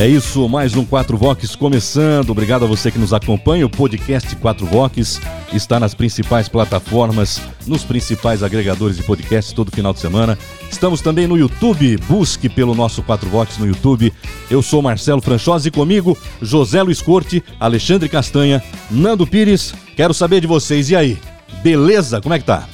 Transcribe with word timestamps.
É 0.00 0.08
isso, 0.08 0.48
mais 0.48 0.74
um 0.74 0.82
4 0.82 1.14
Vox 1.14 1.54
começando. 1.54 2.30
Obrigado 2.30 2.64
a 2.64 2.66
você 2.66 2.90
que 2.90 2.98
nos 2.98 3.12
acompanha. 3.12 3.66
O 3.66 3.68
podcast 3.68 4.34
4 4.34 4.64
Vox 4.64 5.20
está 5.52 5.78
nas 5.78 5.92
principais 5.92 6.48
plataformas, 6.48 7.38
nos 7.66 7.84
principais 7.84 8.42
agregadores 8.42 8.96
de 8.96 9.02
podcast 9.02 9.54
todo 9.54 9.70
final 9.70 9.92
de 9.92 10.00
semana. 10.00 10.38
Estamos 10.70 11.02
também 11.02 11.26
no 11.26 11.36
YouTube. 11.36 11.98
Busque 12.08 12.48
pelo 12.48 12.74
nosso 12.74 13.02
4 13.02 13.28
Vox 13.28 13.58
no 13.58 13.66
YouTube. 13.66 14.10
Eu 14.50 14.62
sou 14.62 14.80
Marcelo 14.80 15.20
Franchosi 15.20 15.68
e 15.68 15.70
comigo 15.70 16.16
José 16.40 16.82
Luiz 16.82 17.02
Corte, 17.02 17.44
Alexandre 17.60 18.08
Castanha, 18.08 18.64
Nando 18.90 19.26
Pires. 19.26 19.74
Quero 19.94 20.14
saber 20.14 20.40
de 20.40 20.46
vocês. 20.46 20.88
E 20.88 20.96
aí? 20.96 21.18
Beleza? 21.62 22.22
Como 22.22 22.34
é 22.34 22.38
que 22.38 22.46
tá? 22.46 22.66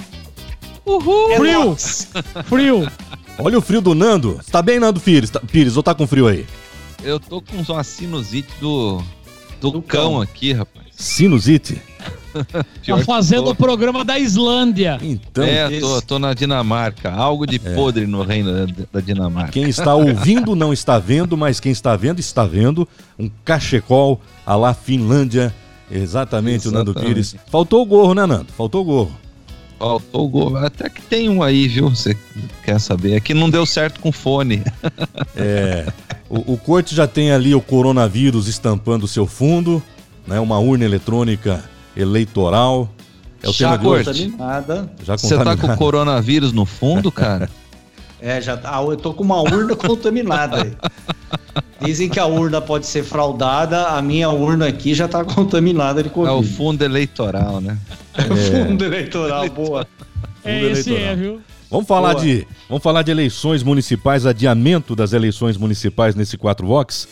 Uhul! 0.84 1.34
Frio! 1.34 1.76
Frio! 2.44 2.92
Olha 3.36 3.58
o 3.58 3.60
frio 3.60 3.80
do 3.80 3.96
Nando. 3.96 4.38
Tá 4.48 4.62
bem, 4.62 4.78
Nando 4.78 5.00
Pires? 5.00 5.28
Tá, 5.28 5.40
Pires, 5.40 5.76
ou 5.76 5.82
tá 5.82 5.92
com 5.92 6.06
frio 6.06 6.28
aí? 6.28 6.46
Eu 7.06 7.20
tô 7.20 7.40
com 7.40 7.58
uma 7.72 7.84
sinusite 7.84 8.48
do, 8.60 9.00
do, 9.60 9.70
do 9.70 9.80
cão, 9.80 10.14
cão 10.14 10.20
aqui, 10.20 10.52
rapaz. 10.52 10.86
Sinusite? 10.90 11.80
tá 12.84 12.98
fazendo 13.04 13.50
o 13.50 13.54
programa 13.54 14.04
da 14.04 14.18
Islândia. 14.18 14.98
Então, 15.00 15.44
é, 15.44 15.70
esse... 15.70 15.80
tô, 15.80 16.02
tô 16.02 16.18
na 16.18 16.34
Dinamarca. 16.34 17.12
Algo 17.12 17.46
de 17.46 17.60
é. 17.64 17.74
podre 17.76 18.08
no 18.08 18.24
reino 18.24 18.52
da, 18.52 18.84
da, 18.94 19.00
Dinamarca. 19.00 19.52
Quem 19.52 19.68
está 19.68 19.94
ouvindo 19.94 20.56
não 20.56 20.72
está 20.72 20.98
vendo, 20.98 21.36
mas 21.36 21.60
quem 21.60 21.70
está 21.70 21.94
vendo 21.94 22.18
está 22.18 22.44
vendo. 22.44 22.88
Um 23.16 23.30
cachecol 23.44 24.20
a 24.44 24.56
lá 24.56 24.74
Finlândia. 24.74 25.54
Exatamente, 25.88 26.66
Exatamente, 26.66 26.68
o 26.68 26.72
Nando 26.72 26.92
Pires. 26.92 27.36
Faltou 27.46 27.82
o 27.82 27.86
gorro, 27.86 28.14
né, 28.14 28.26
Nando? 28.26 28.52
Faltou 28.52 28.82
o 28.82 28.84
gorro. 28.84 29.25
Faltou 29.78 30.24
o 30.24 30.28
gorro. 30.28 30.56
Até 30.56 30.88
que 30.88 31.02
tem 31.02 31.28
um 31.28 31.42
aí, 31.42 31.68
viu? 31.68 31.90
Você 31.90 32.16
quer 32.64 32.80
saber? 32.80 33.14
É 33.14 33.20
que 33.20 33.34
não 33.34 33.50
deu 33.50 33.66
certo 33.66 34.00
com 34.00 34.12
fone. 34.12 34.62
É. 35.38 35.86
O, 36.30 36.54
o 36.54 36.56
Corte 36.56 36.94
já 36.94 37.06
tem 37.06 37.30
ali 37.30 37.54
o 37.54 37.60
coronavírus 37.60 38.48
estampando 38.48 39.04
o 39.04 39.08
seu 39.08 39.26
fundo, 39.26 39.82
né? 40.26 40.40
Uma 40.40 40.58
urna 40.58 40.84
eletrônica 40.84 41.62
eleitoral. 41.94 42.90
É 43.42 43.48
o 43.48 43.52
já 43.52 43.76
tema 43.76 43.78
de 43.78 43.86
hoje. 43.86 44.34
Nada. 44.36 44.90
Já 45.04 45.16
Você 45.16 45.36
tá 45.36 45.56
com 45.56 45.66
o 45.66 45.76
coronavírus 45.76 46.52
no 46.52 46.64
fundo, 46.64 47.12
cara? 47.12 47.50
é, 48.20 48.40
já 48.40 48.56
tá. 48.56 48.80
Eu 48.82 48.96
tô 48.96 49.12
com 49.12 49.22
uma 49.22 49.40
urna 49.40 49.74
contaminada. 49.76 50.76
Dizem 51.80 52.08
que 52.08 52.18
a 52.18 52.26
urna 52.26 52.60
pode 52.60 52.86
ser 52.86 53.04
fraudada, 53.04 53.88
a 53.88 54.02
minha 54.02 54.30
urna 54.30 54.66
aqui 54.66 54.94
já 54.94 55.06
tá 55.06 55.24
contaminada 55.24 56.02
de 56.02 56.08
Covid. 56.08 56.34
É 56.34 56.38
o 56.38 56.42
fundo 56.42 56.82
eleitoral, 56.82 57.60
né? 57.60 57.78
É 58.14 58.32
o 58.32 58.36
fundo 58.36 58.84
eleitoral, 58.84 59.48
boa. 59.50 59.86
É 60.42 60.60
fundo 60.60 60.70
esse 60.70 60.90
eleitoral. 60.90 61.12
é, 61.12 61.16
viu? 61.16 61.40
Vamos 61.70 61.86
falar, 61.86 62.14
de, 62.14 62.46
vamos 62.68 62.82
falar 62.82 63.02
de 63.02 63.10
eleições 63.10 63.62
municipais, 63.62 64.24
adiamento 64.24 64.94
das 64.94 65.12
eleições 65.12 65.56
municipais 65.56 66.14
nesse 66.14 66.38
4 66.38 66.66
Vox. 66.66 67.08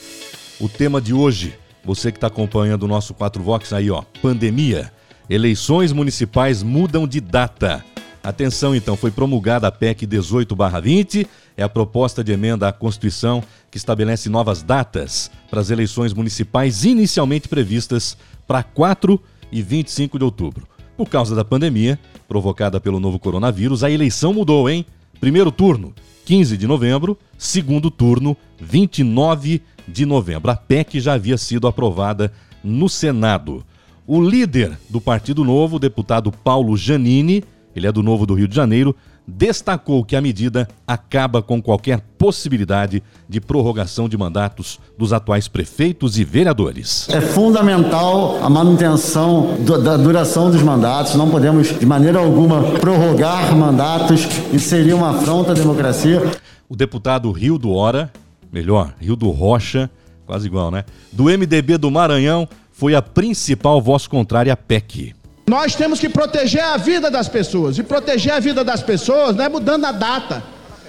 O 0.60 0.68
tema 0.68 1.00
de 1.00 1.12
hoje, 1.12 1.54
você 1.84 2.12
que 2.12 2.18
está 2.18 2.28
acompanhando 2.28 2.84
o 2.84 2.88
nosso 2.88 3.12
4 3.14 3.42
Vox 3.42 3.72
aí, 3.72 3.90
ó, 3.90 4.02
pandemia. 4.22 4.92
Eleições 5.28 5.92
municipais 5.92 6.62
mudam 6.62 7.06
de 7.06 7.20
data. 7.20 7.84
Atenção 8.24 8.74
então, 8.74 8.96
foi 8.96 9.10
promulgada 9.10 9.68
a 9.68 9.70
PEC 9.70 10.06
18/20, 10.06 11.26
é 11.58 11.62
a 11.62 11.68
proposta 11.68 12.24
de 12.24 12.32
emenda 12.32 12.66
à 12.66 12.72
Constituição 12.72 13.44
que 13.70 13.76
estabelece 13.76 14.30
novas 14.30 14.62
datas 14.62 15.30
para 15.50 15.60
as 15.60 15.68
eleições 15.68 16.14
municipais 16.14 16.86
inicialmente 16.86 17.48
previstas 17.48 18.16
para 18.46 18.62
4 18.62 19.20
e 19.52 19.60
25 19.60 20.18
de 20.18 20.24
outubro. 20.24 20.66
Por 20.96 21.06
causa 21.06 21.34
da 21.34 21.44
pandemia, 21.44 21.98
provocada 22.26 22.80
pelo 22.80 22.98
novo 22.98 23.18
coronavírus, 23.18 23.84
a 23.84 23.90
eleição 23.90 24.32
mudou, 24.32 24.70
hein? 24.70 24.86
Primeiro 25.20 25.52
turno, 25.52 25.92
15 26.24 26.56
de 26.56 26.66
novembro, 26.66 27.18
segundo 27.36 27.90
turno, 27.90 28.34
29 28.58 29.60
de 29.86 30.06
novembro. 30.06 30.50
A 30.50 30.56
PEC 30.56 30.98
já 30.98 31.12
havia 31.12 31.36
sido 31.36 31.66
aprovada 31.66 32.32
no 32.62 32.88
Senado. 32.88 33.62
O 34.06 34.18
líder 34.22 34.78
do 34.88 34.98
Partido 34.98 35.44
Novo, 35.44 35.76
o 35.76 35.78
deputado 35.78 36.32
Paulo 36.32 36.74
Janini, 36.74 37.44
ele 37.74 37.86
é 37.86 37.92
do 37.92 38.02
Novo 38.02 38.26
do 38.26 38.34
Rio 38.34 38.48
de 38.48 38.54
Janeiro, 38.54 38.94
destacou 39.26 40.04
que 40.04 40.14
a 40.14 40.20
medida 40.20 40.68
acaba 40.86 41.42
com 41.42 41.60
qualquer 41.60 42.00
possibilidade 42.18 43.02
de 43.28 43.40
prorrogação 43.40 44.08
de 44.08 44.16
mandatos 44.16 44.78
dos 44.98 45.12
atuais 45.12 45.48
prefeitos 45.48 46.18
e 46.18 46.24
vereadores. 46.24 47.08
É 47.08 47.20
fundamental 47.20 48.38
a 48.42 48.50
manutenção 48.50 49.56
do, 49.60 49.82
da 49.82 49.96
duração 49.96 50.50
dos 50.50 50.62
mandatos, 50.62 51.14
não 51.14 51.30
podemos 51.30 51.78
de 51.78 51.86
maneira 51.86 52.18
alguma 52.18 52.62
prorrogar 52.78 53.56
mandatos, 53.56 54.26
isso 54.52 54.68
seria 54.68 54.94
uma 54.94 55.10
afronta 55.10 55.52
à 55.52 55.54
democracia. 55.54 56.22
O 56.68 56.76
deputado 56.76 57.30
Rio 57.32 57.58
do 57.58 57.72
Hora, 57.72 58.12
melhor, 58.52 58.94
Rio 59.00 59.16
do 59.16 59.30
Rocha, 59.30 59.90
quase 60.26 60.46
igual, 60.46 60.70
né? 60.70 60.84
Do 61.12 61.24
MDB 61.24 61.78
do 61.78 61.90
Maranhão, 61.90 62.48
foi 62.72 62.94
a 62.94 63.02
principal 63.02 63.80
voz 63.80 64.06
contrária 64.06 64.52
à 64.52 64.56
PEC. 64.56 65.14
Nós 65.46 65.74
temos 65.74 66.00
que 66.00 66.08
proteger 66.08 66.64
a 66.64 66.76
vida 66.76 67.10
das 67.10 67.28
pessoas. 67.28 67.78
E 67.78 67.82
proteger 67.82 68.32
a 68.32 68.40
vida 68.40 68.64
das 68.64 68.82
pessoas 68.82 69.36
não 69.36 69.44
é 69.44 69.48
mudando 69.48 69.84
a 69.84 69.92
data 69.92 70.42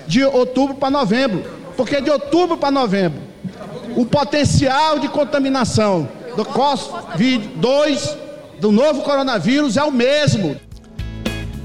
de 0.08 0.24
outubro 0.24 0.76
para 0.76 0.90
novembro. 0.90 1.44
Porque 1.76 2.00
de 2.00 2.10
outubro 2.10 2.56
para 2.56 2.72
novembro, 2.72 3.20
o 3.98 4.06
potencial 4.06 4.98
de 4.98 5.10
contaminação 5.10 6.08
do 6.38 6.46
COVID-2, 6.46 8.16
do 8.62 8.72
novo 8.72 9.02
coronavírus, 9.02 9.76
é 9.76 9.84
o 9.84 9.92
mesmo. 9.92 10.56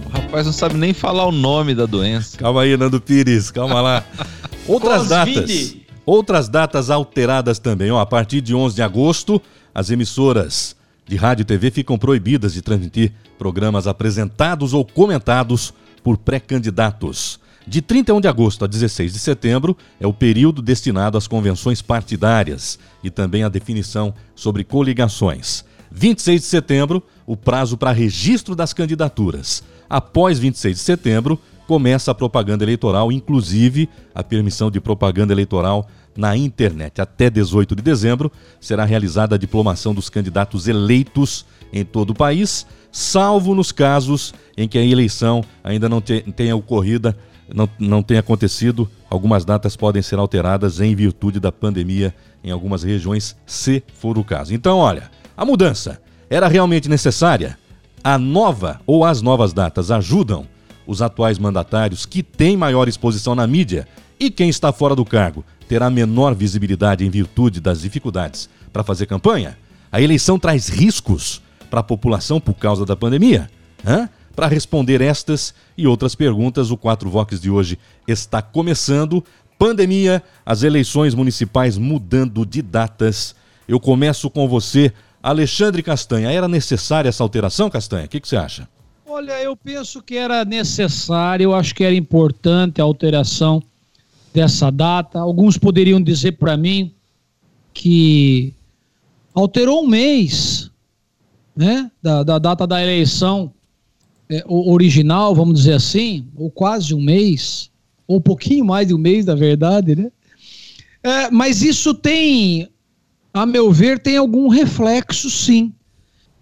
O 0.07 0.09
rapaz 0.09 0.47
não 0.47 0.53
sabe 0.53 0.75
nem 0.75 0.93
falar 0.93 1.27
o 1.27 1.33
nome 1.33 1.75
da 1.75 1.87
doença. 1.87 2.37
Calma 2.37 2.63
aí, 2.63 2.77
Nando 2.77 3.01
Pires, 3.01 3.53
calma 3.53 3.81
lá. 3.81 4.05
Outras 4.67 5.09
datas. 5.09 5.77
Outras 6.05 6.49
datas 6.49 6.91
alteradas 6.91 7.61
também. 7.61 7.91
Ó, 7.93 8.01
a 8.01 8.07
partir 8.07 8.41
de 8.41 8.53
11 8.53 8.75
de 8.75 8.83
agosto, 8.83 9.41
as 9.73 9.91
emissoras 9.91 10.75
de 11.11 11.17
rádio 11.17 11.43
e 11.43 11.45
TV 11.45 11.73
ficam 11.73 11.99
proibidas 11.99 12.55
de 12.55 12.63
transmitir 12.63 13.13
programas 13.37 13.89
apresentados 13.89 14.73
ou 14.73 14.85
comentados 14.85 15.75
por 16.05 16.17
pré-candidatos. 16.17 17.41
De 17.67 17.83
31 17.83 18.21
de 18.21 18.29
agosto 18.29 18.65
a 18.65 18.69
16 18.69 19.13
de 19.15 19.19
setembro 19.19 19.77
é 19.99 20.07
o 20.07 20.13
período 20.13 20.63
destinado 20.63 21.19
às 21.19 21.27
convenções 21.27 21.83
partidárias 21.83 22.79
e 23.03 23.11
também 23.11 23.43
à 23.43 23.49
definição 23.49 24.15
sobre 24.37 24.63
coligações. 24.63 25.65
26 25.91 26.43
de 26.43 26.47
setembro, 26.47 27.03
o 27.27 27.37
prazo 27.37 27.77
para 27.77 27.91
registro 27.91 28.55
das 28.55 28.73
candidaturas. 28.73 29.65
Após 29.89 30.39
26 30.39 30.77
de 30.77 30.83
setembro, 30.83 31.41
começa 31.67 32.13
a 32.13 32.15
propaganda 32.15 32.63
eleitoral, 32.63 33.11
inclusive 33.11 33.89
a 34.15 34.23
permissão 34.23 34.71
de 34.71 34.81
propaganda 34.81 35.33
eleitoral 35.33 35.89
na 36.17 36.37
internet. 36.37 37.01
Até 37.01 37.31
18 37.31 37.75
de 37.77 37.83
dezembro 37.83 38.31
será 38.61 38.85
realizada 38.85 39.35
a 39.35 39.39
diplomação 39.39 39.95
dos 39.95 40.09
candidatos 40.09 40.69
eleitos 40.69 41.47
em 41.73 41.85
todo 41.85 42.11
o 42.11 42.15
país, 42.15 42.67
salvo 42.91 43.55
nos 43.55 43.71
casos 43.73 44.35
em 44.57 44.69
que 44.69 44.79
a 44.79 44.85
eleição 44.85 45.43
ainda 45.63 45.89
não 45.89 46.01
tenha 46.01 46.57
ocorrido, 46.57 47.15
não, 47.55 47.69
não 47.79 48.03
tenha 48.03 48.21
acontecido. 48.21 48.91
Algumas 49.09 49.45
datas 49.45 49.77
podem 49.77 50.03
ser 50.03 50.19
alteradas 50.19 50.81
em 50.81 50.95
virtude 50.95 51.39
da 51.39 51.53
pandemia 51.53 52.15
em 52.43 52.51
algumas 52.51 52.83
regiões, 52.83 53.37
se 53.47 53.83
for 53.95 54.19
o 54.19 54.25
caso. 54.25 54.55
Então, 54.55 54.79
olha, 54.79 55.11
a 55.37 55.45
mudança 55.45 56.01
era 56.29 56.49
realmente 56.49 56.89
necessária? 56.89 57.59
A 58.03 58.19
nova 58.19 58.81
ou 58.87 59.05
as 59.05 59.21
novas 59.21 59.53
datas 59.53 59.91
ajudam 59.91 60.47
os 60.87 61.03
atuais 61.03 61.39
mandatários 61.39 62.07
que 62.07 62.23
têm 62.23 62.57
maior 62.57 62.89
exposição 62.89 63.35
na 63.35 63.47
mídia 63.47 63.87
e 64.19 64.31
quem 64.31 64.49
está 64.49 64.73
fora 64.73 64.97
do 64.97 65.05
cargo 65.05 65.45
terá 65.71 65.89
menor 65.89 66.35
visibilidade 66.35 67.07
em 67.07 67.11
virtude 67.11 67.61
das 67.61 67.83
dificuldades 67.83 68.51
para 68.73 68.83
fazer 68.83 69.07
campanha? 69.07 69.57
A 69.93 70.01
eleição 70.01 70.37
traz 70.37 70.69
riscos 70.69 71.41
para 71.71 71.79
a 71.79 71.85
população 71.85 72.41
por 72.41 72.55
causa 72.55 72.85
da 72.85 72.97
pandemia? 72.97 73.49
Para 74.35 74.49
responder 74.49 75.01
estas 75.01 75.55
e 75.79 75.87
outras 75.87 76.17
perguntas, 76.17 76.73
o 76.73 76.77
4 76.77 77.09
Vox 77.09 77.41
de 77.41 77.51
hoje 77.51 77.79
está 78.09 78.43
começando. 78.43 79.25
Pandemia, 79.57 80.25
as 80.45 80.65
eleições 80.65 81.15
municipais 81.15 81.79
mudando 81.79 82.45
de 82.45 82.63
datas. 82.63 83.37
Eu 83.69 83.79
começo 83.79 84.29
com 84.29 84.49
você, 84.49 84.93
Alexandre 85.23 85.85
Castanha. 85.85 86.33
Era 86.33 86.49
necessária 86.49 87.09
essa 87.09 87.23
alteração, 87.23 87.71
Castanha? 87.71 88.07
O 88.07 88.09
que, 88.09 88.19
que 88.19 88.27
você 88.27 88.37
acha? 88.37 88.69
Olha, 89.07 89.41
eu 89.41 89.57
penso 89.57 90.03
que 90.03 90.17
era 90.17 90.45
necessário, 90.45 91.45
eu 91.45 91.55
acho 91.55 91.73
que 91.77 91.85
era 91.85 91.95
importante 91.95 92.81
a 92.81 92.85
alteração 92.85 93.63
dessa 94.33 94.71
data. 94.71 95.19
Alguns 95.19 95.59
poderiam 95.59 96.01
dizer 96.01 96.33
para 96.33 96.57
mim 96.57 96.93
que 97.73 98.53
alterou 99.35 99.85
um 99.85 99.87
mês. 99.87 100.71
né, 101.61 101.91
da, 102.03 102.23
da 102.23 102.39
data 102.39 102.67
da 102.67 102.83
eleição 102.83 103.53
é, 104.29 104.43
original, 104.47 105.35
vamos 105.35 105.59
dizer 105.59 105.75
assim, 105.75 106.27
ou 106.37 106.51
quase 106.51 106.95
um 106.95 107.01
mês, 107.03 107.71
ou 108.07 108.19
um 108.19 108.21
pouquinho 108.21 108.65
mais 108.65 108.89
de 108.89 108.95
um 108.95 108.99
mês, 108.99 109.27
na 109.27 109.35
verdade, 109.35 109.95
né? 109.95 110.11
É, 111.03 111.31
mas 111.31 111.63
isso 111.63 111.93
tem, 111.95 112.69
a 113.35 113.45
meu 113.45 113.73
ver, 113.73 113.99
tem 113.99 114.17
algum 114.17 114.49
reflexo, 114.49 115.29
sim. 115.29 115.73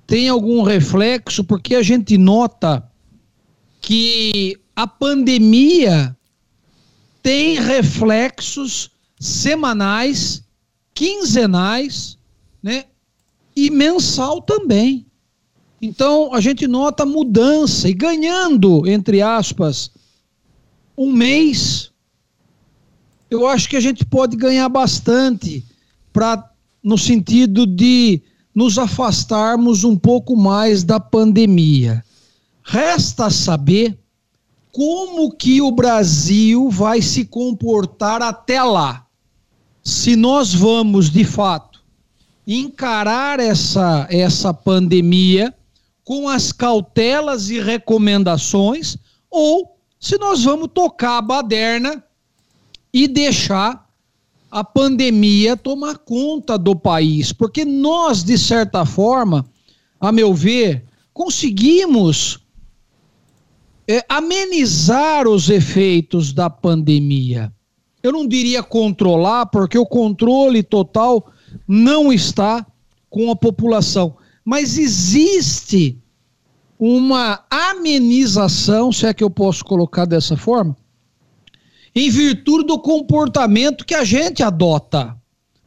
Tem 0.06 0.29
algum 0.29 0.62
reflexo, 0.62 1.44
porque 1.44 1.75
a 1.75 1.82
gente 1.82 2.17
nota 2.17 2.88
que 3.81 4.56
a 4.75 4.87
pandemia 4.87 6.17
tem 7.29 7.61
reflexos 7.61 8.91
semanais, 9.21 10.43
quinzenais, 10.95 12.17
né? 12.63 12.87
E 13.55 13.69
mensal 13.69 14.41
também. 14.41 15.05
Então 15.83 16.33
a 16.33 16.41
gente 16.41 16.67
nota 16.67 17.05
mudança 17.05 17.87
e 17.87 17.93
ganhando, 17.93 18.89
entre 18.89 19.21
aspas, 19.21 19.91
um 20.97 21.13
mês. 21.13 21.91
Eu 23.31 23.47
acho 23.47 23.69
que 23.69 23.77
a 23.77 23.81
gente 23.81 24.07
pode 24.07 24.35
ganhar 24.35 24.71
bastante 24.71 25.63
para 26.15 26.51
no 26.83 26.97
sentido 26.97 27.67
de 27.67 28.23
nos 28.55 28.79
afastarmos 28.79 29.85
um 29.85 29.99
pouco 29.99 30.35
mais 30.35 30.83
da 30.83 30.99
pandemia. 30.99 32.03
Resta 32.65 33.29
saber 33.29 33.99
como 34.73 35.32
que 35.32 35.61
o 35.61 35.70
Brasil 35.70 36.70
vai 36.70 37.03
se 37.03 37.25
comportar 37.25 38.23
até 38.23 38.62
lá. 38.62 39.06
Se 39.82 40.17
nós 40.17 40.55
vamos, 40.55 41.11
de 41.11 41.25
fato, 41.25 41.82
encarar 42.47 43.41
essa, 43.41 44.06
essa 44.11 44.53
pandemia 44.55 45.55
com 46.05 46.29
as 46.29 46.53
cautelas 46.53 47.50
e 47.50 47.61
recomendações, 47.61 48.97
ou 49.31 49.76
se 50.00 50.17
nós 50.19 50.44
vamos 50.44 50.70
tocar 50.73 51.19
a 51.19 51.23
baderna 51.23 52.03
e 52.93 53.06
deixar 53.06 53.87
a 54.50 54.65
pandemia 54.65 55.56
tomar 55.56 55.99
conta 55.99 56.56
do 56.56 56.75
país. 56.75 57.32
Porque 57.32 57.65
nós, 57.65 58.25
de 58.25 58.38
certa 58.38 58.87
forma, 58.87 59.44
a 60.00 60.11
meu 60.11 60.32
ver, 60.32 60.85
conseguimos 61.12 62.41
é, 63.88 64.05
amenizar 64.06 65.26
os 65.26 65.49
efeitos 65.49 66.35
da 66.35 66.50
pandemia. 66.50 67.50
Eu 68.02 68.12
não 68.12 68.29
diria 68.29 68.62
controlar, 68.62 69.46
porque 69.46 69.79
o 69.79 69.87
controle 69.87 70.62
total 70.62 71.32
não 71.67 72.12
está 72.12 72.67
com 73.08 73.31
a 73.31 73.37
população. 73.37 74.14
Mas 74.44 74.76
existe 74.76 75.99
uma 76.79 77.44
amenização, 77.50 78.93
se 78.93 79.06
é 79.06 79.14
que 79.14 79.25
eu 79.25 79.31
posso 79.31 79.64
colocar 79.64 80.05
dessa 80.05 80.37
forma, 80.37 80.76
em 81.94 82.11
virtude 82.11 82.67
do 82.67 82.79
comportamento 82.79 83.87
que 83.87 83.94
a 83.94 84.05
gente 84.05 84.43
adota 84.43 85.17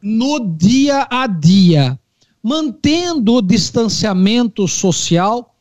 no 0.01 0.39
dia 0.39 1.07
a 1.09 1.25
dia, 1.25 1.99
mantendo 2.41 3.33
o 3.33 3.41
distanciamento 3.41 4.67
social 4.67 5.55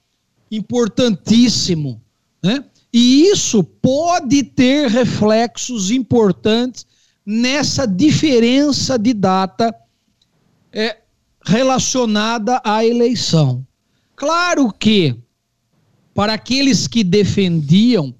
importantíssimo 0.50 2.00
né? 2.42 2.64
E 2.92 3.26
isso 3.26 3.62
pode 3.62 4.42
ter 4.42 4.88
reflexos 4.88 5.90
importantes 5.90 6.86
nessa 7.24 7.86
diferença 7.86 8.98
de 8.98 9.14
data 9.14 9.74
é, 10.72 10.98
relacionada 11.44 12.60
à 12.64 12.84
eleição. 12.84 13.64
Claro 14.16 14.72
que, 14.72 15.16
para 16.14 16.34
aqueles 16.34 16.88
que 16.88 17.04
defendiam 17.04 18.14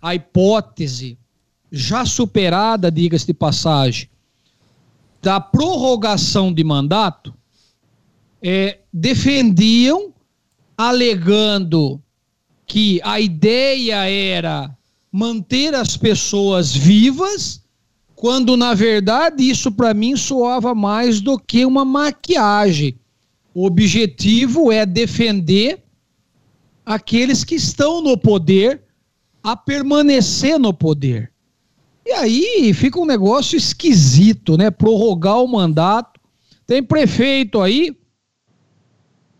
a 0.00 0.14
hipótese 0.14 1.18
já 1.72 2.04
superada, 2.04 2.90
diga-se 2.90 3.26
de 3.26 3.34
passagem, 3.34 4.10
da 5.22 5.40
prorrogação 5.40 6.52
de 6.52 6.64
mandato, 6.64 7.34
é, 8.42 8.80
defendiam 8.92 10.12
alegando 10.76 12.02
que 12.70 13.00
a 13.02 13.18
ideia 13.18 14.08
era 14.08 14.70
manter 15.10 15.74
as 15.74 15.96
pessoas 15.96 16.72
vivas, 16.72 17.60
quando 18.14 18.56
na 18.56 18.74
verdade 18.74 19.42
isso 19.42 19.72
para 19.72 19.92
mim 19.92 20.14
soava 20.14 20.72
mais 20.72 21.20
do 21.20 21.36
que 21.36 21.64
uma 21.64 21.84
maquiagem. 21.84 22.96
O 23.52 23.66
objetivo 23.66 24.70
é 24.70 24.86
defender 24.86 25.82
aqueles 26.86 27.42
que 27.42 27.56
estão 27.56 28.00
no 28.00 28.16
poder 28.16 28.80
a 29.42 29.56
permanecer 29.56 30.56
no 30.56 30.72
poder. 30.72 31.32
E 32.06 32.12
aí 32.12 32.72
fica 32.72 33.00
um 33.00 33.04
negócio 33.04 33.56
esquisito, 33.56 34.56
né? 34.56 34.70
Prorrogar 34.70 35.42
o 35.42 35.48
mandato. 35.48 36.20
Tem 36.68 36.80
prefeito 36.80 37.60
aí 37.60 37.96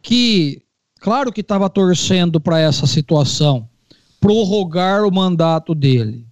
que 0.03 0.61
Claro 1.01 1.33
que 1.33 1.41
estava 1.41 1.69
torcendo 1.69 2.39
para 2.39 2.61
essa 2.61 2.87
situação, 2.87 3.69
prorrogar 4.21 5.05
o 5.05 5.13
mandato 5.13 5.75
dele. 5.75 6.27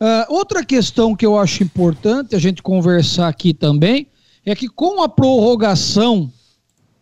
Uh, 0.00 0.32
outra 0.32 0.64
questão 0.64 1.14
que 1.14 1.26
eu 1.26 1.38
acho 1.38 1.62
importante 1.62 2.34
a 2.34 2.38
gente 2.38 2.62
conversar 2.62 3.28
aqui 3.28 3.52
também 3.52 4.06
é 4.46 4.54
que 4.54 4.68
com 4.68 5.02
a 5.02 5.08
prorrogação 5.08 6.32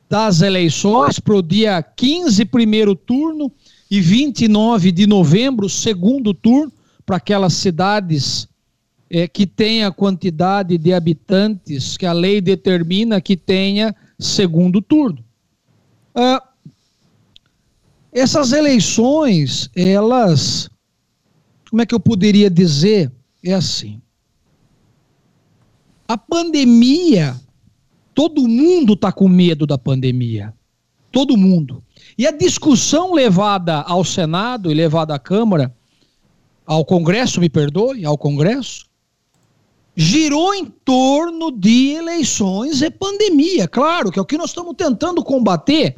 das 0.08 0.40
eleições 0.40 1.20
para 1.20 1.36
o 1.36 1.42
dia 1.42 1.80
15, 1.82 2.44
primeiro 2.46 2.96
turno, 2.96 3.52
e 3.90 4.00
29 4.00 4.92
de 4.92 5.06
novembro, 5.06 5.68
segundo 5.68 6.34
turno, 6.34 6.72
para 7.06 7.16
aquelas 7.16 7.54
cidades 7.54 8.48
é, 9.08 9.26
que 9.26 9.46
têm 9.46 9.84
a 9.84 9.90
quantidade 9.90 10.76
de 10.76 10.92
habitantes 10.92 11.96
que 11.96 12.04
a 12.04 12.12
lei 12.12 12.40
determina 12.40 13.20
que 13.20 13.36
tenha 13.36 13.94
segundo 14.18 14.82
turno. 14.82 15.24
Uh, 16.14 16.47
essas 18.18 18.52
eleições, 18.52 19.70
elas, 19.74 20.68
como 21.70 21.82
é 21.82 21.86
que 21.86 21.94
eu 21.94 22.00
poderia 22.00 22.50
dizer? 22.50 23.12
É 23.44 23.54
assim. 23.54 24.00
A 26.06 26.16
pandemia, 26.16 27.36
todo 28.14 28.48
mundo 28.48 28.94
está 28.94 29.12
com 29.12 29.28
medo 29.28 29.66
da 29.66 29.78
pandemia. 29.78 30.54
Todo 31.12 31.36
mundo. 31.36 31.82
E 32.16 32.26
a 32.26 32.30
discussão 32.30 33.12
levada 33.12 33.82
ao 33.82 34.04
Senado 34.04 34.70
e 34.70 34.74
levada 34.74 35.14
à 35.14 35.18
Câmara, 35.18 35.74
ao 36.66 36.84
Congresso, 36.84 37.40
me 37.40 37.48
perdoe, 37.48 38.04
ao 38.04 38.18
Congresso, 38.18 38.86
girou 39.94 40.54
em 40.54 40.64
torno 40.64 41.50
de 41.50 41.90
eleições 41.90 42.82
e 42.82 42.90
pandemia. 42.90 43.66
Claro 43.66 44.10
que 44.10 44.18
é 44.18 44.22
o 44.22 44.26
que 44.26 44.38
nós 44.38 44.50
estamos 44.50 44.74
tentando 44.76 45.22
combater. 45.22 45.96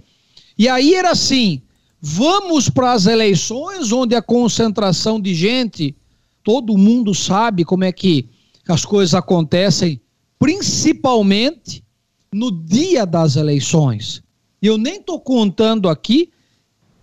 E 0.57 0.69
aí 0.69 0.95
era 0.95 1.11
assim: 1.11 1.63
Vamos 2.01 2.71
para 2.71 2.93
as 2.93 3.07
eleições 3.07 3.93
onde 3.93 4.15
a 4.15 4.23
concentração 4.23 5.21
de 5.21 5.35
gente, 5.35 5.95
todo 6.43 6.79
mundo 6.79 7.15
sabe 7.15 7.65
como 7.65 7.85
é 7.85 7.93
que 7.93 8.29
as 8.67 8.85
coisas 8.85 9.15
acontecem, 9.15 10.01
principalmente 10.39 11.85
no 12.33 12.51
dia 12.51 13.05
das 13.05 13.37
eleições. 13.37 14.23
Eu 14.63 14.79
nem 14.79 14.97
estou 14.97 15.21
contando 15.21 15.89
aqui 15.89 16.31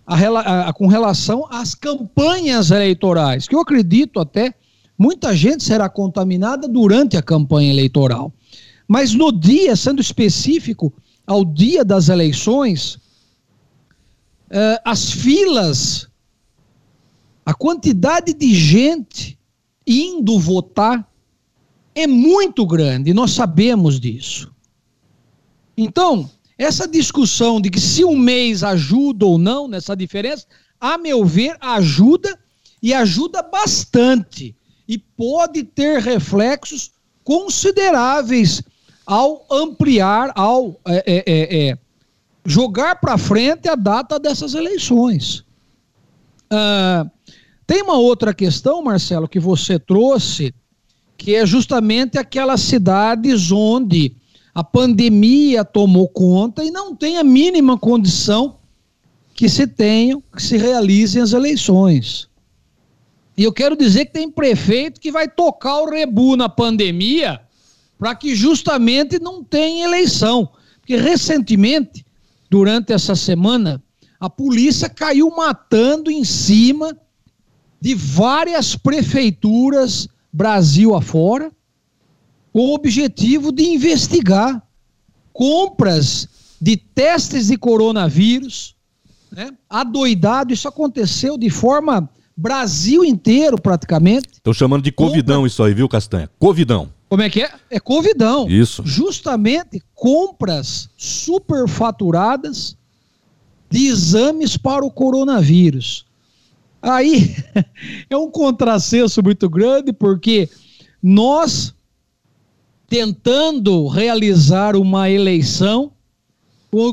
a, 0.04 0.68
a, 0.68 0.72
com 0.72 0.86
relação 0.86 1.46
às 1.50 1.74
campanhas 1.74 2.70
eleitorais, 2.70 3.46
que 3.46 3.54
eu 3.54 3.60
acredito 3.60 4.18
até 4.18 4.54
muita 4.98 5.36
gente 5.36 5.62
será 5.62 5.88
contaminada 5.88 6.66
durante 6.66 7.16
a 7.16 7.22
campanha 7.22 7.70
eleitoral. 7.70 8.32
Mas 8.88 9.14
no 9.14 9.30
dia, 9.30 9.76
sendo 9.76 10.00
específico, 10.00 10.92
ao 11.26 11.44
dia 11.44 11.84
das 11.84 12.08
eleições, 12.08 12.98
uh, 14.50 14.80
as 14.84 15.10
filas, 15.10 16.08
a 17.44 17.54
quantidade 17.54 18.32
de 18.34 18.54
gente 18.54 19.38
indo 19.86 20.38
votar 20.38 21.10
é 21.94 22.06
muito 22.06 22.66
grande, 22.66 23.14
nós 23.14 23.32
sabemos 23.32 23.98
disso. 23.98 24.52
Então, 25.76 26.30
essa 26.56 26.86
discussão 26.86 27.60
de 27.60 27.70
que 27.70 27.80
se 27.80 28.04
um 28.04 28.16
mês 28.16 28.62
ajuda 28.62 29.24
ou 29.24 29.38
não 29.38 29.68
nessa 29.68 29.96
diferença, 29.96 30.46
a 30.80 30.98
meu 30.98 31.24
ver, 31.24 31.56
ajuda 31.60 32.38
e 32.82 32.92
ajuda 32.92 33.42
bastante. 33.42 34.54
E 34.86 34.98
pode 34.98 35.64
ter 35.64 36.00
reflexos 36.00 36.92
consideráveis 37.22 38.62
ao 39.06 39.46
ampliar, 39.50 40.32
ao 40.34 40.80
é, 40.86 41.02
é, 41.06 41.68
é, 41.70 41.78
jogar 42.48 42.96
para 42.96 43.18
frente 43.18 43.68
a 43.68 43.74
data 43.74 44.18
dessas 44.18 44.54
eleições. 44.54 45.40
Uh, 46.50 47.08
tem 47.66 47.82
uma 47.82 47.98
outra 47.98 48.32
questão, 48.32 48.82
Marcelo, 48.82 49.28
que 49.28 49.38
você 49.38 49.78
trouxe, 49.78 50.54
que 51.18 51.34
é 51.34 51.44
justamente 51.44 52.18
aquelas 52.18 52.62
cidades 52.62 53.52
onde 53.52 54.16
a 54.54 54.64
pandemia 54.64 55.62
tomou 55.62 56.08
conta 56.08 56.64
e 56.64 56.70
não 56.70 56.96
tem 56.96 57.18
a 57.18 57.22
mínima 57.22 57.76
condição 57.76 58.56
que 59.34 59.46
se 59.46 59.66
tenham, 59.66 60.22
que 60.34 60.42
se 60.42 60.56
realizem 60.56 61.20
as 61.20 61.34
eleições. 61.34 62.28
E 63.36 63.44
eu 63.44 63.52
quero 63.52 63.76
dizer 63.76 64.06
que 64.06 64.12
tem 64.12 64.30
prefeito 64.30 65.00
que 65.00 65.12
vai 65.12 65.28
tocar 65.28 65.82
o 65.82 65.90
rebu 65.90 66.34
na 66.34 66.48
pandemia 66.48 67.40
para 67.98 68.14
que 68.14 68.34
justamente 68.34 69.18
não 69.18 69.44
tenha 69.44 69.84
eleição. 69.84 70.48
Porque 70.80 70.96
recentemente, 70.96 72.04
durante 72.50 72.92
essa 72.92 73.14
semana, 73.14 73.82
a 74.18 74.28
polícia 74.28 74.88
caiu 74.88 75.30
matando 75.30 76.10
em 76.10 76.24
cima 76.24 76.96
de 77.80 77.94
várias 77.94 78.74
prefeituras 78.74 80.08
Brasil 80.32 80.94
afora, 80.94 81.52
com 82.52 82.60
o 82.60 82.74
objetivo 82.74 83.52
de 83.52 83.64
investigar 83.64 84.62
compras 85.32 86.28
de 86.60 86.76
testes 86.76 87.46
de 87.46 87.56
coronavírus, 87.56 88.74
né? 89.30 89.50
Adoidado, 89.68 90.52
isso 90.52 90.66
aconteceu 90.66 91.38
de 91.38 91.50
forma 91.50 92.08
Brasil 92.36 93.04
inteiro 93.04 93.60
praticamente. 93.60 94.28
Estão 94.32 94.52
chamando 94.52 94.82
de 94.82 94.92
covidão 94.92 95.36
Compra... 95.36 95.48
isso 95.48 95.62
aí, 95.62 95.74
viu, 95.74 95.88
Castanha? 95.88 96.30
Covidão. 96.38 96.88
Como 97.08 97.22
é 97.22 97.30
que 97.30 97.42
é? 97.42 97.50
É 97.70 97.80
covidão. 97.80 98.48
Isso. 98.48 98.82
Justamente 98.84 99.82
compras 99.94 100.90
superfaturadas 100.96 102.76
de 103.70 103.86
exames 103.86 104.56
para 104.56 104.84
o 104.84 104.90
coronavírus. 104.90 106.04
Aí 106.80 107.34
é 108.08 108.16
um 108.16 108.30
contrassenso 108.30 109.22
muito 109.22 109.48
grande, 109.48 109.92
porque 109.92 110.48
nós 111.02 111.74
tentando 112.88 113.86
realizar 113.86 114.74
uma 114.76 115.10
eleição 115.10 115.92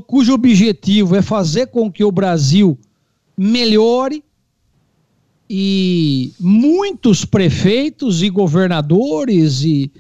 cujo 0.08 0.34
objetivo 0.34 1.16
é 1.16 1.22
fazer 1.22 1.68
com 1.68 1.92
que 1.92 2.04
o 2.04 2.12
Brasil 2.12 2.78
melhore 3.38 4.24
e 5.50 6.34
muitos 6.40 7.26
prefeitos 7.26 8.24
e 8.24 8.30
governadores 8.30 9.62
e 9.64 9.92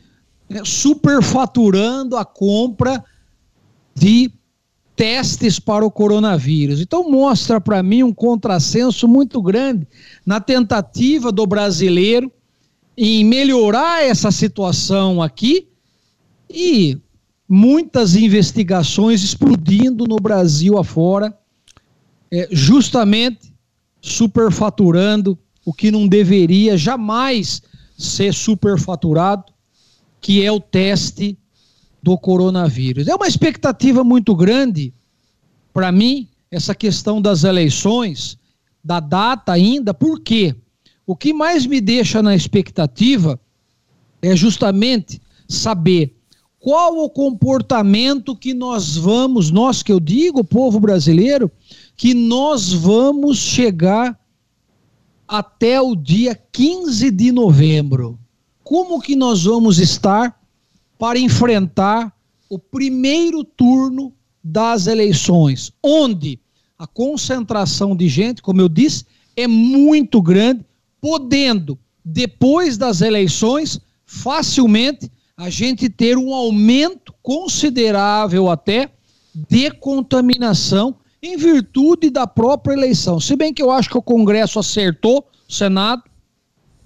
superfaturando 0.63 2.15
a 2.15 2.25
compra 2.25 3.03
de 3.93 4.31
testes 4.95 5.59
para 5.59 5.85
o 5.85 5.91
coronavírus. 5.91 6.79
Então 6.79 7.09
mostra 7.09 7.59
para 7.59 7.83
mim 7.83 8.03
um 8.03 8.13
contrassenso 8.13 9.07
muito 9.07 9.41
grande 9.41 9.87
na 10.25 10.39
tentativa 10.39 11.31
do 11.31 11.45
brasileiro 11.45 12.31
em 12.97 13.25
melhorar 13.25 14.03
essa 14.03 14.31
situação 14.31 15.21
aqui 15.21 15.67
e 16.49 16.97
muitas 17.47 18.15
investigações 18.15 19.23
explodindo 19.23 20.05
no 20.07 20.15
Brasil 20.15 20.77
afora, 20.77 21.37
é, 22.31 22.47
justamente 22.51 23.53
superfaturando 24.01 25.37
o 25.65 25.73
que 25.73 25.91
não 25.91 26.07
deveria 26.07 26.77
jamais 26.77 27.61
ser 27.97 28.33
superfaturado, 28.33 29.54
que 30.25 30.43
é 30.43 30.51
o 30.51 30.59
teste 30.59 31.37
do 32.01 32.17
coronavírus. 32.17 33.07
É 33.07 33.13
uma 33.13 33.27
expectativa 33.27 34.03
muito 34.03 34.35
grande 34.35 34.91
para 35.71 35.91
mim 35.91 36.27
essa 36.49 36.73
questão 36.73 37.21
das 37.21 37.43
eleições, 37.43 38.35
da 38.83 38.99
data 38.99 39.51
ainda, 39.51 39.93
porque 39.93 40.55
o 41.05 41.15
que 41.15 41.31
mais 41.31 41.67
me 41.67 41.79
deixa 41.79 42.23
na 42.23 42.35
expectativa 42.35 43.39
é 44.19 44.35
justamente 44.35 45.21
saber 45.47 46.15
qual 46.57 46.97
o 46.97 47.07
comportamento 47.07 48.35
que 48.35 48.55
nós 48.55 48.97
vamos, 48.97 49.51
nós 49.51 49.83
que 49.83 49.91
eu 49.91 49.99
digo, 49.99 50.43
povo 50.43 50.79
brasileiro, 50.79 51.51
que 51.95 52.15
nós 52.15 52.73
vamos 52.73 53.37
chegar 53.37 54.19
até 55.27 55.79
o 55.79 55.95
dia 55.95 56.33
15 56.51 57.11
de 57.11 57.31
novembro. 57.31 58.17
Como 58.65 58.99
que 58.99 59.15
nós 59.15 59.43
vamos 59.43 59.77
estar 59.77 60.41
para 60.97 61.19
enfrentar 61.19 62.11
o 62.49 62.57
primeiro 62.57 63.43
turno 63.43 64.11
das 64.43 64.87
eleições, 64.87 65.71
onde 65.83 66.39
a 66.77 66.87
concentração 66.87 67.95
de 67.95 68.09
gente, 68.09 68.41
como 68.41 68.59
eu 68.59 68.67
disse, 68.67 69.05
é 69.37 69.47
muito 69.47 70.19
grande, 70.19 70.65
podendo, 70.99 71.77
depois 72.03 72.75
das 72.75 73.01
eleições, 73.01 73.79
facilmente 74.03 75.11
a 75.37 75.47
gente 75.47 75.87
ter 75.87 76.17
um 76.17 76.33
aumento 76.33 77.13
considerável 77.21 78.49
até 78.49 78.89
de 79.47 79.69
contaminação 79.69 80.95
em 81.21 81.37
virtude 81.37 82.09
da 82.09 82.25
própria 82.25 82.73
eleição. 82.73 83.19
Se 83.19 83.35
bem 83.35 83.53
que 83.53 83.61
eu 83.61 83.69
acho 83.69 83.91
que 83.91 83.97
o 83.97 84.01
Congresso 84.01 84.57
acertou, 84.57 85.23
o 85.47 85.53
Senado 85.53 86.01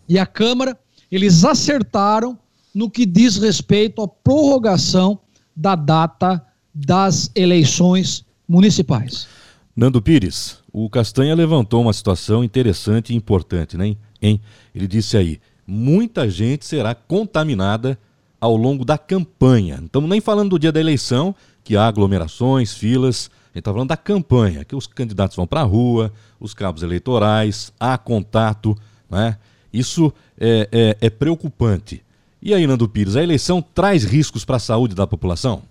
e 0.10 0.20
a 0.20 0.26
Câmara, 0.26 0.78
eles 1.12 1.44
acertaram 1.44 2.38
no 2.74 2.90
que 2.90 3.06
diz 3.06 3.38
respeito 3.38 4.02
à 4.02 4.08
prorrogação 4.08 5.20
da 5.56 5.76
data 5.76 6.46
das 6.74 7.32
eleições 7.36 8.26
municipais. 8.48 9.28
Nando 9.76 10.02
Pires, 10.02 10.58
o 10.72 10.90
Castanha 10.90 11.34
levantou 11.34 11.82
uma 11.82 11.94
situação 11.94 12.44
interessante 12.44 13.14
e 13.14 13.16
importante, 13.16 13.78
né? 13.78 13.96
Hein? 14.22 14.42
Ele 14.74 14.88
disse 14.88 15.18
aí: 15.18 15.40
muita 15.66 16.30
gente 16.30 16.66
será 16.66 16.94
contaminada 16.94 17.98
ao 18.40 18.56
longo 18.56 18.86
da 18.86 18.98
campanha. 18.98 19.78
Não 19.78 19.86
estamos 19.86 20.10
nem 20.10 20.22
falando 20.22 20.52
do 20.52 20.60
dia 20.60 20.72
da 20.72 20.80
eleição, 20.80 21.36
que 21.64 21.76
há 21.76 21.88
aglomerações, 21.88 22.74
filas. 22.74 23.30
A 23.46 23.58
gente 23.58 23.60
está 23.60 23.72
falando 23.72 23.90
da 23.90 23.98
campanha, 23.98 24.64
que 24.64 24.76
os 24.76 24.88
candidatos 24.88 25.36
vão 25.36 25.48
para 25.48 25.62
a 25.62 25.64
rua, 25.64 26.14
os 26.40 26.54
cabos 26.54 26.84
eleitorais, 26.84 27.74
há 27.80 27.98
contato. 27.98 28.78
Né? 29.10 29.38
Isso 29.74 30.14
é, 30.40 30.68
é, 30.72 30.98
é 31.08 31.10
preocupante. 31.10 32.04
E 32.42 32.54
aí, 32.54 32.66
Nando 32.66 32.88
Pires, 32.88 33.16
a 33.16 33.24
eleição 33.24 33.62
traz 33.62 34.04
riscos 34.04 34.46
para 34.46 34.56
a 34.56 34.60
saúde 34.60 34.96
da 34.96 35.06
população? 35.06 35.62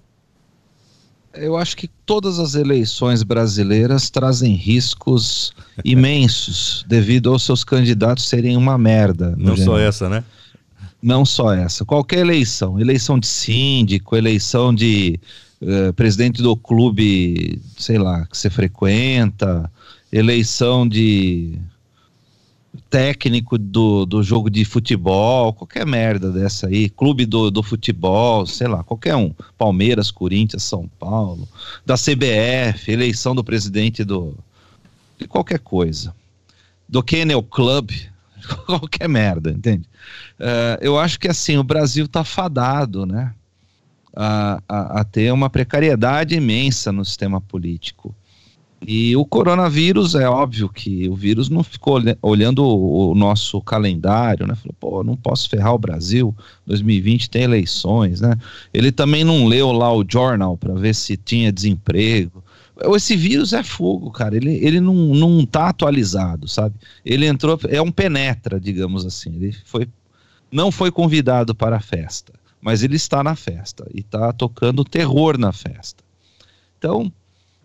Eu 1.35 1.57
acho 1.57 1.77
que 1.77 1.89
todas 2.05 2.39
as 2.39 2.55
eleições 2.55 3.23
brasileiras 3.23 4.11
trazem 4.11 4.55
riscos 4.55 5.53
imensos 5.85 6.85
devido 6.89 7.33
aos 7.33 7.45
seus 7.45 7.65
candidatos 7.65 8.29
serem 8.29 8.57
uma 8.57 8.77
merda. 8.77 9.35
Não 9.37 9.57
só 9.57 9.79
essa, 9.79 10.09
né? 10.09 10.25
Não 11.01 11.25
só 11.25 11.53
essa. 11.53 11.85
Qualquer 11.85 12.19
eleição, 12.19 12.81
eleição 12.81 13.19
de 13.19 13.27
síndico, 13.27 14.17
eleição 14.17 14.75
de 14.75 15.19
uh, 15.63 15.93
presidente 15.93 16.43
do 16.43 16.57
clube, 16.57 17.63
sei 17.77 17.99
lá, 17.99 18.27
que 18.27 18.37
você 18.37 18.51
frequenta, 18.51 19.71
eleição 20.13 20.89
de 20.89 21.59
técnico 22.91 23.59
do, 23.59 24.05
do 24.07 24.23
jogo 24.23 24.51
de 24.51 24.65
futebol, 24.65 25.53
qualquer 25.53 25.87
merda 25.87 26.31
dessa 26.31 26.69
aí, 26.69 26.89
clube 26.89 27.27
do, 27.27 27.51
do 27.51 27.63
futebol, 27.63 28.47
sei 28.47 28.67
lá, 28.67 28.83
qualquer 28.83 29.17
um. 29.17 29.35
Palmeiras, 29.57 30.11
Corinthians, 30.11 30.63
São 30.63 30.89
Paulo, 30.99 31.49
da 31.85 31.95
CBF, 31.95 32.91
eleição 32.91 33.35
do 33.35 33.45
presidente 33.45 34.05
do. 34.05 34.35
de 35.19 35.27
qualquer 35.27 35.59
coisa. 35.59 36.15
Do 36.89 37.03
Kennel 37.03 37.43
Club, 37.43 37.91
qualquer 38.67 39.09
merda, 39.09 39.51
entende? 39.51 39.87
Uh, 40.39 40.79
eu 40.81 40.99
acho 40.99 41.19
que 41.19 41.29
assim, 41.29 41.59
o 41.59 41.65
Brasil 41.65 42.09
tá 42.09 42.25
fadado, 42.25 43.05
né? 43.05 43.35
A, 44.15 44.63
a, 44.69 45.01
a 45.01 45.05
ter 45.05 45.33
uma 45.33 45.49
precariedade 45.49 46.35
imensa 46.35 46.91
no 46.91 47.05
sistema 47.05 47.41
político. 47.41 48.15
E 48.87 49.17
o 49.17 49.25
coronavírus, 49.25 50.15
é 50.15 50.29
óbvio 50.29 50.69
que 50.69 51.09
o 51.09 51.15
vírus 51.15 51.49
não 51.49 51.65
ficou 51.65 52.01
olhando 52.23 52.65
o, 52.65 53.15
nosso 53.15 53.61
calendário, 53.61 54.47
né? 54.47 54.55
Falou, 54.55 54.77
pô, 54.79 55.05
não 55.05 55.17
posso 55.17 55.49
ferrar 55.49 55.75
o 55.75 55.79
Brasil, 55.79 56.35
2020 56.67 57.29
tem 57.29 57.43
eleições, 57.43 58.21
né? 58.21 58.37
Ele 58.73 58.93
também 58.93 59.25
não 59.25 59.47
leu 59.47 59.73
lá 59.73 59.93
o 59.93 60.05
jornal 60.09 60.57
para 60.57 60.75
ver 60.75 60.95
se 60.95 61.17
tinha 61.17 61.53
desemprego. 61.53 62.43
Esse 62.95 63.17
vírus 63.17 63.53
é 63.53 63.65
fogo, 63.65 64.13
cara. 64.13 64.37
Ele, 64.37 64.55
ele 64.65 64.81
não, 64.81 64.95
não 64.95 65.45
tá 65.45 65.69
atualizado, 65.69 66.47
sabe? 66.47 66.77
Ele 67.05 67.27
entrou, 67.27 67.59
é 67.69 67.83
um 67.83 67.91
penetra, 67.91 68.61
digamos 68.61 69.05
assim. 69.05 69.35
Ele 69.35 69.57
foi, 69.65 69.89
não 70.53 70.71
foi 70.71 70.93
convidado 70.93 71.53
para 71.53 71.77
a 71.77 71.81
festa, 71.81 72.33
mas 72.61 72.85
ele 72.85 72.95
está 72.95 73.25
na 73.25 73.35
festa 73.35 73.85
e 73.93 74.01
está 74.01 74.33
tocando 74.33 74.85
terror 74.85 75.37
na 75.37 75.53
festa. 75.53 76.05
Então, 76.79 77.13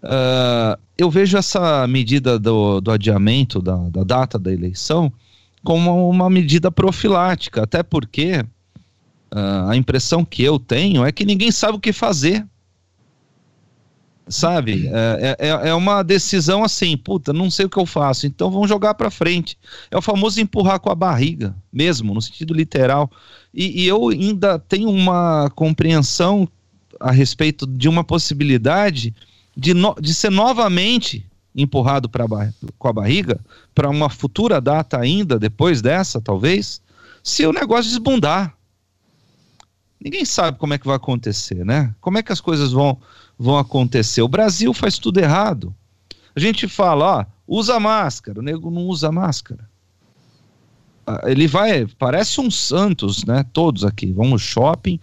Uh, 0.04 0.78
eu 0.98 1.10
vejo 1.10 1.38
essa 1.38 1.88
medida 1.88 2.38
do, 2.38 2.82
do 2.82 2.92
adiamento 2.92 3.62
da, 3.62 3.78
da, 3.90 4.04
data 4.04 4.38
da 4.38 4.52
eleição 4.52 5.12
como 5.64 6.10
uma 6.10 6.30
medida 6.30 6.70
profilática, 6.70 7.64
até 7.64 7.82
porque 7.82 8.46
uh, 9.34 9.70
a 9.70 9.78
impressão 9.78 10.26
que 10.26 10.44
eu 10.44 10.60
tenho 10.60 11.06
é 11.06 11.12
que 11.12 11.24
ninguém 11.26 11.52
sabe 11.52 11.78
o 11.78 11.80
que 11.80 11.94
fazer. 11.94 12.46
Sabe? 14.28 14.88
É, 14.88 15.38
é, 15.40 15.48
é, 15.50 15.70
é 15.70 15.74
uma 15.74 16.02
decisão 16.02 16.64
assim, 16.64 16.96
puta, 16.96 17.34
não 17.34 17.52
sei 17.52 17.66
o 17.66 17.70
que 17.70 17.78
eu 17.78 17.86
faço, 17.86 18.26
então 18.26 18.50
vamos 18.50 18.70
jogar 18.70 18.94
para 18.94 19.10
frente. 19.10 19.58
É 19.92 19.98
o 19.98 20.02
famoso 20.02 20.40
empurrar 20.40 20.80
com 20.80 20.90
a 20.90 20.96
barriga, 20.96 21.56
mesmo, 21.72 22.14
no 22.14 22.22
sentido 22.22 22.54
literal. 22.54 23.12
E, 23.54 23.84
e 23.84 23.88
eu 23.88 24.10
ainda 24.10 24.58
tenho 24.58 24.90
uma 24.90 25.50
compreensão 25.56 26.48
a 27.00 27.12
respeito 27.12 27.68
de 27.68 27.90
uma 27.90 28.04
possibilidade 28.04 29.14
de, 29.56 29.74
no, 29.74 29.96
de 30.00 30.14
ser 30.14 30.32
novamente 30.32 31.26
empurrado 31.56 32.10
pra, 32.10 32.26
com 32.78 32.88
a 32.88 32.94
barriga 32.94 33.40
para 33.74 33.90
uma 33.90 34.10
futura 34.10 34.60
data 34.60 35.00
ainda, 35.00 35.38
depois 35.38 35.82
dessa, 35.82 36.20
talvez, 36.20 36.82
se 37.24 37.46
o 37.46 37.54
negócio 37.54 37.92
desbundar. 37.92 38.56
Ninguém 40.00 40.26
sabe 40.26 40.58
como 40.58 40.74
é 40.74 40.78
que 40.78 40.88
vai 40.88 40.98
acontecer, 40.98 41.64
né? 41.64 41.94
Como 42.02 42.18
é 42.18 42.24
que 42.24 42.32
as 42.32 42.42
coisas 42.42 42.72
vão, 42.72 42.98
vão 43.38 43.58
acontecer? 43.58 44.22
O 44.22 44.28
Brasil 44.28 44.74
faz 44.74 44.98
tudo 44.98 45.20
errado. 45.20 45.74
A 46.36 46.40
gente 46.40 46.68
fala, 46.68 47.20
ó, 47.20 47.26
usa 47.48 47.80
máscara, 47.80 48.40
o 48.40 48.44
nego 48.44 48.70
não 48.70 48.82
usa 48.88 49.12
máscara. 49.12 49.70
Ah, 51.06 51.22
ele 51.26 51.48
vai, 51.48 51.86
parece 51.86 52.42
um 52.42 52.50
Santos, 52.50 53.24
né? 53.26 53.46
Todos 53.54 53.86
aqui, 53.86 54.12
vamos 54.12 54.42
shopping, 54.42 55.00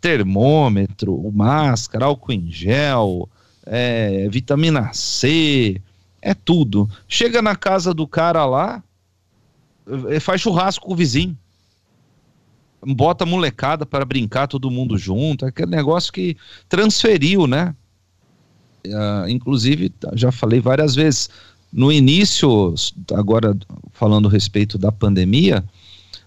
termômetro, 0.00 1.30
máscara, 1.32 2.06
álcool 2.06 2.32
em 2.32 2.50
gel, 2.50 3.28
é, 3.66 4.28
vitamina 4.28 4.92
C, 4.92 5.80
é 6.20 6.34
tudo. 6.34 6.88
Chega 7.08 7.42
na 7.42 7.56
casa 7.56 7.92
do 7.92 8.06
cara 8.06 8.44
lá, 8.44 8.82
é, 10.08 10.20
faz 10.20 10.40
churrasco 10.40 10.86
com 10.86 10.92
o 10.92 10.96
vizinho. 10.96 11.36
Bota 12.86 13.24
molecada 13.24 13.86
para 13.86 14.04
brincar 14.04 14.46
todo 14.46 14.70
mundo 14.70 14.98
junto, 14.98 15.46
aquele 15.46 15.70
negócio 15.70 16.12
que 16.12 16.36
transferiu, 16.68 17.46
né? 17.46 17.74
Uh, 18.86 19.28
inclusive, 19.30 19.90
já 20.12 20.30
falei 20.30 20.60
várias 20.60 20.94
vezes, 20.94 21.30
no 21.72 21.90
início, 21.90 22.74
agora 23.14 23.56
falando 23.92 24.28
a 24.28 24.30
respeito 24.30 24.76
da 24.76 24.92
pandemia, 24.92 25.64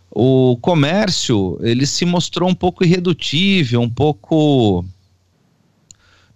o 0.09 0.57
comércio 0.59 1.59
ele 1.61 1.85
se 1.85 2.03
mostrou 2.03 2.49
um 2.49 2.55
pouco 2.55 2.83
irredutível, 2.83 3.81
um 3.81 3.89
pouco 3.89 4.83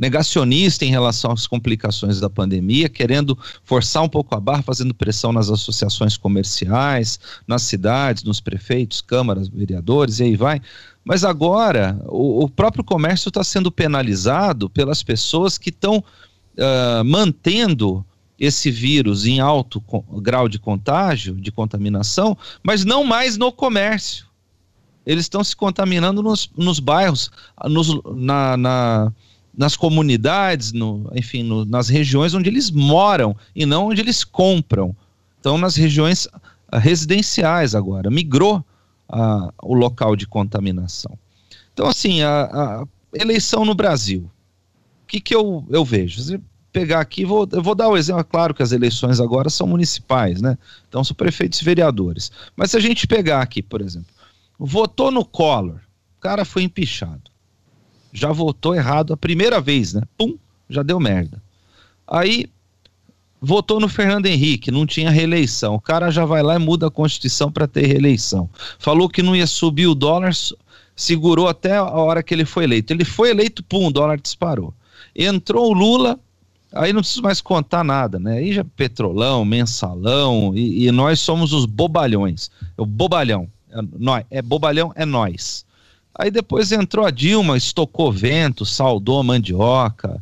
negacionista 0.01 0.84
em 0.84 0.89
relação 0.89 1.31
às 1.31 1.46
complicações 1.46 2.20
da 2.20 2.27
pandemia, 2.27 2.89
querendo 2.89 3.38
forçar 3.63 4.01
um 4.01 4.10
pouco 4.10 4.34
a 4.34 4.39
barra, 4.39 4.63
fazendo 4.63 4.96
pressão 4.96 5.31
nas 5.31 5.51
associações 5.51 6.17
comerciais, 6.17 7.20
nas 7.48 7.62
cidades, 7.62 8.24
nos 8.24 8.41
prefeitos, 8.41 9.00
câmaras, 9.00 9.48
vereadores, 9.48 10.20
e 10.20 10.24
aí 10.24 10.36
vai. 10.36 10.60
Mas 11.05 11.24
agora, 11.24 12.01
o, 12.08 12.46
o 12.46 12.50
próprio 12.50 12.84
comércio 12.84 13.29
está 13.29 13.43
sendo 13.43 13.72
penalizado 13.72 14.67
pelas 14.72 15.03
pessoas 15.03 15.60
que 15.60 15.70
estão 15.70 15.98
uh, 16.00 17.05
mantendo 17.05 18.03
esse 18.39 18.72
vírus 18.72 19.27
em 19.27 19.39
alto 19.39 19.79
grau 20.20 20.50
de 20.50 20.58
contágio, 20.58 21.36
de 21.36 21.51
contaminação, 21.51 22.36
mas 22.63 22.84
não 22.84 23.03
mais 23.03 23.38
no 23.38 23.51
comércio. 23.51 24.25
Eles 25.05 25.25
estão 25.25 25.43
se 25.43 25.55
contaminando 25.55 26.24
nos, 26.24 26.50
nos 26.58 26.79
bairros, 26.79 27.29
nos, 27.67 28.01
na, 28.15 28.58
na 28.58 29.13
nas 29.55 29.75
comunidades, 29.75 30.72
no, 30.72 31.12
enfim, 31.13 31.43
no, 31.43 31.65
nas 31.65 31.89
regiões 31.89 32.34
onde 32.34 32.50
eles 32.50 32.72
moram 32.72 33.36
e 33.55 33.65
não 33.65 33.88
onde 33.88 34.01
eles 34.01 34.24
compram. 34.24 34.96
Então, 35.39 35.58
nas 35.58 35.75
regiões 35.75 36.27
ah, 36.72 36.79
residenciais 36.79 37.75
agora, 37.75 38.10
migrou 38.10 38.63
a, 39.10 39.53
o 39.62 39.74
local 39.74 40.15
de 40.15 40.25
contaminação. 40.25 41.17
Então, 41.74 41.88
assim, 41.88 42.22
a, 42.22 42.43
a 42.43 42.84
eleição 43.13 43.65
no 43.65 43.75
Brasil, 43.75 44.29
o 45.03 45.08
que, 45.08 45.20
que 45.20 45.36
eu, 45.36 45.65
eu 45.70 45.84
vejo? 45.84 46.22
Você 46.22 46.39
pegar 46.72 47.01
aqui, 47.01 47.25
vou, 47.25 47.48
eu 47.51 47.62
vou 47.62 47.75
dar 47.75 47.89
o 47.89 47.98
exemplo, 47.98 48.22
é 48.22 48.24
claro 48.24 48.53
que 48.53 48.63
as 48.63 48.72
eleições 48.72 49.20
agora 49.20 49.50
são 49.50 49.67
municipais, 49.67 50.41
né? 50.41 50.58
Então, 50.88 51.03
são 51.03 51.15
prefeitos 51.15 51.62
e 51.62 51.65
vereadores. 51.65 52.31
Mas 52.55 52.72
se 52.72 52.77
a 52.77 52.79
gente 52.79 53.05
pegar 53.05 53.41
aqui, 53.41 53.62
por 53.62 53.81
exemplo, 53.81 54.13
votou 54.58 55.12
no 55.12 55.25
Collor, 55.25 55.79
o 56.17 56.22
cara 56.22 56.46
foi 56.46 56.63
empichado 56.63 57.30
já 58.13 58.32
votou 58.32 58.75
errado 58.75 59.13
a 59.13 59.18
primeira 59.18 59.62
vez, 59.62 59.94
né? 59.94 60.01
Pum, 60.18 60.38
já 60.70 60.84
deu 60.84 61.00
merda. 61.00 61.41
Aí 62.08 62.50
votou 63.41 63.80
no 63.80 63.89
Fernando 63.89 64.27
Henrique, 64.27 64.70
não 64.70 64.86
tinha 64.86 65.10
reeleição. 65.10 65.75
O 65.75 65.82
cara 65.82 66.12
já 66.12 66.25
vai 66.25 66.44
lá 66.44 66.56
e 66.56 66.60
muda 66.60 66.88
a 66.88 66.91
Constituição 66.91 67.51
para 67.51 67.68
ter 67.68 67.88
reeleição. 67.88 68.50
Falou 68.78 69.10
que 69.10 69.24
não 69.24 69.36
ia 69.36 69.47
subir 69.47 69.88
o 69.88 69.95
dólar, 69.95 70.32
segurou 70.95 71.47
até 71.47 71.78
a 71.78 71.84
hora 71.84 72.21
que 72.21 72.34
ele 72.34 72.45
foi 72.45 72.65
eleito. 72.65 72.93
Ele 72.93 73.06
foi 73.06 73.32
eleito, 73.32 73.63
pum, 73.63 73.88
o 73.88 73.91
dólar 73.91 74.19
disparou. 74.19 74.74
Entrou 75.15 75.71
o 75.71 75.74
Lula, 75.74 76.19
aí 76.71 76.93
não 76.93 77.02
preciso 77.02 77.24
mais 77.24 77.41
contar 77.41 77.84
nada, 77.84 78.19
né? 78.19 78.38
Aí 78.38 78.54
já 78.54 78.63
petrolão, 78.63 79.43
mensalão, 79.43 80.54
e, 80.56 80.86
e 80.86 80.91
nós 80.91 81.19
somos 81.19 81.52
os 81.52 81.65
bobalhões. 81.65 82.52
O 82.78 82.86
bobalhão. 82.86 83.47
É, 83.71 83.80
nós, 83.97 84.26
é 84.30 84.41
bobalhão, 84.41 84.91
é 84.95 85.06
nós. 85.06 85.65
Aí 86.13 86.30
depois 86.30 86.71
entrou 86.71 87.06
a 87.06 87.12
Dilma, 87.12 87.58
estocou 87.58 88.12
vento, 88.12 88.65
saudou 88.65 89.24
mandioca, 89.24 90.21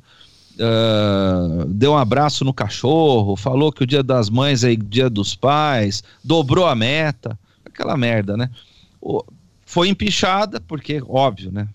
uh, 0.56 1.66
deu 1.66 1.94
um 1.94 1.98
abraço 1.98 2.46
no 2.46 2.54
cachorro, 2.54 3.36
falou 3.36 3.72
que 3.72 3.84
o 3.84 3.88
dia 3.88 4.04
das 4.04 4.30
mães 4.30 4.64
é 4.64 4.76
dia 4.76 5.10
dos 5.10 5.36
pais, 5.36 6.04
dobrou 6.24 6.68
a 6.68 6.76
meta, 6.76 7.38
aquela 7.66 7.98
merda, 7.98 8.38
né? 8.38 8.50
O, 9.02 9.24
foi 9.66 9.90
empichada, 9.90 10.60
porque, 10.60 11.02
óbvio, 11.08 11.52
né? 11.52 11.68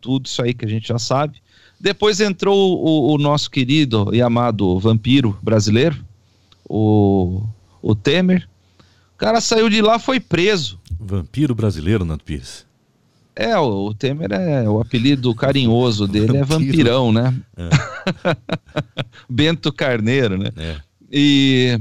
Tudo 0.00 0.26
isso 0.26 0.42
aí 0.42 0.54
que 0.54 0.64
a 0.64 0.68
gente 0.68 0.88
já 0.88 0.98
sabe. 0.98 1.40
Depois 1.80 2.20
entrou 2.20 2.78
o, 2.80 3.14
o 3.14 3.18
nosso 3.18 3.50
querido 3.50 4.12
e 4.12 4.20
amado 4.20 4.78
vampiro 4.78 5.38
brasileiro, 5.42 6.04
o, 6.68 7.42
o 7.80 7.94
Temer. 7.94 8.48
O 9.14 9.18
cara 9.18 9.40
saiu 9.40 9.68
de 9.68 9.80
lá, 9.80 9.98
foi 9.98 10.20
preso. 10.20 10.78
Vampiro 10.98 11.54
brasileiro, 11.54 12.04
Nato 12.04 12.24
Pires. 12.24 12.67
É, 13.40 13.56
o, 13.56 13.94
Temer 13.94 14.32
é 14.32 14.68
o 14.68 14.80
apelido 14.80 15.32
carinhoso 15.32 16.08
dele 16.10 16.38
é 16.38 16.44
vampirão, 16.44 17.12
né? 17.12 17.32
É. 17.56 17.68
Bento 19.30 19.72
Carneiro, 19.72 20.36
né? 20.36 20.50
É. 20.56 20.76
E, 21.08 21.80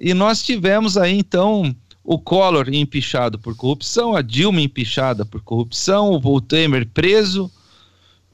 e 0.00 0.12
nós 0.12 0.42
tivemos 0.42 0.96
aí 0.96 1.16
então 1.16 1.72
o 2.02 2.18
Collor 2.18 2.68
empichado 2.68 3.38
por 3.38 3.54
corrupção, 3.54 4.16
a 4.16 4.20
Dilma 4.20 4.60
empichada 4.60 5.24
por 5.24 5.40
corrupção, 5.42 6.20
o, 6.22 6.40
Temer 6.40 6.88
preso, 6.92 7.48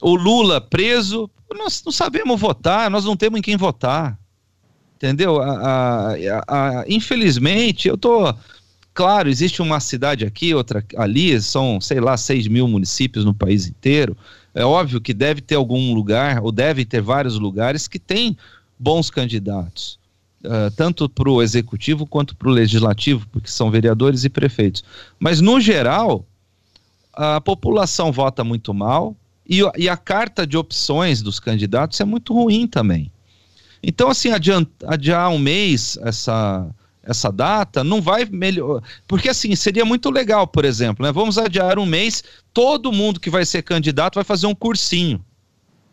o 0.00 0.14
Lula 0.14 0.58
preso. 0.58 1.30
Nós 1.54 1.82
não 1.84 1.92
sabemos 1.92 2.40
votar, 2.40 2.90
nós 2.90 3.04
não 3.04 3.14
temos 3.14 3.38
em 3.38 3.42
quem 3.42 3.56
votar. 3.58 4.18
Entendeu? 4.96 5.42
A, 5.42 6.14
a, 6.14 6.14
a, 6.48 6.84
infelizmente, 6.88 7.86
eu 7.86 7.98
tô 7.98 8.34
Claro, 8.94 9.28
existe 9.28 9.62
uma 9.62 9.80
cidade 9.80 10.24
aqui, 10.24 10.54
outra 10.54 10.84
ali, 10.96 11.40
são, 11.40 11.80
sei 11.80 11.98
lá, 11.98 12.16
6 12.16 12.46
mil 12.48 12.68
municípios 12.68 13.24
no 13.24 13.32
país 13.32 13.66
inteiro. 13.66 14.16
É 14.54 14.64
óbvio 14.64 15.00
que 15.00 15.14
deve 15.14 15.40
ter 15.40 15.54
algum 15.54 15.94
lugar, 15.94 16.42
ou 16.42 16.52
deve 16.52 16.84
ter 16.84 17.00
vários 17.00 17.38
lugares 17.38 17.88
que 17.88 17.98
tem 17.98 18.36
bons 18.78 19.08
candidatos, 19.08 19.98
uh, 20.44 20.70
tanto 20.76 21.08
para 21.08 21.30
o 21.30 21.42
executivo 21.42 22.06
quanto 22.06 22.36
para 22.36 22.48
o 22.48 22.52
legislativo, 22.52 23.26
porque 23.32 23.48
são 23.48 23.70
vereadores 23.70 24.24
e 24.24 24.28
prefeitos. 24.28 24.84
Mas, 25.18 25.40
no 25.40 25.58
geral, 25.58 26.26
a 27.14 27.40
população 27.40 28.12
vota 28.12 28.44
muito 28.44 28.74
mal 28.74 29.16
e, 29.48 29.60
e 29.78 29.88
a 29.88 29.96
carta 29.96 30.46
de 30.46 30.56
opções 30.58 31.22
dos 31.22 31.40
candidatos 31.40 31.98
é 31.98 32.04
muito 32.04 32.34
ruim 32.34 32.66
também. 32.66 33.10
Então, 33.82 34.10
assim, 34.10 34.28
adiar 34.86 35.30
um 35.30 35.38
mês 35.38 35.98
essa 36.02 36.68
essa 37.02 37.30
data, 37.30 37.82
não 37.82 38.00
vai 38.00 38.24
melhor. 38.24 38.82
Porque 39.06 39.28
assim, 39.28 39.54
seria 39.56 39.84
muito 39.84 40.10
legal, 40.10 40.46
por 40.46 40.64
exemplo, 40.64 41.04
né? 41.04 41.12
Vamos 41.12 41.36
adiar 41.38 41.78
um 41.78 41.86
mês, 41.86 42.22
todo 42.52 42.92
mundo 42.92 43.18
que 43.18 43.30
vai 43.30 43.44
ser 43.44 43.62
candidato 43.62 44.14
vai 44.14 44.24
fazer 44.24 44.46
um 44.46 44.54
cursinho 44.54 45.24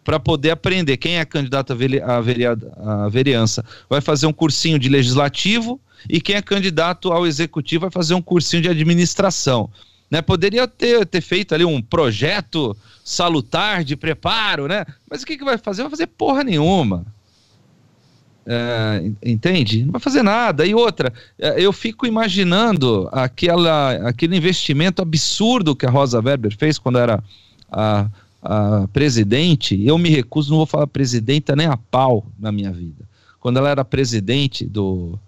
para 0.04 0.20
poder 0.20 0.52
aprender. 0.52 0.98
Quem 0.98 1.18
é 1.18 1.26
candidato 1.26 1.74
a, 1.74 2.22
vereada, 2.22 2.72
vereança 3.10 3.66
vai 3.90 4.02
fazer 4.02 4.28
um 4.28 4.34
cursinho 4.34 4.80
de 4.80 4.90
legislativo 4.90 5.80
e 6.08 6.22
quem 6.22 6.36
é 6.36 6.42
candidato 6.42 7.12
ao 7.12 7.28
executivo 7.28 7.82
vai 7.82 7.92
fazer 7.92 8.14
um 8.14 8.22
cursinho 8.22 8.62
de 8.62 8.70
administração. 8.70 9.70
Né, 10.10 10.24
poderia 10.24 10.68
ter, 10.68 11.06
ter 11.06 11.22
feito 11.22 11.54
ali 11.54 11.64
um 11.64 11.80
projeto 11.80 12.76
salutar 13.04 13.84
de 13.84 13.96
preparo, 13.96 14.68
né? 14.68 14.84
Mas 15.08 15.22
o 15.22 15.26
que, 15.26 15.38
que 15.38 15.46
vai 15.46 15.56
fazer? 15.56 15.84
Vai 15.84 15.92
fazer 15.92 16.08
porra 16.08 16.44
nenhuma. 16.44 17.06
É, 18.52 19.12
entende? 19.24 19.86
Não 19.86 19.92
vai 19.92 20.02
fazer 20.02 20.24
nada. 20.24 20.66
E 20.66 20.74
outra, 20.74 21.14
é, 21.38 21.62
eu 21.62 21.72
fico 21.72 22.08
imaginando 22.08 23.08
aquela, 23.12 23.92
aquele 24.10 24.36
investimento 24.36 25.04
absurdo 25.04 25.76
que 25.76 25.86
a 25.86 25.90
Rosa 25.92 26.20
Weber 26.20 26.58
fez 26.58 26.80
quando 26.80 26.98
era 26.98 27.24
a, 27.72 28.10
a 28.42 28.88
presidente. 28.92 29.80
Eu 29.86 30.00
me 30.00 30.10
recuso, 30.10 30.50
não 30.50 30.58
vou 30.58 30.66
falar 30.66 30.88
presidenta 30.88 31.56
nem 31.56 31.68
a 31.68 31.78
pau 31.78 32.26
na 32.40 32.52
minha 32.52 32.72
vida. 32.72 33.06
Quando 33.40 33.58
ela 33.58 33.70
era 33.70 33.86
presidente 33.86 34.66
do 34.66 35.20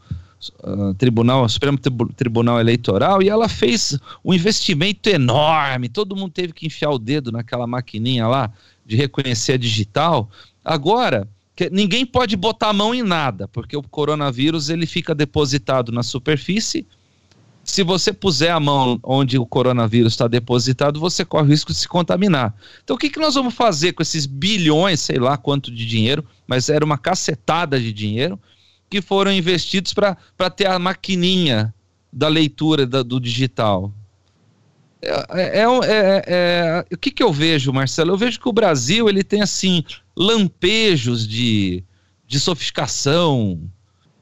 uh, 0.63 0.95
Tribunal, 0.95 1.47
Supremo 1.47 1.77
Tribunal 2.15 2.59
Eleitoral, 2.59 3.21
e 3.21 3.29
ela 3.29 3.47
fez 3.47 3.99
um 4.25 4.33
investimento 4.33 5.07
enorme. 5.09 5.89
Todo 5.89 6.15
mundo 6.15 6.31
teve 6.31 6.53
que 6.53 6.65
enfiar 6.65 6.89
o 6.89 6.97
dedo 6.97 7.31
naquela 7.31 7.67
maquininha 7.67 8.27
lá 8.27 8.51
de 8.83 8.95
reconhecer 8.95 9.53
a 9.53 9.57
digital. 9.57 10.27
Agora 10.65 11.27
ninguém 11.71 12.05
pode 12.05 12.35
botar 12.35 12.69
a 12.69 12.73
mão 12.73 12.93
em 12.93 13.03
nada, 13.03 13.47
porque 13.47 13.75
o 13.75 13.83
coronavírus 13.83 14.69
ele 14.69 14.85
fica 14.85 15.13
depositado 15.13 15.91
na 15.91 16.03
superfície, 16.03 16.85
se 17.63 17.83
você 17.83 18.11
puser 18.11 18.51
a 18.51 18.59
mão 18.59 18.99
onde 19.03 19.37
o 19.37 19.45
coronavírus 19.45 20.13
está 20.13 20.27
depositado, 20.27 20.99
você 20.99 21.23
corre 21.23 21.47
o 21.47 21.49
risco 21.49 21.71
de 21.71 21.77
se 21.77 21.87
contaminar. 21.87 22.55
Então, 22.83 22.95
o 22.95 22.99
que, 22.99 23.09
que 23.09 23.19
nós 23.19 23.35
vamos 23.35 23.53
fazer 23.53 23.93
com 23.93 24.01
esses 24.01 24.25
bilhões, 24.25 24.99
sei 24.99 25.17
lá 25.19 25.37
quanto 25.37 25.71
de 25.71 25.85
dinheiro, 25.85 26.25
mas 26.47 26.69
era 26.69 26.83
uma 26.83 26.97
cacetada 26.97 27.79
de 27.79 27.93
dinheiro, 27.93 28.39
que 28.89 29.01
foram 29.01 29.31
investidos 29.31 29.93
para 29.93 30.49
ter 30.49 30.65
a 30.65 30.79
maquininha 30.79 31.73
da 32.11 32.27
leitura 32.27 32.85
da, 32.85 33.03
do 33.03 33.19
digital? 33.19 33.93
É, 35.01 35.61
é, 35.61 35.63
é, 35.63 36.23
é, 36.27 36.85
o 36.93 36.97
que, 36.97 37.11
que 37.11 37.23
eu 37.23 37.31
vejo, 37.31 37.71
Marcelo? 37.71 38.11
Eu 38.11 38.17
vejo 38.17 38.39
que 38.39 38.49
o 38.49 38.53
Brasil 38.53 39.07
ele 39.07 39.23
tem 39.23 39.41
assim 39.41 39.83
lampejos 40.15 41.27
de, 41.27 41.83
de 42.27 42.39
sofisticação, 42.39 43.59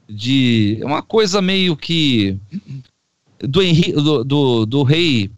de 0.08 0.80
uma 0.82 1.02
coisa 1.02 1.40
meio 1.40 1.76
que 1.76 2.36
do, 3.38 3.62
Henri, 3.62 3.92
do, 3.92 4.24
do, 4.24 4.66
do 4.66 4.82
rei 4.82 5.30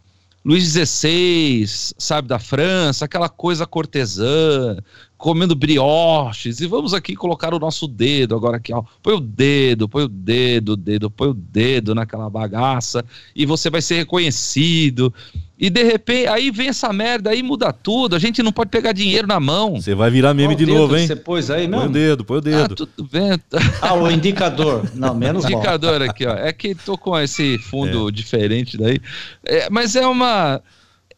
Luís 0.45 0.65
XVI, 0.65 1.65
sabe, 1.97 2.27
da 2.27 2.39
França, 2.39 3.05
aquela 3.05 3.29
coisa 3.29 3.65
cortesã, 3.65 4.77
comendo 5.17 5.55
brioches, 5.55 6.61
e 6.61 6.67
vamos 6.67 6.93
aqui 6.93 7.15
colocar 7.15 7.55
o 7.55 7.61
nosso 7.61 7.87
dedo 7.87 8.35
agora 8.35 8.57
aqui, 8.57 8.73
ó. 8.73 8.83
Põe 9.01 9.15
o 9.15 9.21
dedo, 9.21 9.89
põe 9.89 10.03
o 10.03 10.09
dedo, 10.09 10.77
dedo, 10.77 11.09
põe 11.09 11.29
o 11.29 11.35
dedo 11.35 11.95
naquela 11.95 12.29
bagaça, 12.29 13.05
e 13.37 13.47
você 13.47 13.71
vai 13.71 13.81
ser 13.81 13.99
reconhecido. 13.99 15.15
E 15.63 15.71
de 15.71 15.85
repente, 15.85 16.27
aí 16.27 16.51
vem 16.51 16.71
essa 16.71 16.93
merda, 16.93 17.31
aí 17.31 17.41
muda 17.41 17.73
tudo. 17.73 18.17
A 18.17 18.19
gente 18.19 18.43
não 18.43 18.51
pode 18.51 18.69
pegar 18.69 18.91
dinheiro 18.91 19.29
na 19.29 19.39
mão. 19.39 19.81
Você 19.81 19.95
vai 19.95 20.11
virar 20.11 20.35
meme 20.35 20.57
de 20.57 20.67
novo, 20.67 20.97
hein? 20.97 21.07
Você 21.07 21.15
pôs 21.15 21.53
aí 21.53 21.69
mesmo? 21.69 21.83
Põe 21.83 21.89
o 21.89 21.93
dedo, 21.93 22.25
põe 22.25 22.39
o 22.39 22.41
dedo. 22.41 22.73
Ah, 22.73 22.77
tudo 22.77 23.09
bem. 23.09 23.41
Ah, 23.81 23.95
o 23.95 24.11
indicador. 24.11 24.91
Não, 24.93 25.15
menos 25.15 25.45
mal. 25.47 25.53
Indicador 25.53 26.03
aqui, 26.03 26.27
ó. 26.27 26.35
É 26.35 26.53
que 26.53 26.75
tô 26.75 26.99
com 26.99 27.17
esse 27.17 27.59
fundo 27.59 28.09
é. 28.09 28.11
diferente 28.11 28.77
daí. 28.77 28.99
É, 29.45 29.71
mas 29.71 29.95
é 29.95 30.05
uma. 30.05 30.61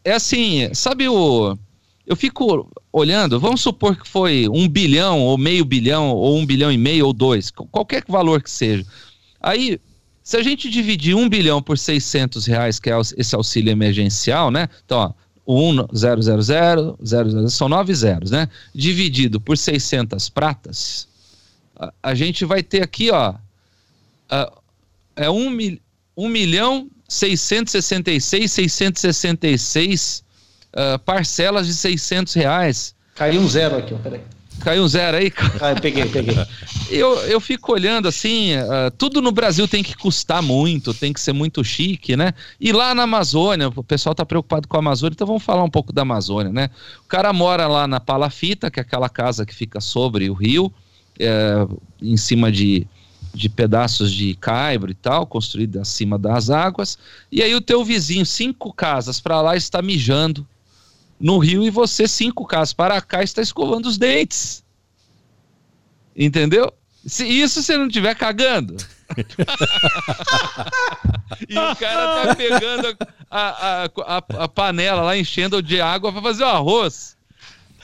É 0.04 0.12
assim, 0.12 0.68
sabe 0.74 1.08
o. 1.08 1.56
Eu 2.06 2.14
fico 2.14 2.70
olhando, 2.92 3.40
vamos 3.40 3.62
supor 3.62 3.96
que 3.96 4.06
foi 4.06 4.46
um 4.52 4.68
bilhão, 4.68 5.20
ou 5.20 5.38
meio 5.38 5.64
bilhão, 5.64 6.10
ou 6.10 6.36
um 6.36 6.44
bilhão 6.44 6.70
e 6.70 6.76
meio, 6.76 7.06
ou 7.06 7.14
dois, 7.14 7.50
qualquer 7.50 8.04
valor 8.06 8.42
que 8.42 8.50
seja. 8.50 8.84
Aí 9.40 9.80
se 10.24 10.38
a 10.38 10.42
gente 10.42 10.70
dividir 10.70 11.14
1 11.14 11.28
bilhão 11.28 11.60
por 11.60 11.76
600 11.76 12.46
reais, 12.46 12.80
que 12.80 12.90
é 12.90 12.94
esse 13.18 13.36
auxílio 13.36 13.70
emergencial, 13.70 14.50
né? 14.50 14.70
Então, 14.86 14.98
ó, 14.98 15.12
1, 15.46 15.94
0, 15.94 16.22
0, 16.22 16.42
0, 16.42 16.98
0, 17.04 17.30
0, 17.30 17.50
são 17.50 17.68
9 17.68 17.94
zeros, 17.94 18.30
né? 18.30 18.48
Dividido 18.74 19.38
por 19.38 19.58
600 19.58 20.30
pratas, 20.30 21.06
a, 21.76 21.92
a 22.02 22.14
gente 22.14 22.46
vai 22.46 22.62
ter 22.62 22.82
aqui, 22.82 23.10
ó, 23.10 23.34
a, 24.30 24.52
é 25.14 25.28
1, 25.28 25.50
mil, 25.50 25.78
1 26.16 26.28
milhão 26.30 26.88
666, 27.06 28.50
666 28.50 30.24
uh, 30.72 30.98
parcelas 31.00 31.66
de 31.66 31.74
600 31.74 32.32
reais. 32.32 32.94
Caiu 33.14 33.42
um 33.42 33.48
zero 33.48 33.76
aqui, 33.76 33.92
ó, 33.92 33.98
peraí. 33.98 34.22
Caiu 34.60 34.84
um 34.84 34.88
zero 34.88 35.16
aí? 35.16 35.32
Ah, 35.60 35.78
peguei, 35.80 36.06
peguei. 36.06 36.36
Eu, 36.90 37.16
eu 37.26 37.40
fico 37.40 37.72
olhando 37.72 38.08
assim, 38.08 38.56
uh, 38.56 38.90
tudo 38.96 39.22
no 39.22 39.32
Brasil 39.32 39.66
tem 39.66 39.82
que 39.82 39.96
custar 39.96 40.42
muito, 40.42 40.92
tem 40.92 41.12
que 41.12 41.20
ser 41.20 41.32
muito 41.32 41.62
chique, 41.64 42.16
né? 42.16 42.32
E 42.60 42.72
lá 42.72 42.94
na 42.94 43.04
Amazônia, 43.04 43.68
o 43.68 43.84
pessoal 43.84 44.14
tá 44.14 44.24
preocupado 44.24 44.68
com 44.68 44.76
a 44.76 44.80
Amazônia, 44.80 45.14
então 45.14 45.26
vamos 45.26 45.42
falar 45.42 45.62
um 45.62 45.70
pouco 45.70 45.92
da 45.92 46.02
Amazônia, 46.02 46.52
né? 46.52 46.70
O 47.04 47.08
cara 47.08 47.32
mora 47.32 47.66
lá 47.66 47.86
na 47.86 48.00
Palafita, 48.00 48.70
que 48.70 48.78
é 48.78 48.82
aquela 48.82 49.08
casa 49.08 49.46
que 49.46 49.54
fica 49.54 49.80
sobre 49.80 50.28
o 50.28 50.34
rio, 50.34 50.72
é, 51.18 51.66
em 52.02 52.16
cima 52.16 52.50
de, 52.50 52.86
de 53.32 53.48
pedaços 53.48 54.12
de 54.12 54.34
caibro 54.34 54.90
e 54.90 54.94
tal, 54.94 55.26
construído 55.26 55.80
acima 55.80 56.18
das 56.18 56.50
águas, 56.50 56.98
e 57.30 57.42
aí 57.42 57.54
o 57.54 57.60
teu 57.60 57.84
vizinho, 57.84 58.26
cinco 58.26 58.72
casas 58.72 59.20
para 59.20 59.40
lá, 59.40 59.56
está 59.56 59.80
mijando 59.80 60.46
no 61.18 61.38
Rio 61.38 61.64
e 61.64 61.70
você, 61.70 62.06
cinco 62.08 62.44
casas 62.46 62.72
para 62.72 63.00
cá, 63.00 63.22
está 63.22 63.40
escovando 63.40 63.86
os 63.86 63.98
dentes. 63.98 64.64
Entendeu? 66.16 66.72
Se 67.06 67.26
isso 67.26 67.62
você 67.62 67.76
não 67.76 67.86
estiver 67.86 68.14
cagando. 68.14 68.76
e 71.48 71.58
o 71.58 71.76
cara 71.76 72.26
tá 72.26 72.34
pegando 72.34 72.96
a, 73.30 73.48
a, 73.48 73.84
a, 73.84 74.44
a 74.44 74.48
panela 74.48 75.02
lá, 75.02 75.16
enchendo 75.16 75.62
de 75.62 75.80
água 75.80 76.12
para 76.12 76.22
fazer 76.22 76.44
o 76.44 76.48
arroz. 76.48 77.16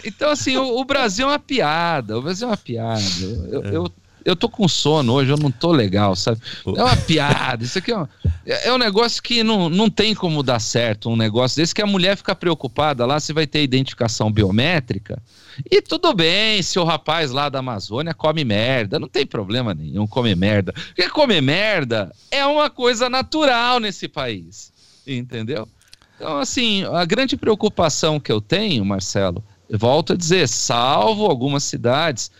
Então, 0.05 0.31
assim, 0.31 0.57
o, 0.57 0.79
o, 0.79 0.85
Brasil 0.85 1.27
é 1.27 1.33
uma 1.33 1.39
piada. 1.39 2.19
O 2.19 2.23
Brasil 2.23 2.49
é 2.49 2.51
uma 2.51 2.57
piada. 2.57 3.03
Eu, 3.51 3.63
eu, 3.65 3.93
eu 4.25 4.37
tô 4.37 4.49
com 4.49 4.67
sono 4.69 5.13
hoje, 5.15 5.31
eu 5.31 5.37
não 5.37 5.51
tô 5.51 5.73
legal, 5.73 6.15
sabe? 6.15 6.41
É 6.77 6.83
uma 6.83 6.97
piada. 6.97 7.65
Isso 7.65 7.79
aqui 7.79 7.91
é 7.93 7.99
um, 7.99 8.07
é, 8.47 8.69
é 8.69 8.73
um 8.73 8.79
negócio 8.79 9.23
que 9.23 9.43
não, 9.43 9.69
não 9.69 9.89
tem 9.89 10.15
como 10.15 10.43
dar 10.43 10.61
certo, 10.61 11.11
um 11.11 11.17
negócio 11.17 11.57
desse 11.57 11.75
que 11.75 11.83
a 11.83 11.87
mulher 11.87 12.17
fica 12.17 12.35
preocupada 12.35 13.05
lá 13.07 13.19
se 13.21 13.33
vai 13.33 13.47
ter 13.47 13.63
identificação 13.63 14.31
biométrica. 14.31 15.23
E 15.71 15.83
tudo 15.83 16.15
bem 16.15 16.63
se 16.63 16.79
o 16.79 16.85
rapaz 16.85 17.31
lá 17.31 17.49
da 17.49 17.59
Amazônia 17.59 18.15
come 18.15 18.45
merda, 18.45 18.99
não 18.99 19.09
tem 19.09 19.27
problema 19.27 19.75
nenhum, 19.75 20.07
come 20.07 20.35
merda. 20.35 20.73
Porque 20.73 21.09
comer 21.11 21.43
merda 21.43 22.13
é 22.31 22.45
uma 22.47 22.71
coisa 22.71 23.09
natural 23.09 23.81
nesse 23.81 24.09
país, 24.09 24.73
entendeu? 25.07 25.69
Então, 26.17 26.39
assim, 26.39 26.85
a 26.85 27.05
grande 27.05 27.37
preocupação 27.37 28.21
que 28.21 28.31
eu 28.31 28.41
tenho, 28.41 28.85
Marcelo, 28.85 29.43
volto 29.71 30.13
a 30.13 30.17
dizer, 30.17 30.49
salvo 30.49 31.27
algumas 31.27 31.65
cidades 31.65 32.31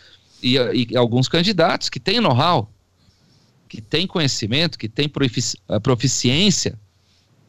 e, 0.41 0.57
e 0.89 0.97
alguns 0.97 1.27
candidatos 1.27 1.89
que 1.89 1.99
têm 1.99 2.19
know-how, 2.19 2.71
que 3.67 3.81
têm 3.81 4.05
conhecimento, 4.05 4.77
que 4.77 4.89
têm 4.89 5.09
proficiência 5.81 6.77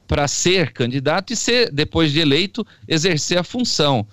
para 0.07 0.29
ser 0.29 0.73
candidato 0.73 1.33
e 1.33 1.37
ser, 1.37 1.73
depois 1.73 2.13
de 2.13 2.21
eleito, 2.21 2.67
exercer 2.87 3.39
a 3.39 3.45
função. 3.45 4.07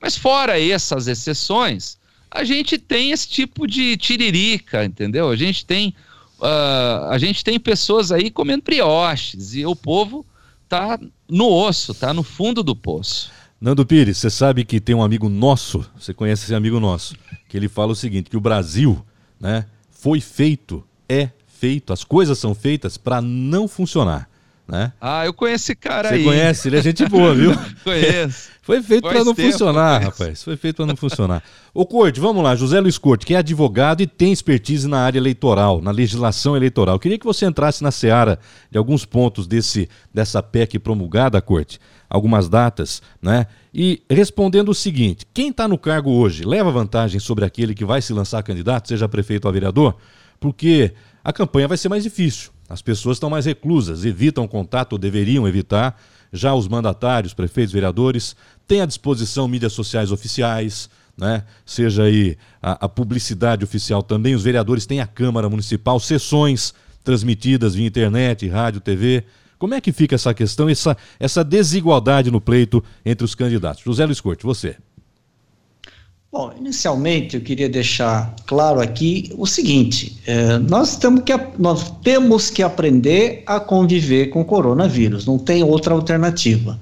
Mas 0.00 0.16
fora 0.16 0.60
essas 0.60 1.06
exceções, 1.06 1.98
a 2.30 2.42
gente 2.42 2.78
tem 2.78 3.12
esse 3.12 3.28
tipo 3.28 3.66
de 3.66 3.96
tiririca, 3.96 4.84
entendeu? 4.84 5.28
A 5.28 5.36
gente 5.36 5.64
tem, 5.64 5.94
uh, 6.40 7.10
a 7.10 7.18
gente 7.18 7.44
tem 7.44 7.60
pessoas 7.60 8.10
aí 8.10 8.30
comendo 8.30 8.64
brioches 8.64 9.54
e 9.54 9.64
o 9.66 9.76
povo 9.76 10.26
tá 10.68 10.98
no 11.28 11.48
osso, 11.48 11.92
tá 11.92 12.14
no 12.14 12.22
fundo 12.22 12.62
do 12.62 12.74
poço. 12.74 13.30
Nando 13.62 13.86
Pires, 13.86 14.18
você 14.18 14.28
sabe 14.28 14.64
que 14.64 14.80
tem 14.80 14.92
um 14.92 15.04
amigo 15.04 15.28
nosso, 15.28 15.88
você 15.96 16.12
conhece 16.12 16.46
esse 16.46 16.52
amigo 16.52 16.80
nosso, 16.80 17.14
que 17.48 17.56
ele 17.56 17.68
fala 17.68 17.92
o 17.92 17.94
seguinte, 17.94 18.28
que 18.28 18.36
o 18.36 18.40
Brasil, 18.40 19.06
né, 19.38 19.66
foi 19.88 20.20
feito, 20.20 20.82
é 21.08 21.30
feito, 21.46 21.92
as 21.92 22.02
coisas 22.02 22.40
são 22.40 22.56
feitas 22.56 22.96
para 22.96 23.20
não 23.20 23.68
funcionar. 23.68 24.28
Né? 24.72 24.90
Ah, 24.98 25.26
eu 25.26 25.34
conheço 25.34 25.64
esse 25.64 25.74
cara 25.74 26.08
Você 26.08 26.14
aí. 26.14 26.22
Você 26.22 26.28
conhece? 26.30 26.68
Ele 26.68 26.78
é 26.78 26.82
gente 26.82 27.06
boa, 27.06 27.34
viu? 27.34 27.52
conheço. 27.84 28.48
Foi 28.62 28.82
feito 28.82 29.06
para 29.06 29.22
não 29.22 29.34
tempo, 29.34 29.52
funcionar, 29.52 30.02
rapaz. 30.02 30.42
Foi 30.42 30.56
feito 30.56 30.76
para 30.76 30.86
não 30.86 30.96
funcionar. 30.96 31.42
Ô 31.74 31.84
Corte, 31.84 32.18
vamos 32.18 32.42
lá. 32.42 32.56
José 32.56 32.80
Luiz 32.80 32.96
Corte, 32.96 33.26
que 33.26 33.34
é 33.34 33.36
advogado 33.36 34.00
e 34.00 34.06
tem 34.06 34.32
expertise 34.32 34.88
na 34.88 35.00
área 35.00 35.18
eleitoral, 35.18 35.82
na 35.82 35.90
legislação 35.90 36.56
eleitoral. 36.56 36.94
Eu 36.94 36.98
queria 36.98 37.18
que 37.18 37.26
você 37.26 37.44
entrasse 37.44 37.82
na 37.82 37.90
seara 37.90 38.38
de 38.70 38.78
alguns 38.78 39.04
pontos 39.04 39.46
desse, 39.46 39.90
dessa 40.14 40.42
PEC 40.42 40.78
promulgada, 40.78 41.42
Corte, 41.42 41.78
algumas 42.08 42.48
datas, 42.48 43.02
né? 43.20 43.46
E 43.74 44.02
respondendo 44.08 44.70
o 44.70 44.74
seguinte: 44.74 45.26
quem 45.34 45.50
está 45.50 45.68
no 45.68 45.76
cargo 45.76 46.12
hoje 46.12 46.44
leva 46.46 46.70
vantagem 46.70 47.20
sobre 47.20 47.44
aquele 47.44 47.74
que 47.74 47.84
vai 47.84 48.00
se 48.00 48.14
lançar 48.14 48.42
candidato, 48.42 48.88
seja 48.88 49.06
prefeito 49.06 49.44
ou 49.44 49.52
vereador? 49.52 49.96
Porque 50.40 50.94
a 51.22 51.30
campanha 51.30 51.68
vai 51.68 51.76
ser 51.76 51.90
mais 51.90 52.02
difícil. 52.02 52.50
As 52.72 52.80
pessoas 52.80 53.16
estão 53.16 53.28
mais 53.28 53.44
reclusas, 53.44 54.02
evitam 54.06 54.48
contato 54.48 54.94
ou 54.94 54.98
deveriam 54.98 55.46
evitar. 55.46 56.00
Já 56.32 56.54
os 56.54 56.66
mandatários, 56.66 57.34
prefeitos, 57.34 57.70
vereadores, 57.70 58.34
têm 58.66 58.80
à 58.80 58.86
disposição 58.86 59.46
mídias 59.46 59.74
sociais 59.74 60.10
oficiais, 60.10 60.88
né? 61.14 61.44
seja 61.66 62.04
aí 62.04 62.38
a, 62.62 62.86
a 62.86 62.88
publicidade 62.88 63.62
oficial 63.62 64.02
também. 64.02 64.34
Os 64.34 64.42
vereadores 64.42 64.86
têm 64.86 65.02
a 65.02 65.06
Câmara 65.06 65.50
Municipal, 65.50 66.00
sessões 66.00 66.72
transmitidas 67.04 67.74
via 67.74 67.86
internet, 67.86 68.48
rádio, 68.48 68.80
TV. 68.80 69.22
Como 69.58 69.74
é 69.74 69.80
que 69.80 69.92
fica 69.92 70.14
essa 70.14 70.32
questão, 70.32 70.66
essa, 70.66 70.96
essa 71.20 71.44
desigualdade 71.44 72.30
no 72.30 72.40
pleito 72.40 72.82
entre 73.04 73.22
os 73.22 73.34
candidatos? 73.34 73.84
José 73.84 74.06
Luiz 74.06 74.18
Corte, 74.18 74.44
você. 74.44 74.76
Bom, 76.32 76.50
inicialmente 76.58 77.36
eu 77.36 77.42
queria 77.42 77.68
deixar 77.68 78.34
claro 78.46 78.80
aqui 78.80 79.30
o 79.36 79.46
seguinte: 79.46 80.16
é, 80.26 80.56
nós, 80.56 80.96
temos 80.96 81.24
que, 81.24 81.38
nós 81.58 81.90
temos 82.02 82.48
que 82.48 82.62
aprender 82.62 83.42
a 83.46 83.60
conviver 83.60 84.30
com 84.30 84.40
o 84.40 84.44
coronavírus, 84.44 85.26
não 85.26 85.38
tem 85.38 85.62
outra 85.62 85.92
alternativa. 85.92 86.80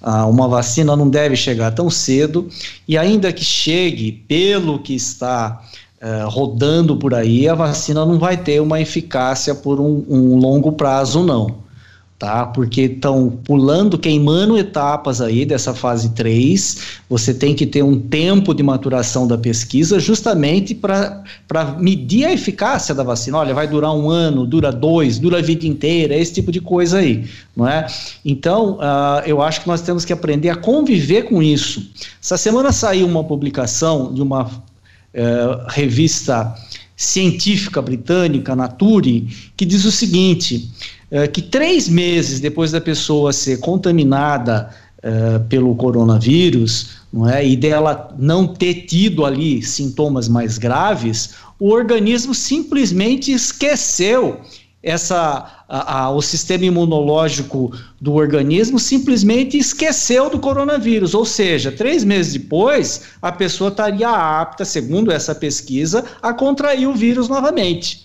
Ah, 0.00 0.26
uma 0.26 0.46
vacina 0.46 0.94
não 0.94 1.08
deve 1.10 1.34
chegar 1.34 1.72
tão 1.72 1.90
cedo, 1.90 2.48
e 2.86 2.96
ainda 2.96 3.32
que 3.32 3.44
chegue, 3.44 4.12
pelo 4.12 4.78
que 4.78 4.94
está 4.94 5.60
é, 6.00 6.22
rodando 6.28 6.96
por 6.96 7.12
aí, 7.12 7.48
a 7.48 7.56
vacina 7.56 8.06
não 8.06 8.20
vai 8.20 8.36
ter 8.36 8.60
uma 8.60 8.80
eficácia 8.80 9.52
por 9.52 9.80
um, 9.80 10.04
um 10.08 10.36
longo 10.36 10.70
prazo, 10.70 11.24
não 11.24 11.60
tá? 12.22 12.46
Porque 12.46 12.82
estão 12.82 13.30
pulando, 13.42 13.98
queimando 13.98 14.56
etapas 14.56 15.20
aí 15.20 15.44
dessa 15.44 15.74
fase 15.74 16.10
3. 16.10 17.00
Você 17.10 17.34
tem 17.34 17.52
que 17.52 17.66
ter 17.66 17.82
um 17.82 17.98
tempo 17.98 18.54
de 18.54 18.62
maturação 18.62 19.26
da 19.26 19.36
pesquisa 19.36 19.98
justamente 19.98 20.72
para 20.72 21.24
medir 21.80 22.26
a 22.26 22.32
eficácia 22.32 22.94
da 22.94 23.02
vacina. 23.02 23.38
Olha, 23.38 23.52
vai 23.52 23.66
durar 23.66 23.92
um 23.92 24.08
ano, 24.08 24.46
dura 24.46 24.70
dois, 24.70 25.18
dura 25.18 25.38
a 25.38 25.42
vida 25.42 25.66
inteira, 25.66 26.14
esse 26.14 26.34
tipo 26.34 26.52
de 26.52 26.60
coisa 26.60 26.98
aí, 26.98 27.28
não 27.56 27.66
é? 27.66 27.88
Então, 28.24 28.74
uh, 28.74 29.26
eu 29.26 29.42
acho 29.42 29.62
que 29.62 29.66
nós 29.66 29.80
temos 29.80 30.04
que 30.04 30.12
aprender 30.12 30.50
a 30.50 30.54
conviver 30.54 31.24
com 31.24 31.42
isso. 31.42 31.90
Essa 32.22 32.36
semana 32.36 32.70
saiu 32.70 33.08
uma 33.08 33.24
publicação 33.24 34.14
de 34.14 34.22
uma 34.22 34.44
uh, 34.44 35.66
revista 35.66 36.54
científica 36.96 37.82
britânica, 37.82 38.54
Nature, 38.54 39.26
que 39.56 39.64
diz 39.64 39.84
o 39.84 39.90
seguinte: 39.90 40.70
é, 41.12 41.28
que 41.28 41.42
três 41.42 41.90
meses 41.90 42.40
depois 42.40 42.72
da 42.72 42.80
pessoa 42.80 43.34
ser 43.34 43.60
contaminada 43.60 44.70
é, 45.02 45.38
pelo 45.40 45.76
coronavírus, 45.76 47.02
não 47.12 47.28
é, 47.28 47.46
e 47.46 47.54
dela 47.54 48.14
não 48.18 48.46
ter 48.46 48.86
tido 48.86 49.26
ali 49.26 49.62
sintomas 49.62 50.26
mais 50.26 50.56
graves, 50.56 51.34
o 51.60 51.68
organismo 51.68 52.34
simplesmente 52.34 53.30
esqueceu 53.30 54.40
essa 54.82 55.62
a, 55.68 56.02
a, 56.02 56.10
o 56.10 56.20
sistema 56.20 56.64
imunológico 56.64 57.72
do 58.00 58.14
organismo 58.14 58.78
simplesmente 58.78 59.56
esqueceu 59.56 60.28
do 60.28 60.38
coronavírus, 60.38 61.14
ou 61.14 61.24
seja, 61.24 61.70
três 61.70 62.04
meses 62.04 62.32
depois 62.32 63.02
a 63.22 63.30
pessoa 63.30 63.70
estaria 63.70 64.10
apta, 64.10 64.64
segundo 64.64 65.12
essa 65.12 65.34
pesquisa, 65.34 66.04
a 66.20 66.34
contrair 66.34 66.86
o 66.86 66.94
vírus 66.94 67.28
novamente. 67.28 68.01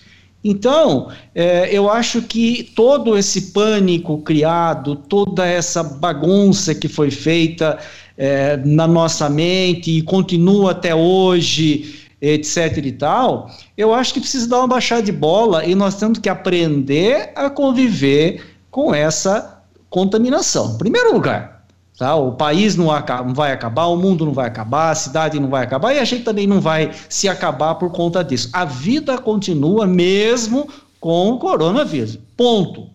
Então, 0.50 1.10
é, 1.36 1.70
eu 1.76 1.90
acho 1.90 2.22
que 2.22 2.72
todo 2.74 3.18
esse 3.18 3.52
pânico 3.52 4.20
criado, 4.20 4.96
toda 4.96 5.46
essa 5.46 5.84
bagunça 5.84 6.74
que 6.74 6.88
foi 6.88 7.12
feita 7.12 7.78
é, 8.18 8.56
na 8.56 8.88
nossa 8.88 9.30
mente 9.30 9.92
e 9.92 10.02
continua 10.02 10.72
até 10.72 10.96
hoje, 10.96 12.08
etc 12.22 12.78
e 12.78 12.92
tal, 12.94 13.52
eu 13.78 13.94
acho 13.94 14.14
que 14.14 14.22
precisa 14.22 14.48
dar 14.48 14.60
uma 14.60 14.68
baixada 14.70 15.04
de 15.04 15.12
bola 15.12 15.66
e 15.66 15.76
nós 15.76 15.96
temos 15.96 16.18
que 16.18 16.30
aprender 16.30 17.34
a 17.36 17.50
conviver 17.50 18.42
com 18.72 18.96
essa 18.96 19.62
contaminação. 19.90 20.76
Em 20.76 20.78
primeiro 20.78 21.14
lugar, 21.14 21.57
tá? 21.98 22.16
o 22.16 22.34
país 22.34 22.76
não, 22.76 22.88
vai 23.34 23.52
acabar, 23.52 23.88
o 23.88 23.98
mundo 23.98 24.26
não 24.26 24.34
vai 24.34 24.48
acabar, 24.48 24.92
a 24.92 24.96
cidade 24.96 25.40
não 25.40 25.50
vai 25.50 25.64
acabar 25.64 25.94
e 25.94 26.00
a 26.00 26.06
gente 26.06 26.24
também 26.24 26.48
não 26.48 26.62
vai 26.62 26.92
se 27.10 27.28
acabar 27.28 27.76
por 27.76 27.92
conta 27.92 28.24
disso. 28.24 28.50
A 28.54 28.66
vida 28.66 29.18
continua 29.18 29.86
mesmo 29.86 30.70
com 31.00 31.32
o 31.32 31.40
coronavírus. 31.40 32.18
Ponto. 32.36 32.90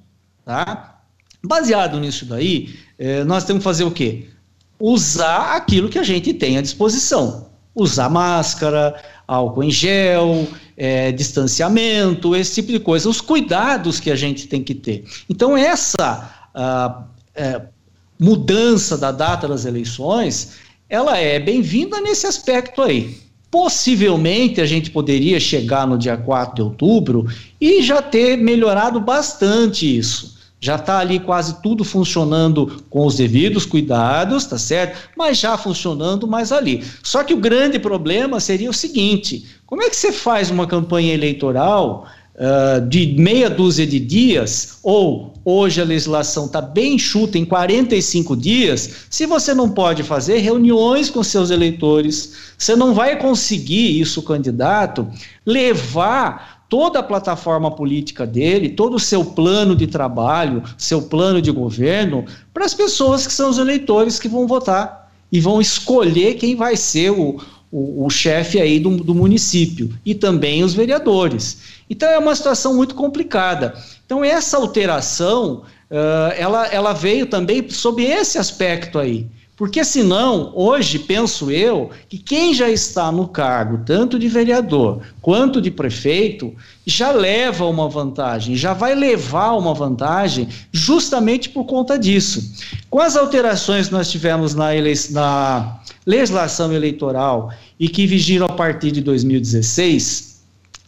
Tá? 0.45 1.01
Baseado 1.45 1.99
nisso 1.99 2.25
daí, 2.27 2.75
eh, 2.99 3.25
nós 3.25 3.45
temos 3.45 3.61
que 3.61 3.65
fazer 3.65 3.85
o 3.85 3.91
quê? 3.91 4.29
Usar 4.79 5.57
aquilo 5.57 5.88
que 5.88 5.99
a 5.99 6.05
gente 6.05 6.33
tem 6.35 6.59
à 6.59 6.62
disposição. 6.62 7.51
Usar 7.75 8.09
máscara, 8.09 8.95
álcool 9.27 9.62
em 9.62 9.71
gel, 9.71 10.47
é, 10.77 11.12
distanciamento, 11.12 12.37
esse 12.37 12.57
tipo 12.57 12.73
de 12.73 12.81
coisa, 12.81 13.09
os 13.09 13.21
cuidados 13.21 13.99
que 13.99 14.11
a 14.11 14.17
gente 14.17 14.47
tem 14.47 14.62
que 14.62 14.75
ter. 14.75 15.05
Então, 15.29 15.57
essa 15.57 16.31
a, 16.55 17.05
é, 17.35 17.62
mudança 18.22 18.96
da 18.96 19.11
data 19.11 19.48
das 19.48 19.64
eleições, 19.64 20.52
ela 20.88 21.18
é 21.18 21.40
bem-vinda 21.40 22.00
nesse 22.00 22.26
aspecto 22.26 22.80
aí. 22.80 23.18
Possivelmente 23.50 24.61
a 24.61 24.66
gente 24.66 24.90
poderia 24.90 25.38
chegar 25.40 25.87
no 25.87 25.98
dia 25.98 26.16
4 26.16 26.54
de 26.54 26.62
outubro 26.62 27.26
e 27.61 27.82
já 27.82 28.00
ter 28.00 28.37
melhorado 28.38 29.00
bastante 29.00 29.98
isso 29.98 30.40
já 30.62 30.76
está 30.76 31.00
ali 31.00 31.18
quase 31.18 31.61
tudo 31.61 31.82
funcionando 31.82 32.85
com 32.88 33.04
os 33.04 33.16
devidos 33.16 33.66
cuidados, 33.66 34.46
tá 34.46 34.56
certo? 34.56 35.11
Mas 35.16 35.38
já 35.38 35.58
funcionando 35.58 36.28
mais 36.28 36.52
ali. 36.52 36.85
Só 37.02 37.24
que 37.24 37.35
o 37.35 37.40
grande 37.40 37.80
problema 37.80 38.38
seria 38.38 38.70
o 38.70 38.72
seguinte: 38.72 39.44
como 39.66 39.82
é 39.82 39.90
que 39.90 39.96
você 39.96 40.12
faz 40.12 40.50
uma 40.50 40.64
campanha 40.64 41.12
eleitoral 41.12 42.06
uh, 42.35 42.87
de 42.88 43.14
meia 43.18 43.49
dúzia 43.51 43.87
de 43.87 43.99
dias, 43.99 44.79
ou 44.83 45.33
hoje 45.45 45.81
a 45.81 45.85
legislação 45.85 46.47
está 46.47 46.61
bem 46.61 46.95
enxuta 46.95 47.38
em 47.38 47.45
45 47.45 48.37
dias, 48.37 49.07
se 49.11 49.27
você 49.27 49.55
não 49.55 49.71
pode 49.71 50.03
fazer 50.03 50.38
reuniões 50.38 51.11
com 51.11 51.23
seus 51.23 51.51
eleitores, 51.51 52.35
você 52.57 52.77
não 52.77 52.95
vai 52.95 53.18
conseguir 53.18 54.01
isso, 54.01 54.23
candidato, 54.23 55.09
levar 55.45 56.62
toda 56.68 57.01
a 57.01 57.03
plataforma 57.03 57.71
política 57.71 58.27
dele, 58.27 58.71
todo 58.71 58.95
o 58.95 59.01
seu 59.01 59.25
plano 59.25 59.77
de 59.77 59.87
trabalho, 59.87 60.62
seu 60.79 61.03
plano 61.03 61.42
de 61.42 61.51
governo, 61.51 62.25
para 62.55 62.64
as 62.64 62.73
pessoas 62.73 63.27
que 63.27 63.33
são 63.33 63.51
os 63.51 63.59
eleitores 63.59 64.18
que 64.18 64.29
vão 64.29 64.47
votar 64.47 65.12
e 65.31 65.38
vão 65.38 65.61
escolher 65.61 66.35
quem 66.35 66.57
vai 66.57 66.77
ser 66.77 67.11
o, 67.11 67.38
o, 67.72 68.04
o 68.04 68.11
chefe 68.11 68.61
aí 68.61 68.78
do, 68.78 68.98
do 68.98 69.14
município 69.14 69.90
e 70.04 70.14
também 70.14 70.62
os 70.62 70.74
vereadores. 70.74 71.80
Então 71.88 72.08
é 72.08 72.18
uma 72.18 72.37
situação 72.37 72.74
muito 72.76 72.94
complicada. 72.94 73.74
Então 74.04 74.22
essa 74.22 74.58
alteração, 74.58 75.62
uh, 75.90 76.32
ela, 76.37 76.66
ela 76.66 76.92
veio 76.92 77.26
também 77.26 77.66
sob 77.70 78.04
esse 78.04 78.37
aspecto 78.37 78.98
aí. 78.98 79.26
Porque 79.62 79.85
senão, 79.85 80.50
hoje, 80.56 80.98
penso 80.98 81.50
eu, 81.50 81.90
que 82.08 82.18
quem 82.18 82.52
já 82.52 82.68
está 82.68 83.12
no 83.12 83.28
cargo, 83.28 83.82
tanto 83.85 84.18
de 84.18 84.26
vereador 84.26 85.02
quanto 85.20 85.61
de 85.61 85.70
prefeito, 85.70 86.52
já 86.85 87.12
leva 87.12 87.66
uma 87.66 87.88
vantagem, 87.88 88.56
já 88.56 88.72
vai 88.72 88.94
levar 88.94 89.52
uma 89.52 89.72
vantagem 89.72 90.48
justamente 90.72 91.48
por 91.48 91.64
conta 91.64 91.98
disso. 91.98 92.52
Com 92.90 92.98
as 92.98 93.14
alterações 93.14 93.87
que 93.87 93.92
nós 93.92 94.11
tivemos 94.11 94.54
na, 94.54 94.70
na 95.11 95.80
legislação 96.07 96.73
eleitoral 96.73 97.51
e 97.79 97.88
que 97.88 98.07
vigiram 98.07 98.47
a 98.47 98.53
partir 98.53 98.91
de 98.91 99.01
2016, 99.01 100.33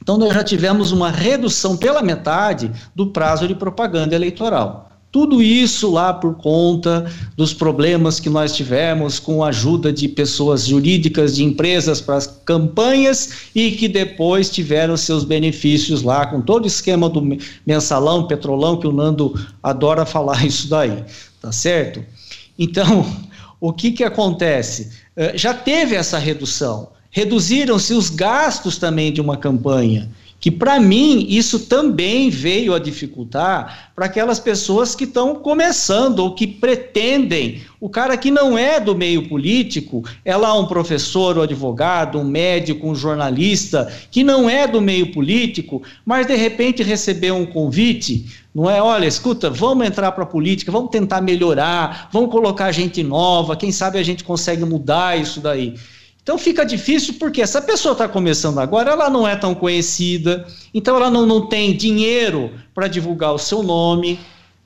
então 0.04 0.18
nós 0.18 0.34
já 0.34 0.44
tivemos 0.44 0.92
uma 0.92 1.10
redução 1.10 1.76
pela 1.76 2.02
metade 2.02 2.70
do 2.94 3.06
prazo 3.06 3.48
de 3.48 3.54
propaganda 3.54 4.14
eleitoral. 4.14 4.90
Tudo 5.14 5.40
isso 5.40 5.92
lá 5.92 6.12
por 6.12 6.34
conta 6.34 7.08
dos 7.36 7.54
problemas 7.54 8.18
que 8.18 8.28
nós 8.28 8.52
tivemos 8.52 9.20
com 9.20 9.44
a 9.44 9.48
ajuda 9.48 9.92
de 9.92 10.08
pessoas 10.08 10.66
jurídicas, 10.66 11.36
de 11.36 11.44
empresas 11.44 12.00
para 12.00 12.16
as 12.16 12.26
campanhas 12.26 13.48
e 13.54 13.70
que 13.70 13.86
depois 13.86 14.50
tiveram 14.50 14.96
seus 14.96 15.22
benefícios 15.22 16.02
lá 16.02 16.26
com 16.26 16.42
todo 16.42 16.64
o 16.64 16.66
esquema 16.66 17.08
do 17.08 17.22
mensalão, 17.64 18.26
petrolão, 18.26 18.76
que 18.76 18.88
o 18.88 18.92
Nando 18.92 19.32
adora 19.62 20.04
falar 20.04 20.42
isso 20.44 20.68
daí, 20.68 21.04
tá 21.40 21.52
certo? 21.52 22.04
Então, 22.58 23.06
o 23.60 23.72
que 23.72 23.92
que 23.92 24.02
acontece? 24.02 25.03
Eh, 25.16 25.36
já 25.36 25.54
teve 25.54 25.94
essa 25.94 26.18
redução. 26.18 26.90
Reduziram-se 27.10 27.94
os 27.94 28.10
gastos 28.10 28.76
também 28.76 29.12
de 29.12 29.20
uma 29.20 29.36
campanha 29.36 30.10
que 30.44 30.50
para 30.50 30.78
mim 30.78 31.24
isso 31.26 31.60
também 31.60 32.28
veio 32.28 32.74
a 32.74 32.78
dificultar 32.78 33.92
para 33.96 34.04
aquelas 34.04 34.38
pessoas 34.38 34.94
que 34.94 35.04
estão 35.04 35.36
começando 35.36 36.18
ou 36.18 36.34
que 36.34 36.46
pretendem. 36.46 37.62
O 37.80 37.88
cara 37.88 38.14
que 38.14 38.30
não 38.30 38.58
é 38.58 38.78
do 38.78 38.94
meio 38.94 39.26
político, 39.26 40.04
é 40.22 40.36
lá 40.36 40.52
um 40.52 40.66
professor, 40.66 41.38
um 41.38 41.40
advogado, 41.40 42.18
um 42.18 42.24
médico, 42.24 42.86
um 42.86 42.94
jornalista, 42.94 43.90
que 44.10 44.22
não 44.22 44.50
é 44.50 44.66
do 44.66 44.82
meio 44.82 45.12
político, 45.12 45.82
mas 46.04 46.26
de 46.26 46.36
repente 46.36 46.82
recebeu 46.82 47.36
um 47.36 47.46
convite, 47.46 48.26
não 48.54 48.68
é? 48.68 48.82
Olha, 48.82 49.06
escuta, 49.06 49.48
vamos 49.48 49.86
entrar 49.86 50.12
para 50.12 50.24
a 50.24 50.26
política, 50.26 50.70
vamos 50.70 50.90
tentar 50.90 51.22
melhorar, 51.22 52.10
vamos 52.12 52.30
colocar 52.30 52.70
gente 52.70 53.02
nova, 53.02 53.56
quem 53.56 53.72
sabe 53.72 53.98
a 53.98 54.02
gente 54.02 54.22
consegue 54.22 54.62
mudar 54.62 55.18
isso 55.18 55.40
daí. 55.40 55.74
Então 56.24 56.38
fica 56.38 56.64
difícil 56.64 57.14
porque 57.20 57.42
essa 57.42 57.60
pessoa 57.60 57.92
está 57.92 58.08
começando 58.08 58.58
agora, 58.58 58.92
ela 58.92 59.10
não 59.10 59.28
é 59.28 59.36
tão 59.36 59.54
conhecida, 59.54 60.46
então 60.72 60.96
ela 60.96 61.10
não, 61.10 61.26
não 61.26 61.46
tem 61.46 61.76
dinheiro 61.76 62.50
para 62.74 62.88
divulgar 62.88 63.34
o 63.34 63.38
seu 63.38 63.62
nome, 63.62 64.18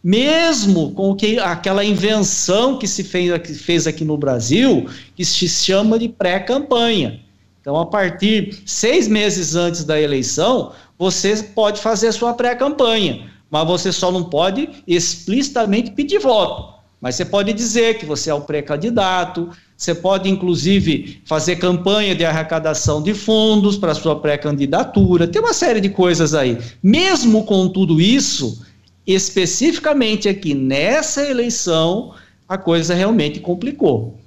mesmo 0.02 0.92
com 0.92 1.16
que, 1.16 1.36
aquela 1.40 1.84
invenção 1.84 2.78
que 2.78 2.86
se 2.86 3.02
fez, 3.02 3.36
que 3.42 3.54
fez 3.54 3.88
aqui 3.88 4.04
no 4.04 4.16
Brasil, 4.16 4.88
que 5.16 5.24
se 5.24 5.48
chama 5.48 5.98
de 5.98 6.08
pré-campanha. 6.08 7.20
Então, 7.60 7.76
a 7.76 7.84
partir 7.84 8.62
seis 8.64 9.08
meses 9.08 9.56
antes 9.56 9.82
da 9.82 10.00
eleição, 10.00 10.70
você 10.96 11.42
pode 11.42 11.80
fazer 11.80 12.06
a 12.06 12.12
sua 12.12 12.34
pré-campanha, 12.34 13.28
mas 13.50 13.66
você 13.66 13.90
só 13.90 14.12
não 14.12 14.22
pode 14.22 14.70
explicitamente 14.86 15.90
pedir 15.90 16.20
voto. 16.20 16.78
Mas 17.00 17.16
você 17.16 17.24
pode 17.24 17.52
dizer 17.52 17.98
que 17.98 18.06
você 18.06 18.30
é 18.30 18.34
o 18.34 18.42
pré-candidato, 18.42 19.50
você 19.78 19.94
pode, 19.94 20.28
inclusive, 20.28 21.22
fazer 21.24 21.54
campanha 21.54 22.12
de 22.12 22.24
arrecadação 22.24 23.00
de 23.00 23.14
fundos 23.14 23.76
para 23.76 23.94
sua 23.94 24.18
pré-candidatura, 24.18 25.28
tem 25.28 25.40
uma 25.40 25.52
série 25.52 25.80
de 25.80 25.88
coisas 25.88 26.34
aí. 26.34 26.58
Mesmo 26.82 27.44
com 27.44 27.68
tudo 27.68 28.00
isso, 28.00 28.60
especificamente 29.06 30.28
aqui 30.28 30.52
nessa 30.52 31.22
eleição, 31.30 32.12
a 32.48 32.58
coisa 32.58 32.92
realmente 32.92 33.38
complicou. 33.38 34.18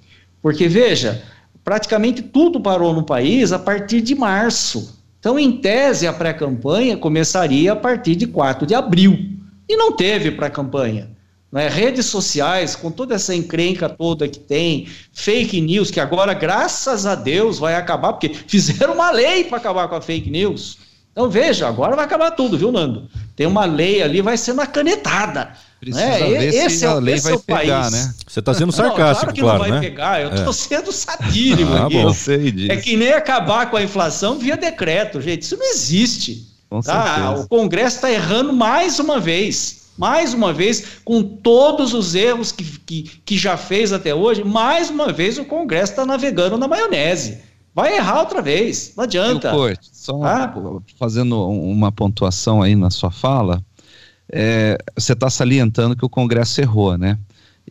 Porque, 0.42 0.70
veja, 0.70 1.22
praticamente 1.66 2.22
tudo 2.22 2.62
parou 2.62 2.94
no 2.94 3.04
país 3.04 3.52
a 3.52 3.60
partir 3.60 4.00
de 4.00 4.16
março. 4.16 4.98
Então, 5.20 5.38
em 5.38 5.52
tese, 5.52 6.08
a 6.08 6.14
pré-campanha 6.14 6.96
começaria 6.96 7.74
a 7.74 7.76
partir 7.76 8.16
de 8.16 8.26
4 8.26 8.66
de 8.66 8.74
abril. 8.74 9.20
E 9.68 9.76
não 9.76 9.92
teve 9.92 10.32
pré-campanha. 10.32 11.11
Né? 11.52 11.68
Redes 11.68 12.06
sociais, 12.06 12.76
com 12.76 12.90
toda 12.90 13.16
essa 13.16 13.36
encrenca 13.36 13.90
toda 13.90 14.28
que 14.28 14.40
tem, 14.40 14.88
fake 15.12 15.60
news, 15.60 15.92
que 15.92 16.00
agora, 16.00 16.34
graças 16.34 17.06
a 17.06 17.14
Deus, 17.14 17.60
vai 17.60 17.76
acabar, 17.76 18.14
porque 18.14 18.30
fizeram 18.48 18.94
uma 18.94 19.12
lei 19.12 19.44
para 19.44 19.58
acabar 19.58 19.88
com 19.88 19.96
a 19.96 20.02
fake 20.02 20.30
news. 20.30 20.78
Então 21.12 21.30
veja, 21.30 21.68
agora 21.68 21.94
vai 21.94 22.06
acabar 22.06 22.32
tudo, 22.32 22.58
viu, 22.58 22.72
Nando? 22.72 23.10
Tem 23.36 23.46
uma 23.46 23.66
lei 23.66 24.02
ali, 24.02 24.22
vai 24.22 24.38
ser 24.38 24.54
uma 24.54 24.66
canetada. 24.66 25.52
Precisa 25.78 26.06
né? 26.06 26.20
ver 26.20 26.54
esse 26.54 26.78
se 26.78 26.86
é, 26.86 26.88
a 26.88 26.94
lei 26.94 27.20
vai 27.20 27.34
é 27.34 27.38
pegar, 27.38 27.82
país. 27.82 27.92
né? 27.92 28.14
Você 28.26 28.40
está 28.40 28.54
sendo 28.54 28.72
sarcástico, 28.72 29.02
não, 29.02 29.34
claro 29.34 29.34
que 29.34 29.42
claro, 29.42 29.58
não 29.58 29.70
vai 29.70 29.72
né? 29.72 29.80
pegar, 29.82 30.22
eu 30.22 30.30
estou 30.30 30.52
é. 30.52 30.54
sendo 30.54 30.92
satírico 30.92 31.72
ah, 31.74 31.86
aqui. 31.86 31.96
Bom. 31.96 32.02
Eu 32.04 32.14
sei 32.14 32.52
disso. 32.52 32.72
É 32.72 32.78
que 32.78 32.96
nem 32.96 33.12
acabar 33.12 33.70
com 33.70 33.76
a 33.76 33.84
inflação 33.84 34.38
via 34.38 34.56
decreto, 34.56 35.20
gente, 35.20 35.42
isso 35.42 35.58
não 35.58 35.66
existe. 35.66 36.48
Tá? 36.86 37.36
O 37.36 37.48
Congresso 37.50 37.98
está 37.98 38.10
errando 38.10 38.54
mais 38.54 39.00
uma 39.00 39.20
vez 39.20 39.81
mais 40.02 40.34
uma 40.34 40.52
vez, 40.52 40.98
com 41.06 41.22
todos 41.22 41.94
os 41.94 42.16
erros 42.16 42.52
que, 42.52 42.64
que, 42.64 43.04
que 43.24 43.38
já 43.38 43.56
fez 43.56 43.94
até 43.94 44.16
hoje, 44.16 44.44
mais 44.44 44.90
uma 44.90 45.14
vez 45.14 45.38
o 45.38 45.46
Congresso 45.46 45.92
está 45.92 46.04
navegando 46.08 46.58
na 46.58 46.68
maionese. 46.68 47.38
Vai 47.72 47.98
errar 47.98 48.22
outra 48.22 48.42
vez, 48.42 48.94
não 48.98 49.04
adianta. 49.04 49.52
Corte, 49.52 49.88
só 49.94 50.20
ah? 50.24 50.52
fazendo 50.98 51.48
uma 51.48 51.92
pontuação 51.92 52.64
aí 52.64 52.76
na 52.76 52.90
sua 52.90 53.12
fala, 53.12 53.64
é, 54.34 54.76
você 54.98 55.14
está 55.14 55.30
salientando 55.30 55.96
que 55.96 56.04
o 56.04 56.10
Congresso 56.10 56.60
errou, 56.60 56.98
né? 56.98 57.20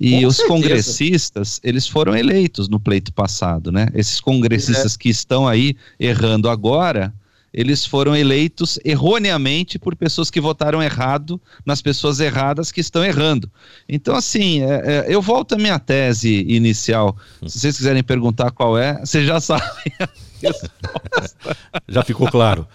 E 0.01 0.21
Com 0.21 0.29
os 0.29 0.37
certeza. 0.37 0.55
congressistas, 0.55 1.61
eles 1.65 1.89
foram 1.89 2.17
eleitos 2.17 2.69
no 2.69 2.79
pleito 2.79 3.13
passado, 3.13 3.73
né? 3.73 3.89
Esses 3.93 4.21
congressistas 4.21 4.95
é. 4.95 4.99
que 4.99 5.09
estão 5.09 5.49
aí 5.49 5.77
errando 5.99 6.49
agora, 6.49 7.13
eles 7.53 7.85
foram 7.85 8.17
eleitos 8.17 8.79
erroneamente 8.85 9.79
por 9.79 9.97
pessoas 9.97 10.31
que 10.31 10.41
votaram 10.41 10.83
errado 10.83 11.41
nas 11.67 11.83
pessoas 11.83 12.21
erradas 12.21 12.71
que 12.71 12.81
estão 12.81 13.05
errando. 13.05 13.51
Então, 13.89 14.15
assim, 14.15 14.63
é, 14.63 14.67
é, 14.67 15.07
eu 15.09 15.21
volto 15.21 15.55
à 15.55 15.59
minha 15.59 15.79
tese 15.79 16.45
inicial. 16.49 17.17
Se 17.47 17.59
vocês 17.59 17.77
quiserem 17.77 18.03
perguntar 18.03 18.53
qual 18.53 18.79
é, 18.79 19.01
vocês 19.01 19.27
já 19.27 19.41
sabem 19.41 19.93
a 19.99 20.09
resposta. 20.41 21.57
Já 21.89 22.05
ficou 22.05 22.31
claro. 22.31 22.67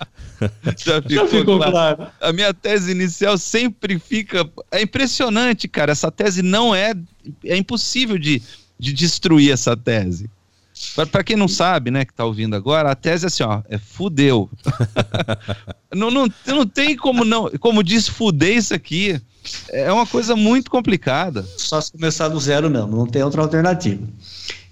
Já 0.78 1.02
ficou, 1.02 1.10
já 1.10 1.28
ficou 1.28 1.58
claro. 1.58 1.72
claro. 1.72 2.12
A 2.20 2.34
minha 2.34 2.54
tese 2.54 2.92
inicial 2.92 3.38
sempre 3.38 3.98
fica. 3.98 4.50
É 4.72 4.82
impressionante, 4.82 5.68
cara. 5.68 5.94
Essa 5.94 6.12
tese 6.12 6.42
não 6.42 6.76
é. 6.76 6.94
É 7.46 7.56
impossível 7.56 8.18
de, 8.18 8.42
de 8.78 8.92
destruir 8.92 9.52
essa 9.52 9.76
tese. 9.78 10.30
Para 11.12 11.24
quem 11.24 11.36
não 11.36 11.48
sabe, 11.48 11.92
né, 11.92 12.06
que 12.06 12.14
tá 12.14 12.26
ouvindo 12.26 12.56
agora, 12.56 12.92
a 12.92 12.96
tese 12.96 13.26
é 13.26 13.28
assim, 13.28 13.44
ó, 13.44 13.62
é 13.70 13.78
fudeu. 13.78 14.50
não, 15.94 16.10
não, 16.10 16.28
não 16.46 16.66
tem 16.66 16.96
como 16.96 17.26
não, 17.26 17.50
como 17.60 17.84
diz 17.84 18.08
fuder 18.08 18.58
isso 18.58 18.74
aqui, 18.74 19.20
é 19.70 19.92
uma 19.92 20.06
coisa 20.06 20.36
muito 20.36 20.72
complicada. 20.72 21.46
Só 21.58 21.80
se 21.82 21.92
começar 21.92 22.30
do 22.30 22.40
zero 22.40 22.70
mesmo, 22.70 22.96
não 22.96 23.08
tem 23.08 23.24
outra 23.24 23.42
alternativa. 23.42 24.02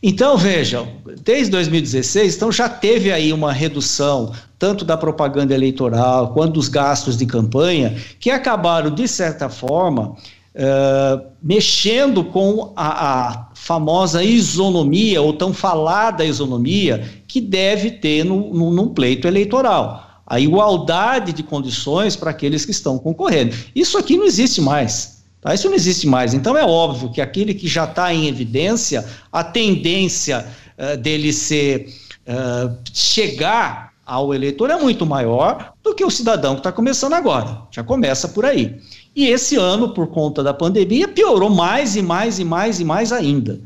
Então, 0.06 0.38
vejam, 0.38 0.98
desde 1.24 1.50
2016, 1.52 2.36
então 2.36 2.52
já 2.52 2.68
teve 2.68 3.10
aí 3.10 3.32
uma 3.32 3.54
redução 3.54 4.34
tanto 4.60 4.84
da 4.84 4.98
propaganda 4.98 5.54
eleitoral 5.54 6.34
quanto 6.34 6.54
dos 6.54 6.68
gastos 6.68 7.18
de 7.18 7.26
campanha, 7.26 7.96
que 8.20 8.30
acabaram, 8.30 8.94
de 8.94 9.08
certa 9.08 9.50
forma, 9.50 10.16
uh, 10.56 11.26
mexendo 11.42 12.24
com 12.24 12.74
a, 12.76 13.28
a 13.30 13.48
famosa 13.54 14.24
isonomia, 14.24 15.22
ou 15.22 15.34
tão 15.34 15.54
falada 15.54 16.26
isonomia, 16.26 17.24
que 17.28 17.42
deve 17.42 17.92
ter 17.92 18.24
no, 18.24 18.54
no, 18.54 18.72
num 18.72 18.90
pleito 18.90 19.28
eleitoral. 19.28 20.22
A 20.26 20.40
igualdade 20.40 21.34
de 21.34 21.44
condições 21.44 22.16
para 22.16 22.32
aqueles 22.32 22.66
que 22.66 22.72
estão 22.72 22.98
concorrendo. 22.98 23.56
Isso 23.76 23.98
aqui 23.98 24.16
não 24.16 24.26
existe 24.26 24.62
mais. 24.62 25.24
Tá? 25.42 25.54
Isso 25.54 25.68
não 25.68 25.76
existe 25.76 26.08
mais. 26.08 26.34
Então 26.34 26.58
é 26.58 26.64
óbvio 26.64 27.12
que 27.12 27.20
aquele 27.20 27.54
que 27.54 27.68
já 27.68 27.84
está 27.84 28.14
em 28.14 28.28
evidência, 28.28 29.06
a 29.32 29.44
tendência 29.44 30.48
uh, 30.78 30.98
dele 30.98 31.34
ser 31.34 31.94
uh, 32.28 32.78
chegar 32.94 33.94
ao 34.06 34.34
eleitor 34.34 34.70
é 34.70 34.78
muito 34.78 35.06
maior 35.06 35.74
do 35.82 35.96
que 35.96 36.04
o 36.04 36.10
cidadão 36.10 36.56
que 36.56 36.60
está 36.60 36.72
começando 36.72 37.14
agora. 37.14 37.62
Já 37.72 37.84
começa 37.84 38.28
por 38.28 38.46
aí. 38.46 38.80
E 39.16 39.28
esse 39.28 39.56
ano, 39.56 39.90
por 39.90 40.08
conta 40.08 40.42
da 40.42 40.54
pandemia, 40.54 41.08
piorou 41.08 41.50
mais 41.50 41.96
e 41.96 42.02
mais 42.02 42.40
e 42.40 42.44
mais 42.44 42.80
e 42.80 42.86
mais 42.86 43.12
ainda. 43.12 43.60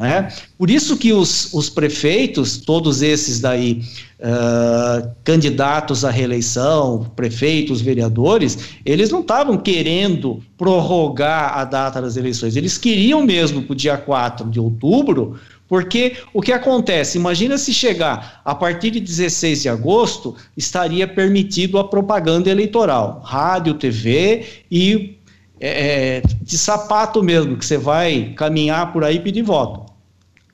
Né? 0.00 0.32
Por 0.56 0.70
isso 0.70 0.96
que 0.96 1.12
os, 1.12 1.52
os 1.52 1.68
prefeitos, 1.68 2.56
todos 2.56 3.02
esses 3.02 3.38
daí, 3.38 3.82
uh, 4.18 5.10
candidatos 5.22 6.06
à 6.06 6.10
reeleição, 6.10 7.10
prefeitos, 7.14 7.82
vereadores, 7.82 8.58
eles 8.84 9.10
não 9.10 9.20
estavam 9.20 9.58
querendo 9.58 10.42
prorrogar 10.56 11.58
a 11.58 11.64
data 11.64 12.00
das 12.00 12.16
eleições, 12.16 12.56
eles 12.56 12.78
queriam 12.78 13.22
mesmo 13.22 13.62
para 13.62 13.72
o 13.72 13.76
dia 13.76 13.98
4 13.98 14.48
de 14.48 14.58
outubro, 14.58 15.38
porque 15.70 16.16
o 16.34 16.42
que 16.42 16.52
acontece? 16.52 17.16
Imagina 17.16 17.56
se 17.56 17.72
chegar 17.72 18.42
a 18.44 18.56
partir 18.56 18.90
de 18.90 18.98
16 18.98 19.62
de 19.62 19.68
agosto, 19.68 20.34
estaria 20.56 21.06
permitido 21.06 21.78
a 21.78 21.84
propaganda 21.86 22.50
eleitoral, 22.50 23.22
rádio, 23.24 23.74
TV 23.74 24.44
e 24.68 25.16
é, 25.60 26.16
é, 26.16 26.22
de 26.42 26.58
sapato 26.58 27.22
mesmo, 27.22 27.56
que 27.56 27.64
você 27.64 27.78
vai 27.78 28.32
caminhar 28.36 28.92
por 28.92 29.04
aí 29.04 29.20
pedir 29.20 29.42
voto. 29.42 29.88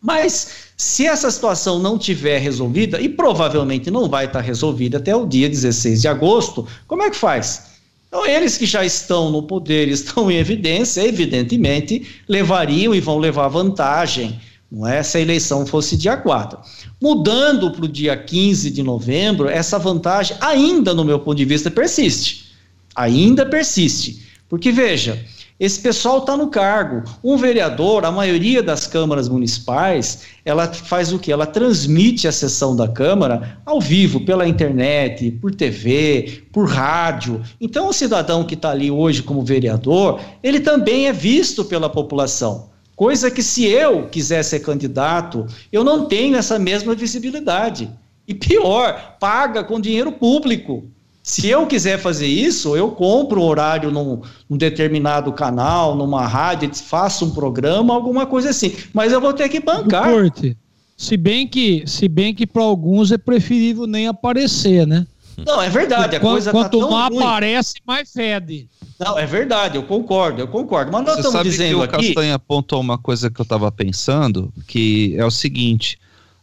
Mas 0.03 0.67
se 0.77 1.07
essa 1.07 1.31
situação 1.31 1.79
não 1.79 1.97
tiver 1.97 2.37
resolvida, 2.37 3.01
e 3.01 3.09
provavelmente 3.09 3.91
não 3.91 4.11
vai 4.11 4.27
estar 4.27 4.43
resolvida 4.43 4.99
até 4.99 5.17
o 5.17 5.25
dia 5.25 5.49
16 5.49 6.03
de 6.03 6.09
agosto, 6.09 6.69
como 6.87 7.03
é 7.03 7.09
que 7.09 7.17
faz? 7.17 7.77
Então, 8.09 8.27
eles 8.27 8.59
que 8.59 8.67
já 8.67 8.85
estão 8.85 9.31
no 9.31 9.43
poder, 9.43 9.89
estão 9.89 10.31
em 10.31 10.37
evidência, 10.37 11.01
evidentemente 11.01 12.07
levariam 12.29 12.95
e 12.95 13.01
vão 13.01 13.17
levar 13.17 13.49
vantagem 13.49 14.39
não 14.71 14.87
é? 14.87 15.03
Se 15.03 15.19
a 15.19 15.21
eleição 15.21 15.65
fosse 15.65 15.97
dia 15.97 16.17
4. 16.17 16.59
Mudando 17.01 17.71
para 17.71 17.85
o 17.85 17.89
dia 17.89 18.17
15 18.17 18.71
de 18.71 18.83
novembro, 18.83 19.49
essa 19.49 19.79
vantagem 19.79 20.37
ainda, 20.41 20.93
no 20.93 21.05
meu 21.05 21.21
ponto 21.21 21.37
de 21.37 21.45
vista, 21.45 21.71
persiste. 21.71 22.53
Ainda 22.95 23.47
persiste. 23.47 24.27
Porque, 24.49 24.73
veja, 24.73 25.25
esse 25.59 25.81
pessoal 25.81 26.19
está 26.19 26.37
no 26.37 26.49
cargo. 26.49 27.03
Um 27.25 27.37
vereador, 27.37 28.05
a 28.05 28.13
maioria 28.13 28.63
das 28.63 28.87
câmaras 28.87 29.29
municipais, 29.29 30.23
ela 30.45 30.67
faz 30.67 31.13
o 31.13 31.19
quê? 31.19 31.33
Ela 31.33 31.47
transmite 31.47 32.29
a 32.29 32.33
sessão 32.33 32.77
da 32.77 32.87
Câmara 32.87 33.59
ao 33.65 33.81
vivo, 33.81 34.21
pela 34.21 34.47
internet, 34.47 35.31
por 35.41 35.55
TV, 35.55 36.43
por 36.53 36.69
rádio. 36.69 37.43
Então, 37.59 37.89
o 37.89 37.93
cidadão 37.93 38.45
que 38.45 38.55
está 38.55 38.71
ali 38.71 38.91
hoje 38.91 39.23
como 39.23 39.43
vereador, 39.43 40.21
ele 40.43 40.61
também 40.61 41.07
é 41.07 41.13
visto 41.13 41.65
pela 41.65 41.89
população. 41.89 42.76
Coisa 42.97 43.31
que, 43.31 43.43
se 43.43 43.67
eu 43.67 44.07
quiser 44.07 44.43
ser 44.43 44.61
candidato, 44.61 45.47
eu 45.71 45.85
não 45.85 46.07
tenho 46.07 46.35
essa 46.35 46.59
mesma 46.59 46.95
visibilidade. 46.95 47.91
E 48.27 48.35
pior, 48.35 49.17
paga 49.21 49.63
com 49.63 49.79
dinheiro 49.79 50.11
público. 50.11 50.85
Se 51.23 51.49
eu 51.49 51.67
quiser 51.67 51.99
fazer 51.99 52.27
isso, 52.27 52.75
eu 52.75 52.93
compro 52.93 53.43
um 53.43 53.45
horário 53.45 53.91
num, 53.91 54.23
num, 54.49 54.57
determinado 54.57 55.31
canal, 55.33 55.95
numa 55.95 56.27
rádio, 56.27 56.75
faço 56.75 57.27
um 57.27 57.31
programa, 57.33 57.93
alguma 57.93 58.25
coisa 58.25 58.51
assim. 58.51 58.75
Mas 58.95 59.13
eu 59.13 59.21
vou 59.21 59.35
ter 59.35 59.49
que 59.51 59.61
bancar. 59.61 60.11
Corte. 60.11 60.57
Se 60.97 61.17
bem 61.19 61.47
que, 61.47 61.83
se 61.87 62.09
bem 62.09 62.33
que 62.33 62.47
para 62.47 62.63
alguns 62.63 63.13
é 63.13 63.19
preferível 63.19 63.87
nem 63.87 64.09
aparecer, 64.09 64.87
né? 64.87 65.07
Não, 65.45 65.63
é 65.63 65.69
verdade. 65.69 66.17
A 66.17 66.21
quanto, 66.21 66.33
coisa 66.33 66.53
tá 66.53 66.59
quanto 66.59 66.79
tá 66.79 66.91
mais 66.91 67.17
aparece, 67.17 67.75
mais 67.87 68.13
fede. 68.13 68.69
Não, 68.99 69.19
é 69.19 69.27
verdade, 69.27 69.77
eu 69.77 69.83
concordo, 69.83 70.41
eu 70.41 70.49
concordo. 70.49 70.91
Mas 70.91 71.05
nós 71.05 71.17
Você 71.17 71.27
estamos 71.27 71.43
dizendo 71.43 71.69
que 71.69 71.75
o 71.75 71.83
aqui... 71.83 72.07
Castanha 72.07 72.35
apontou 72.37 72.81
uma 72.81 72.97
coisa 72.97 73.31
que 73.31 73.41
eu 73.41 73.43
estava 73.43 73.71
pensando, 73.71 74.53
que 74.67 75.15
é 75.19 75.25
o 75.25 75.31
seguinte: 75.31 75.99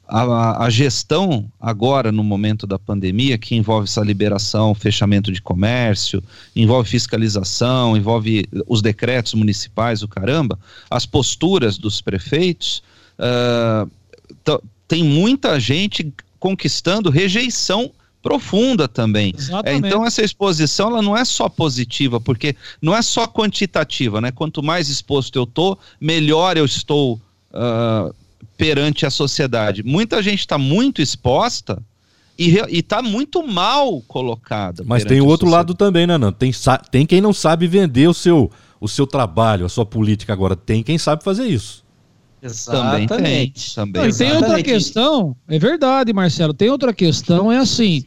a, 0.08 0.66
a, 0.66 0.70
gestão 0.70 1.50
agora, 1.60 2.12
no 2.12 2.24
momento 2.24 2.68
da 2.68 2.78
pandemia, 2.78 3.38
que 3.38 3.56
envolve 3.56 3.86
essa 3.86 4.02
liberação, 4.02 4.76
fechamento 4.76 5.32
de 5.32 5.42
comércio, 5.42 6.24
envolve 6.56 6.90
fiscalização, 6.90 7.98
envolve 7.98 8.46
os 8.68 8.82
decretos 8.82 9.34
municipais, 9.34 10.04
o 10.04 10.08
caramba, 10.08 10.60
as 10.90 11.06
posturas 11.06 11.80
dos 11.80 12.02
prefeitos, 12.02 12.84
uh, 13.18 13.90
tem 14.88 15.04
muita 15.04 15.60
gente 15.60 16.14
conquistando 16.38 17.10
rejeição 17.10 17.90
profunda 18.24 18.88
também. 18.88 19.36
É, 19.66 19.76
então 19.76 20.06
essa 20.06 20.24
exposição 20.24 20.88
ela 20.88 21.02
não 21.02 21.16
é 21.16 21.26
só 21.26 21.50
positiva, 21.50 22.22
porque 22.22 22.56
não 22.82 22.96
é 22.96 23.02
só 23.02 23.28
quantitativa, 23.28 24.22
né? 24.22 24.32
Quanto 24.32 24.64
mais 24.64 24.88
exposto 24.88 25.38
eu 25.38 25.46
tô, 25.46 25.78
melhor 26.00 26.56
eu 26.56 26.64
estou 26.64 27.22
uh, 27.52 28.16
perante 28.58 29.06
a 29.06 29.10
sociedade. 29.10 29.84
Muita 29.84 30.24
gente 30.24 30.40
está 30.40 30.58
muito 30.58 31.02
exposta 31.02 31.84
e 32.40 32.58
está 32.70 33.02
muito 33.02 33.46
mal 33.46 34.02
colocada. 34.08 34.84
Mas 34.88 35.04
tem 35.04 35.20
o 35.20 35.28
outro 35.28 35.50
lado 35.50 35.74
também, 35.74 36.08
né, 36.08 36.18
Não? 36.18 36.32
Tem, 36.32 36.52
tem 36.90 37.06
quem 37.06 37.20
não 37.20 37.34
sabe 37.34 37.68
vender 37.68 38.08
o 38.08 38.14
seu, 38.14 38.50
o 38.80 38.88
seu 38.88 39.06
trabalho, 39.06 39.66
a 39.66 39.70
sua 39.70 39.86
política 39.86 40.32
agora. 40.32 40.56
Tem 40.56 40.82
quem 40.82 40.98
sabe 40.98 41.24
fazer 41.24 41.46
isso. 41.46 41.83
Exatamente. 42.44 43.08
Também 43.08 43.52
tem. 43.52 43.54
Também. 43.74 44.02
Não, 44.02 44.10
e 44.10 44.14
tem 44.14 44.32
outra 44.34 44.62
questão, 44.62 45.36
é 45.48 45.58
verdade, 45.58 46.12
Marcelo, 46.12 46.54
tem 46.54 46.70
outra 46.70 46.94
questão, 46.94 47.50
é 47.50 47.58
assim, 47.58 48.04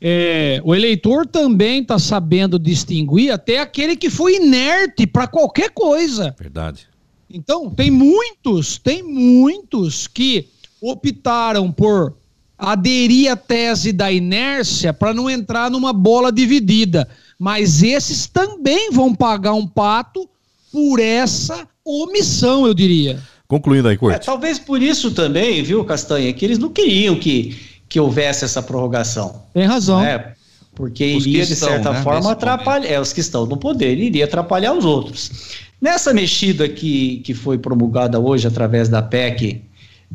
é, 0.00 0.60
o 0.64 0.74
eleitor 0.74 1.26
também 1.26 1.82
está 1.82 1.98
sabendo 1.98 2.58
distinguir 2.58 3.30
até 3.30 3.60
aquele 3.60 3.94
que 3.94 4.10
foi 4.10 4.36
inerte 4.36 5.06
para 5.06 5.28
qualquer 5.28 5.70
coisa. 5.70 6.34
Verdade. 6.38 6.88
Então, 7.28 7.70
tem 7.70 7.90
muitos, 7.90 8.78
tem 8.78 9.02
muitos 9.02 10.08
que 10.08 10.48
optaram 10.80 11.70
por 11.70 12.16
aderir 12.58 13.30
à 13.30 13.36
tese 13.36 13.92
da 13.92 14.10
inércia 14.10 14.92
para 14.92 15.14
não 15.14 15.30
entrar 15.30 15.70
numa 15.70 15.92
bola 15.92 16.32
dividida. 16.32 17.08
Mas 17.38 17.82
esses 17.82 18.26
também 18.26 18.90
vão 18.90 19.14
pagar 19.14 19.52
um 19.52 19.66
pato 19.66 20.28
por 20.72 20.98
essa 20.98 21.68
omissão, 21.84 22.66
eu 22.66 22.74
diria. 22.74 23.22
Concluindo 23.50 23.88
aí, 23.88 23.98
Corte. 23.98 24.14
É, 24.14 24.18
talvez 24.18 24.58
por 24.58 24.80
isso 24.80 25.10
também, 25.10 25.60
viu, 25.62 25.84
Castanha, 25.84 26.32
que 26.32 26.44
eles 26.44 26.56
não 26.56 26.70
queriam 26.70 27.16
que 27.16 27.68
que 27.90 27.98
houvesse 27.98 28.44
essa 28.44 28.62
prorrogação. 28.62 29.42
Tem 29.52 29.66
razão. 29.66 30.00
Né? 30.00 30.32
Porque 30.76 31.16
os 31.16 31.26
iria, 31.26 31.44
de 31.44 31.56
certa 31.56 31.92
né, 31.92 32.02
forma, 32.02 32.30
atrapalhar. 32.30 32.88
É, 32.88 33.00
os 33.00 33.12
que 33.12 33.20
estão 33.20 33.44
no 33.44 33.56
poder, 33.56 33.98
iria 33.98 34.24
atrapalhar 34.24 34.72
os 34.72 34.84
outros. 34.84 35.58
Nessa 35.80 36.14
mexida 36.14 36.68
que, 36.68 37.18
que 37.18 37.34
foi 37.34 37.58
promulgada 37.58 38.20
hoje 38.20 38.46
através 38.46 38.88
da 38.88 39.02
PEC 39.02 39.60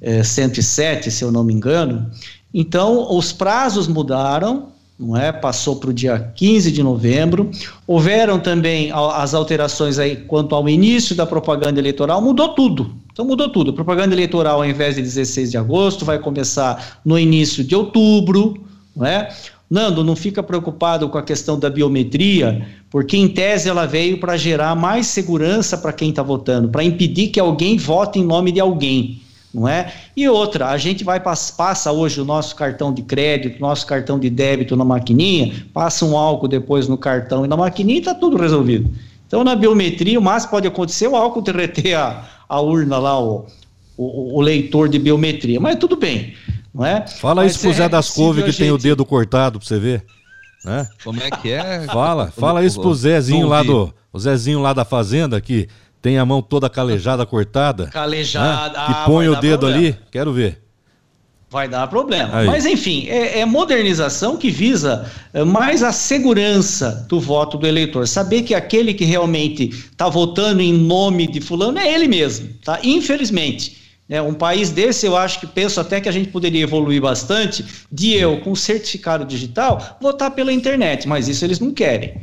é, 0.02 0.24
107, 0.24 1.12
se 1.12 1.24
eu 1.24 1.32
não 1.34 1.44
me 1.44 1.54
engano, 1.54 2.10
então 2.54 3.14
os 3.14 3.34
prazos 3.34 3.90
mudaram, 3.90 4.70
não 4.98 5.16
é? 5.16 5.32
Passou 5.32 5.76
para 5.76 5.90
o 5.90 5.94
dia 5.94 6.32
15 6.36 6.72
de 6.72 6.82
novembro. 6.82 7.52
Houveram 7.86 8.40
também 8.40 8.92
as 8.92 9.34
alterações 9.34 10.00
aí 10.00 10.16
quanto 10.16 10.56
ao 10.56 10.68
início 10.70 11.16
da 11.16 11.26
propaganda 11.26 11.80
eleitoral, 11.80 12.22
mudou 12.22 12.50
tudo. 12.50 12.96
Então 13.12 13.26
mudou 13.26 13.50
tudo. 13.50 13.72
A 13.72 13.74
propaganda 13.74 14.16
eleitoral, 14.16 14.58
ao 14.58 14.66
invés 14.66 14.96
de 14.96 15.02
16 15.02 15.52
de 15.52 15.58
agosto, 15.58 16.06
vai 16.06 16.20
começar 16.20 17.00
no 17.04 17.20
início 17.20 17.64
de 17.64 17.76
outubro, 17.76 18.56
não 18.96 19.06
é? 19.06 19.30
Nando, 19.70 20.04
não 20.04 20.16
fica 20.16 20.44
preocupado 20.44 21.10
com 21.10 21.18
a 21.18 21.24
questão 21.24 21.58
da 21.58 21.70
biometria, 21.70 22.68
porque 22.90 23.18
em 23.18 23.28
tese 23.28 23.68
ela 23.68 23.88
veio 23.88 24.20
para 24.20 24.38
gerar 24.38 24.76
mais 24.76 25.08
segurança 25.08 25.78
para 25.78 25.92
quem 25.92 26.12
está 26.12 26.22
votando, 26.22 26.70
para 26.70 26.84
impedir 26.84 27.30
que 27.30 27.40
alguém 27.40 27.76
vote 27.76 28.20
em 28.20 28.24
nome 28.24 28.52
de 28.52 28.60
alguém, 28.60 29.22
não 29.56 29.70
é? 29.70 29.94
E 30.18 30.28
outra, 30.28 30.68
a 30.68 30.78
gente 30.78 31.06
vai 31.06 31.18
passa 31.22 31.90
hoje 31.90 32.20
o 32.20 32.26
nosso 32.26 32.54
cartão 32.58 32.94
de 32.94 33.02
crédito, 33.02 33.62
nosso 33.62 33.88
cartão 33.88 34.20
de 34.20 34.30
débito 34.30 34.76
na 34.76 34.84
maquininha, 34.84 35.66
passa 35.74 36.04
um 36.04 36.18
álcool 36.18 36.50
depois 36.50 36.90
no 36.90 36.98
cartão 36.98 37.46
e 37.46 37.48
na 37.48 37.56
maquininha 37.56 37.96
e 37.96 38.00
está 38.00 38.14
tudo 38.14 38.36
resolvido. 38.36 38.92
Então 39.26 39.46
na 39.46 39.56
biometria 39.56 40.20
o 40.20 40.22
máximo 40.22 40.52
pode 40.52 40.68
acontecer 40.68 41.08
o 41.08 41.16
álcool 41.16 41.42
derreter 41.42 41.96
a, 41.96 42.26
a 42.50 42.60
urna 42.60 42.98
lá, 42.98 43.18
o, 43.18 43.46
o, 43.96 44.38
o, 44.38 44.42
leitor 44.42 44.90
de 44.90 45.00
biometria. 45.00 45.58
Mas 45.58 45.78
tudo 45.78 45.96
bem, 45.96 46.34
não 46.74 46.86
é? 46.86 47.08
Fala 47.08 47.42
Mas 47.42 47.54
isso 47.54 47.62
pro 47.62 47.72
é 47.72 47.74
Zé 47.74 47.88
das 47.88 48.10
Couve 48.12 48.44
que 48.44 48.52
gente... 48.52 48.60
tem 48.60 48.72
o 48.72 48.78
dedo 48.78 49.06
cortado 49.06 49.58
pra 49.58 49.66
você 49.66 49.80
ver. 49.80 50.04
Né? 50.66 50.86
Como 51.02 51.22
é 51.22 51.32
que 51.32 51.52
é? 51.52 51.86
Fala, 51.86 52.28
fala 52.28 52.66
isso 52.66 52.82
pro 52.82 52.94
Zezinho 52.94 53.48
lá 53.48 53.64
do. 53.64 53.94
O 54.12 54.20
Zezinho 54.20 54.62
lá 54.62 54.74
da 54.74 54.84
fazenda 54.84 55.40
que 55.40 55.68
tem 56.06 56.20
a 56.20 56.26
mão 56.26 56.40
toda 56.40 56.70
calejada, 56.70 57.26
cortada. 57.26 57.88
Calejada. 57.88 58.78
Né? 58.78 58.86
Ah, 58.90 59.04
põe 59.08 59.28
o 59.28 59.36
dedo 59.38 59.62
problema. 59.62 59.88
ali. 59.88 59.98
Quero 60.12 60.32
ver 60.32 60.62
vai 61.48 61.70
dar 61.70 61.88
problema. 61.88 62.40
Aí. 62.40 62.48
Mas, 62.48 62.66
enfim, 62.66 63.08
é, 63.08 63.40
é, 63.40 63.46
modernização 63.46 64.36
que 64.36 64.52
visa 64.52 65.10
é, 65.34 65.42
mais 65.46 65.84
a 65.84 65.94
segurança 65.94 67.06
do 67.08 67.18
voto 67.18 67.58
do 67.58 67.66
eleitor. 67.66 68.06
Saber 68.10 68.42
que 68.42 68.54
aquele 68.54 68.94
que 68.94 69.06
realmente 69.06 69.70
está 69.70 70.10
votando 70.10 70.62
em 70.62 70.74
nome 70.74 71.28
de 71.28 71.40
fulano 71.40 71.80
é 71.80 71.94
ele 71.94 72.10
mesmo, 72.10 72.50
tá? 72.64 72.80
Infelizmente. 72.84 73.78
Né, 74.10 74.22
um 74.22 74.34
país 74.34 74.70
desse, 74.72 75.06
eu 75.06 75.16
acho 75.16 75.40
que 75.40 75.48
penso 75.48 75.80
até 75.80 76.02
que 76.02 76.10
a 76.10 76.12
gente 76.12 76.30
poderia 76.30 76.62
evoluir 76.62 77.02
bastante 77.02 77.66
de 77.90 78.14
eu, 78.14 78.42
com 78.42 78.54
certificado 78.54 79.24
digital, 79.24 79.98
votar 80.02 80.32
pela 80.32 80.52
internet, 80.52 81.08
mas 81.08 81.30
isso 81.30 81.46
eles 81.46 81.60
não 81.62 81.72
querem. 81.72 82.16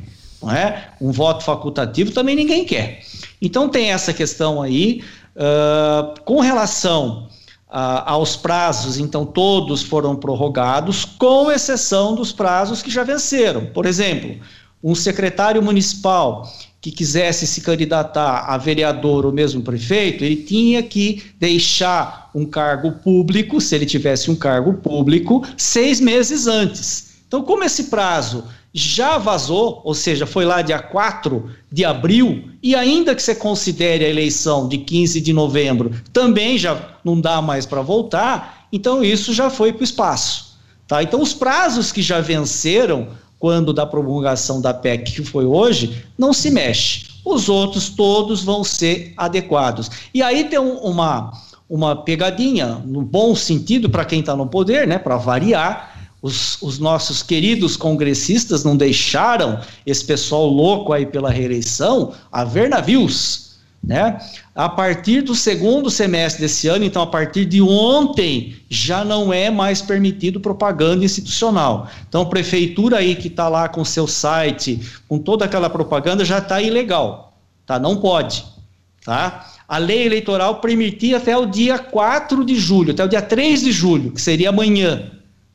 Não 0.43 0.53
é? 0.53 0.89
Um 1.01 1.11
voto 1.11 1.43
facultativo 1.43 2.11
também 2.11 2.37
ninguém 2.37 2.65
quer. 2.65 3.01
Então 3.43 3.69
tem 3.69 3.91
essa 3.91 4.13
questão 4.13 4.63
aí. 4.63 5.03
Uh, 5.35 6.21
com 6.25 6.41
relação 6.41 7.29
aos 7.75 8.37
prazos, 8.37 8.99
então 8.99 9.25
todos 9.25 9.83
foram 9.83 10.15
prorrogados, 10.15 11.07
com 11.07 11.51
exceção 11.51 12.15
dos 12.15 12.31
prazos 12.31 12.83
que 12.83 12.91
já 12.91 13.03
venceram. 13.03 13.65
Por 13.65 13.87
exemplo, 13.87 14.37
um 14.85 14.95
secretário 14.95 15.63
municipal 15.63 16.47
que 16.83 16.91
quisesse 16.91 17.47
se 17.47 17.63
candidatar 17.63 18.45
a 18.47 18.59
vereador 18.59 19.25
ou 19.25 19.33
mesmo 19.33 19.63
prefeito, 19.63 20.23
ele 20.23 20.37
tinha 20.37 20.83
que 20.83 21.23
deixar 21.39 22.29
um 22.35 22.45
cargo 22.45 22.93
público, 22.93 23.59
se 23.59 23.75
ele 23.75 23.87
tivesse 23.87 24.31
um 24.31 24.37
cargo 24.37 24.75
público, 24.75 25.43
seis 25.57 25.99
meses 25.99 26.47
antes. 26.47 27.13
Então, 27.27 27.43
como 27.43 27.65
esse 27.65 27.85
prazo 27.85 28.45
já 28.75 29.19
vazou, 29.19 29.83
ou 29.85 29.95
seja, 29.95 30.27
foi 30.27 30.45
lá 30.45 30.63
dia 30.63 30.79
4 30.79 31.51
de 31.71 31.85
abril, 31.85 32.49
e 32.63 32.75
ainda 32.75 33.15
que 33.15 33.23
você 33.23 33.35
considere 33.35 34.05
a 34.05 34.09
eleição 34.09 34.69
de 34.69 34.79
15 34.79 35.21
de 35.21 35.33
novembro, 35.33 35.91
também 36.13 36.57
já 36.57 36.97
não 37.05 37.21
dá 37.21 37.43
mais 37.43 37.67
para 37.67 37.83
voltar, 37.83 38.67
então 38.73 39.05
isso 39.05 39.35
já 39.35 39.51
foi 39.51 39.73
para 39.73 39.83
o 39.83 39.85
espaço. 39.85 40.57
Tá? 40.87 41.03
Então, 41.03 41.21
os 41.21 41.35
prazos 41.35 41.93
que 41.93 42.03
já 42.03 42.21
venceram, 42.21 43.09
quando 43.39 43.73
da 43.73 43.85
promulgação 43.85 44.61
da 44.61 44.73
PEC, 44.73 45.13
que 45.13 45.25
foi 45.25 45.45
hoje, 45.45 46.05
não 46.17 46.33
se 46.33 46.51
mexe. 46.51 47.07
Os 47.25 47.49
outros 47.49 47.91
todos 47.91 48.43
vão 48.43 48.65
ser 48.65 49.13
adequados. 49.17 49.91
E 50.15 50.23
aí 50.23 50.45
tem 50.45 50.59
um, 50.59 50.77
uma, 50.79 51.33
uma 51.69 51.97
pegadinha, 51.97 52.83
no 52.85 53.03
bom 53.03 53.35
sentido, 53.35 53.89
para 53.89 54.05
quem 54.05 54.21
está 54.21 54.37
no 54.37 54.47
poder, 54.47 54.87
né, 54.87 54.99
para 54.99 55.17
variar, 55.17 55.92
os, 56.23 56.63
os, 56.63 56.79
nossos 56.79 57.21
queridos 57.21 57.77
congressistas 57.77 58.63
não 58.63 58.77
deixaram 58.77 59.61
esse 59.85 60.05
pessoal 60.05 60.47
louco 60.47 60.93
aí 60.93 61.05
pela 61.05 61.31
reeleição 61.31 62.15
haver 62.31 62.71
navios, 62.71 63.57
né? 63.83 64.19
A 64.55 64.69
partir 64.69 65.23
do 65.23 65.35
segundo 65.35 65.91
semestre 65.91 66.43
desse 66.43 66.69
ano, 66.69 66.85
então 66.85 67.03
a 67.03 67.07
partir 67.07 67.45
de 67.45 67.61
ontem, 67.61 68.55
já 68.71 69.05
não 69.05 69.33
é 69.33 69.51
mais 69.51 69.83
permitido 69.83 70.39
propaganda 70.39 71.05
institucional. 71.05 71.89
Então, 72.09 72.23
a 72.23 72.27
prefeitura 72.27 72.99
aí 72.99 73.17
que 73.17 73.27
está 73.27 73.49
lá 73.49 73.69
com 73.69 73.85
seu 73.85 74.07
site, 74.07 74.81
com 75.09 75.19
toda 75.19 75.45
aquela 75.45 75.69
propaganda, 75.69 76.25
já 76.25 76.39
está 76.39 76.63
ilegal, 76.63 77.37
tá? 77.67 77.81
Não 77.81 77.97
pode, 77.97 78.45
tá? 79.05 79.47
A 79.67 79.79
lei 79.79 80.07
eleitoral 80.07 80.61
permitia 80.61 81.17
até 81.17 81.37
o 81.37 81.47
dia 81.47 81.79
4 81.79 82.45
de 82.45 82.55
julho, 82.57 82.93
até 82.93 83.05
o 83.05 83.09
dia 83.09 83.23
3 83.23 83.63
de 83.63 83.73
julho, 83.73 84.13
que 84.13 84.21
seria 84.21 84.51
amanhã, 84.51 85.11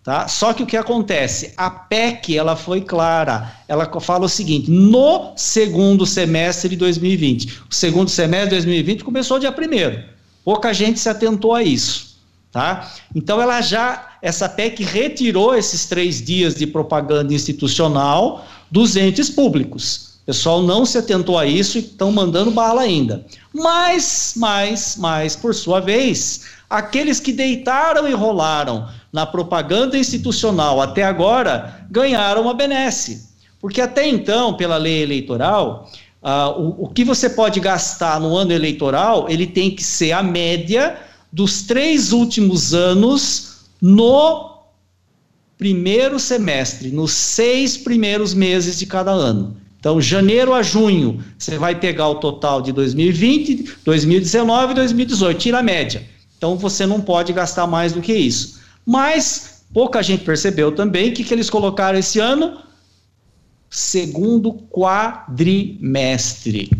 Tá? 0.07 0.25
Só 0.25 0.53
que 0.53 0.63
o 0.63 0.65
que 0.65 0.77
acontece? 0.77 1.53
A 1.57 1.69
PEC 1.69 2.37
ela 2.37 2.55
foi 2.55 2.79
clara. 2.79 3.53
Ela 3.67 3.91
fala 3.99 4.23
o 4.23 4.29
seguinte: 4.29 4.71
no 4.71 5.33
segundo 5.35 6.05
semestre 6.05 6.69
de 6.69 6.77
2020. 6.77 7.63
O 7.69 7.75
segundo 7.75 8.09
semestre 8.09 8.51
de 8.51 8.55
2020 8.55 9.03
começou 9.03 9.37
dia 9.37 9.51
1 9.51 10.03
Pouca 10.45 10.73
gente 10.73 10.97
se 10.97 11.09
atentou 11.09 11.53
a 11.53 11.61
isso. 11.61 12.19
Tá? 12.53 12.89
Então 13.13 13.41
ela 13.41 13.59
já, 13.59 14.17
essa 14.21 14.47
PEC 14.47 14.81
retirou 14.81 15.53
esses 15.53 15.87
três 15.87 16.23
dias 16.23 16.55
de 16.55 16.65
propaganda 16.65 17.33
institucional 17.33 18.47
dos 18.71 18.95
entes 18.95 19.29
públicos. 19.29 20.19
O 20.21 20.25
pessoal 20.27 20.61
não 20.61 20.85
se 20.85 20.97
atentou 20.97 21.37
a 21.37 21.45
isso 21.45 21.77
e 21.77 21.81
estão 21.81 22.13
mandando 22.13 22.51
bala 22.51 22.81
ainda. 22.81 23.25
Mas, 23.53 24.35
mas, 24.37 24.95
mas, 24.97 25.35
por 25.35 25.53
sua 25.53 25.81
vez, 25.81 26.45
aqueles 26.69 27.19
que 27.19 27.31
deitaram 27.31 28.07
e 28.07 28.13
rolaram 28.13 28.87
na 29.11 29.25
propaganda 29.25 29.97
institucional 29.97 30.81
até 30.81 31.03
agora 31.03 31.85
ganharam 31.89 32.41
uma 32.41 32.53
benesse. 32.53 33.27
Porque 33.59 33.81
até 33.81 34.07
então, 34.07 34.53
pela 34.53 34.77
lei 34.77 35.01
eleitoral, 35.01 35.89
uh, 36.21 36.59
o, 36.59 36.85
o 36.85 36.89
que 36.89 37.03
você 37.03 37.29
pode 37.29 37.59
gastar 37.59 38.19
no 38.19 38.35
ano 38.35 38.51
eleitoral, 38.51 39.27
ele 39.29 39.47
tem 39.47 39.71
que 39.71 39.83
ser 39.83 40.11
a 40.11 40.21
média 40.21 40.97
dos 41.31 41.63
três 41.63 42.11
últimos 42.11 42.73
anos 42.73 43.67
no 43.81 44.57
primeiro 45.57 46.19
semestre, 46.19 46.91
nos 46.91 47.11
seis 47.11 47.77
primeiros 47.77 48.33
meses 48.33 48.77
de 48.77 48.85
cada 48.85 49.11
ano. 49.11 49.57
Então, 49.79 50.01
janeiro 50.01 50.53
a 50.53 50.61
junho, 50.61 51.23
você 51.37 51.57
vai 51.57 51.79
pegar 51.79 52.09
o 52.09 52.15
total 52.15 52.61
de 52.61 52.71
2020, 52.71 53.77
2019 53.85 54.71
e 54.71 54.75
2018, 54.75 55.37
tira 55.37 55.59
a 55.59 55.63
média. 55.63 56.03
Então, 56.37 56.55
você 56.55 56.85
não 56.85 57.01
pode 57.01 57.33
gastar 57.33 57.67
mais 57.67 57.93
do 57.93 58.01
que 58.01 58.13
isso. 58.13 58.59
Mas 58.85 59.57
pouca 59.73 60.01
gente 60.01 60.23
percebeu 60.23 60.71
também 60.71 61.13
que, 61.13 61.23
que 61.23 61.33
eles 61.33 61.49
colocaram 61.49 61.99
esse 61.99 62.19
ano 62.19 62.59
segundo 63.69 64.53
quadrimestre. 64.71 66.71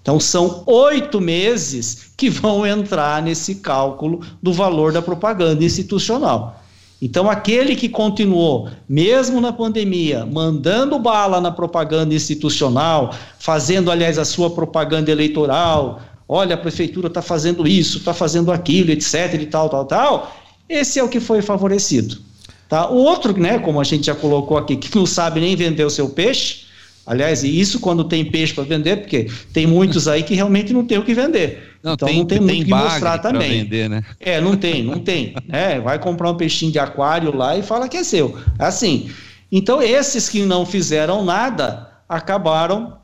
Então 0.00 0.18
são 0.18 0.64
oito 0.66 1.20
meses 1.20 2.10
que 2.16 2.28
vão 2.28 2.66
entrar 2.66 3.22
nesse 3.22 3.54
cálculo 3.56 4.20
do 4.42 4.52
valor 4.52 4.92
da 4.92 5.00
propaganda 5.00 5.64
institucional. 5.64 6.60
Então 7.00 7.30
aquele 7.30 7.76
que 7.76 7.88
continuou, 7.88 8.68
mesmo 8.88 9.40
na 9.40 9.52
pandemia, 9.52 10.26
mandando 10.26 10.98
bala 10.98 11.40
na 11.40 11.50
propaganda 11.50 12.14
institucional, 12.14 13.14
fazendo, 13.38 13.90
aliás, 13.90 14.18
a 14.18 14.24
sua 14.24 14.50
propaganda 14.50 15.10
eleitoral, 15.10 16.00
olha, 16.32 16.54
a 16.54 16.58
prefeitura 16.58 17.08
está 17.08 17.20
fazendo 17.20 17.68
isso, 17.68 17.98
está 17.98 18.14
fazendo 18.14 18.50
aquilo, 18.50 18.90
etc. 18.90 19.34
e 19.34 19.46
tal, 19.46 19.68
tal, 19.68 19.84
tal, 19.84 20.36
esse 20.66 20.98
é 20.98 21.04
o 21.04 21.08
que 21.08 21.20
foi 21.20 21.42
favorecido. 21.42 22.16
Tá? 22.70 22.88
O 22.88 22.96
outro, 22.96 23.38
né, 23.38 23.58
como 23.58 23.78
a 23.78 23.84
gente 23.84 24.06
já 24.06 24.14
colocou 24.14 24.56
aqui, 24.56 24.76
que 24.76 24.96
não 24.96 25.04
sabe 25.04 25.40
nem 25.40 25.54
vender 25.54 25.84
o 25.84 25.90
seu 25.90 26.08
peixe, 26.08 26.62
aliás, 27.06 27.44
e 27.44 27.60
isso 27.60 27.80
quando 27.80 28.04
tem 28.04 28.24
peixe 28.24 28.54
para 28.54 28.64
vender, 28.64 28.96
porque 28.96 29.30
tem 29.52 29.66
muitos 29.66 30.08
aí 30.08 30.22
que 30.22 30.34
realmente 30.34 30.72
não 30.72 30.86
tem 30.86 30.96
o 30.96 31.04
que 31.04 31.12
vender. 31.12 31.76
Não, 31.82 31.92
então 31.92 32.08
tem, 32.08 32.18
não 32.20 32.24
tem, 32.24 32.38
tem 32.38 32.46
muito 32.46 32.62
o 32.62 32.64
que 32.64 32.70
mostrar 32.70 33.18
também. 33.18 33.64
Vender, 33.64 33.90
né? 33.90 34.02
É, 34.18 34.40
não 34.40 34.56
tem, 34.56 34.82
não 34.82 34.98
tem. 35.00 35.34
É, 35.50 35.80
vai 35.80 35.98
comprar 35.98 36.30
um 36.30 36.34
peixinho 36.34 36.72
de 36.72 36.78
aquário 36.78 37.36
lá 37.36 37.58
e 37.58 37.62
fala 37.62 37.90
que 37.90 37.98
é 37.98 38.04
seu. 38.04 38.38
Assim. 38.58 39.10
Então, 39.50 39.82
esses 39.82 40.30
que 40.30 40.40
não 40.46 40.64
fizeram 40.64 41.22
nada 41.22 41.90
acabaram 42.08 43.01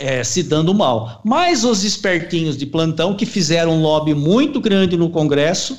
é, 0.00 0.24
se 0.24 0.42
dando 0.42 0.74
mal. 0.74 1.20
Mas 1.22 1.62
os 1.62 1.84
espertinhos 1.84 2.56
de 2.56 2.64
plantão 2.64 3.14
que 3.14 3.26
fizeram 3.26 3.74
um 3.74 3.82
lobby 3.82 4.14
muito 4.14 4.58
grande 4.58 4.96
no 4.96 5.10
Congresso 5.10 5.78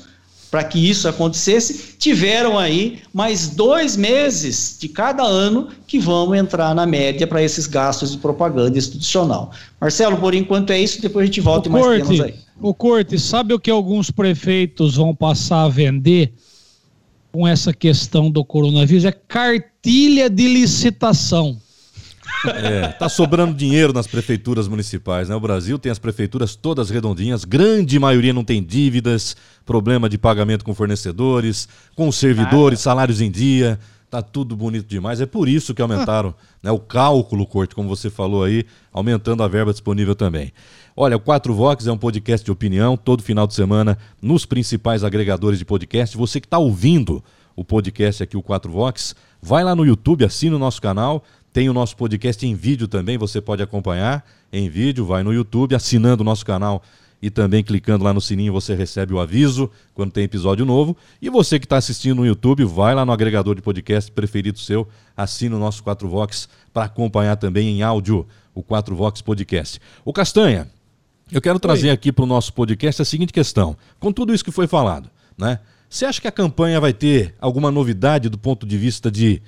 para 0.51 0.65
que 0.65 0.77
isso 0.77 1.07
acontecesse, 1.07 1.95
tiveram 1.97 2.59
aí 2.59 2.99
mais 3.13 3.47
dois 3.47 3.95
meses 3.95 4.77
de 4.77 4.89
cada 4.89 5.23
ano 5.23 5.69
que 5.87 5.97
vão 5.97 6.35
entrar 6.35 6.75
na 6.75 6.85
média 6.85 7.25
para 7.25 7.41
esses 7.41 7.65
gastos 7.65 8.11
de 8.11 8.17
propaganda 8.17 8.77
institucional. 8.77 9.51
Marcelo, 9.79 10.17
por 10.17 10.35
enquanto 10.35 10.71
é 10.71 10.79
isso, 10.79 11.01
depois 11.01 11.23
a 11.23 11.25
gente 11.27 11.39
volta 11.39 11.69
o 11.69 11.71
mais 11.71 11.85
Corte, 11.85 12.01
temas 12.01 12.19
aí. 12.19 12.35
O 12.59 12.73
Corte, 12.73 13.17
sabe 13.17 13.53
o 13.53 13.59
que 13.59 13.71
alguns 13.71 14.11
prefeitos 14.11 14.97
vão 14.97 15.15
passar 15.15 15.63
a 15.63 15.69
vender 15.69 16.33
com 17.31 17.47
essa 17.47 17.73
questão 17.73 18.29
do 18.29 18.43
coronavírus? 18.43 19.05
É 19.05 19.11
cartilha 19.13 20.29
de 20.29 20.49
licitação. 20.49 21.57
É, 22.47 22.87
tá 22.87 23.07
sobrando 23.07 23.53
dinheiro 23.53 23.93
nas 23.93 24.07
prefeituras 24.07 24.67
municipais, 24.67 25.29
né? 25.29 25.35
O 25.35 25.39
Brasil 25.39 25.77
tem 25.77 25.91
as 25.91 25.99
prefeituras 25.99 26.55
todas 26.55 26.89
redondinhas, 26.89 27.45
grande 27.45 27.99
maioria 27.99 28.33
não 28.33 28.43
tem 28.43 28.63
dívidas, 28.63 29.35
problema 29.65 30.09
de 30.09 30.17
pagamento 30.17 30.65
com 30.65 30.73
fornecedores, 30.73 31.67
com 31.95 32.11
servidores, 32.11 32.79
salários 32.79 33.21
em 33.21 33.29
dia, 33.29 33.79
tá 34.11 34.21
tudo 34.21 34.57
bonito 34.57 34.87
demais. 34.87 35.21
É 35.21 35.25
por 35.25 35.47
isso 35.47 35.73
que 35.73 35.81
aumentaram 35.81 36.35
né, 36.61 36.69
o 36.69 36.79
cálculo, 36.79 37.45
Corte, 37.45 37.73
como 37.73 37.87
você 37.87 38.09
falou 38.09 38.43
aí, 38.43 38.65
aumentando 38.91 39.41
a 39.41 39.47
verba 39.47 39.71
disponível 39.71 40.13
também. 40.13 40.51
Olha, 40.95 41.15
o 41.15 41.19
4 41.19 41.53
Vox 41.53 41.87
é 41.87 41.91
um 41.91 41.97
podcast 41.97 42.43
de 42.43 42.51
opinião, 42.51 42.97
todo 42.97 43.23
final 43.23 43.47
de 43.47 43.53
semana, 43.53 43.97
nos 44.21 44.45
principais 44.45 45.05
agregadores 45.05 45.57
de 45.57 45.63
podcast. 45.63 46.17
Você 46.17 46.41
que 46.41 46.47
está 46.47 46.57
ouvindo 46.57 47.23
o 47.55 47.63
podcast 47.63 48.21
aqui, 48.21 48.35
o 48.35 48.41
4 48.41 48.69
Vox, 48.69 49.15
vai 49.41 49.63
lá 49.63 49.73
no 49.73 49.85
YouTube, 49.85 50.25
assina 50.25 50.57
o 50.57 50.59
nosso 50.59 50.81
canal, 50.81 51.23
tem 51.53 51.69
o 51.69 51.73
nosso 51.73 51.97
podcast 51.97 52.45
em 52.45 52.55
vídeo 52.55 52.87
também, 52.87 53.17
você 53.17 53.41
pode 53.41 53.61
acompanhar 53.61 54.25
em 54.51 54.69
vídeo, 54.69 55.05
vai 55.05 55.23
no 55.23 55.33
YouTube, 55.33 55.75
assinando 55.75 56.21
o 56.21 56.25
nosso 56.25 56.45
canal 56.45 56.81
e 57.21 57.29
também 57.29 57.63
clicando 57.63 58.03
lá 58.03 58.13
no 58.13 58.19
sininho 58.19 58.51
você 58.51 58.73
recebe 58.73 59.13
o 59.13 59.19
aviso 59.19 59.69
quando 59.93 60.11
tem 60.11 60.23
episódio 60.23 60.65
novo. 60.65 60.97
E 61.21 61.29
você 61.29 61.59
que 61.59 61.65
está 61.65 61.77
assistindo 61.77 62.15
no 62.15 62.25
YouTube, 62.25 62.65
vai 62.65 62.95
lá 62.95 63.05
no 63.05 63.11
agregador 63.11 63.53
de 63.55 63.61
podcast 63.61 64.11
preferido 64.11 64.57
seu, 64.57 64.87
assina 65.15 65.55
o 65.55 65.59
nosso 65.59 65.83
4 65.83 66.09
Vox 66.09 66.49
para 66.73 66.85
acompanhar 66.85 67.35
também 67.35 67.67
em 67.69 67.83
áudio 67.83 68.25
o 68.55 68.63
4 68.63 68.95
Vox 68.95 69.21
Podcast. 69.21 69.79
O 70.03 70.11
Castanha, 70.11 70.67
eu 71.31 71.41
quero 71.41 71.59
trazer 71.59 71.87
Oi. 71.87 71.93
aqui 71.93 72.11
para 72.11 72.23
o 72.23 72.27
nosso 72.27 72.53
podcast 72.53 73.01
a 73.01 73.05
seguinte 73.05 73.31
questão. 73.31 73.77
Com 73.99 74.11
tudo 74.11 74.33
isso 74.33 74.43
que 74.43 74.51
foi 74.51 74.67
falado, 74.67 75.09
né? 75.37 75.59
Você 75.89 76.05
acha 76.05 76.21
que 76.21 76.27
a 76.27 76.31
campanha 76.31 76.79
vai 76.79 76.93
ter 76.93 77.35
alguma 77.39 77.69
novidade 77.69 78.29
do 78.29 78.37
ponto 78.37 78.65
de 78.65 78.77
vista 78.77 79.11
de 79.11 79.41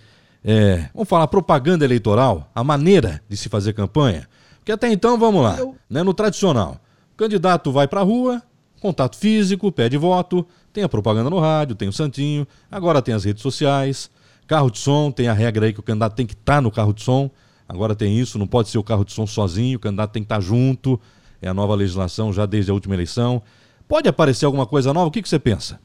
é, 0.43 0.89
vamos 0.93 1.07
falar, 1.07 1.27
propaganda 1.27 1.85
eleitoral, 1.85 2.49
a 2.53 2.63
maneira 2.63 3.21
de 3.29 3.37
se 3.37 3.47
fazer 3.47 3.73
campanha. 3.73 4.27
Porque 4.59 4.71
até 4.71 4.91
então, 4.91 5.17
vamos 5.17 5.41
lá, 5.43 5.57
né, 5.89 6.03
no 6.03 6.13
tradicional, 6.13 6.79
o 7.13 7.17
candidato 7.17 7.71
vai 7.71 7.87
para 7.87 8.01
a 8.01 8.03
rua, 8.03 8.41
contato 8.81 9.15
físico, 9.15 9.71
pede 9.71 9.97
voto, 9.97 10.45
tem 10.73 10.83
a 10.83 10.89
propaganda 10.89 11.29
no 11.29 11.39
rádio, 11.39 11.75
tem 11.75 11.87
o 11.87 11.93
santinho, 11.93 12.45
agora 12.69 13.01
tem 13.01 13.13
as 13.13 13.23
redes 13.23 13.41
sociais, 13.41 14.09
carro 14.47 14.69
de 14.69 14.79
som, 14.79 15.11
tem 15.11 15.27
a 15.27 15.33
regra 15.33 15.65
aí 15.65 15.73
que 15.73 15.79
o 15.79 15.83
candidato 15.83 16.15
tem 16.15 16.25
que 16.25 16.33
estar 16.33 16.55
tá 16.55 16.61
no 16.61 16.71
carro 16.71 16.93
de 16.93 17.01
som, 17.01 17.29
agora 17.67 17.95
tem 17.95 18.17
isso, 18.19 18.37
não 18.37 18.47
pode 18.47 18.69
ser 18.69 18.77
o 18.77 18.83
carro 18.83 19.05
de 19.05 19.13
som 19.13 19.25
sozinho, 19.25 19.77
o 19.77 19.79
candidato 19.79 20.11
tem 20.11 20.23
que 20.23 20.25
estar 20.25 20.35
tá 20.35 20.41
junto, 20.41 20.99
é 21.41 21.47
a 21.47 21.53
nova 21.53 21.75
legislação 21.75 22.33
já 22.33 22.45
desde 22.45 22.71
a 22.71 22.73
última 22.73 22.95
eleição. 22.95 23.41
Pode 23.87 24.07
aparecer 24.07 24.45
alguma 24.45 24.65
coisa 24.65 24.93
nova? 24.93 25.07
O 25.07 25.11
que, 25.11 25.21
que 25.21 25.27
você 25.29 25.37
pensa? 25.37 25.79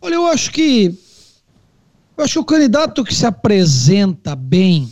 Olha, 0.00 0.14
eu 0.14 0.26
acho 0.26 0.52
que 0.52 0.96
eu 2.16 2.24
acho 2.24 2.34
que 2.34 2.38
o 2.38 2.44
candidato 2.44 3.04
que 3.04 3.14
se 3.14 3.26
apresenta 3.26 4.36
bem, 4.36 4.90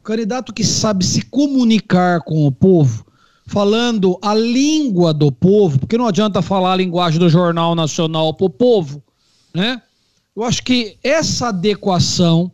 o 0.00 0.02
candidato 0.02 0.52
que 0.52 0.64
sabe 0.64 1.04
se 1.04 1.22
comunicar 1.22 2.22
com 2.22 2.46
o 2.46 2.52
povo, 2.52 3.04
falando 3.46 4.18
a 4.22 4.34
língua 4.34 5.12
do 5.12 5.30
povo, 5.30 5.78
porque 5.78 5.98
não 5.98 6.06
adianta 6.06 6.42
falar 6.42 6.72
a 6.72 6.76
linguagem 6.76 7.18
do 7.18 7.28
Jornal 7.28 7.74
Nacional 7.74 8.32
para 8.34 8.46
o 8.46 8.50
povo, 8.50 9.02
né? 9.54 9.82
Eu 10.34 10.44
acho 10.44 10.62
que 10.62 10.96
essa 11.02 11.48
adequação, 11.48 12.52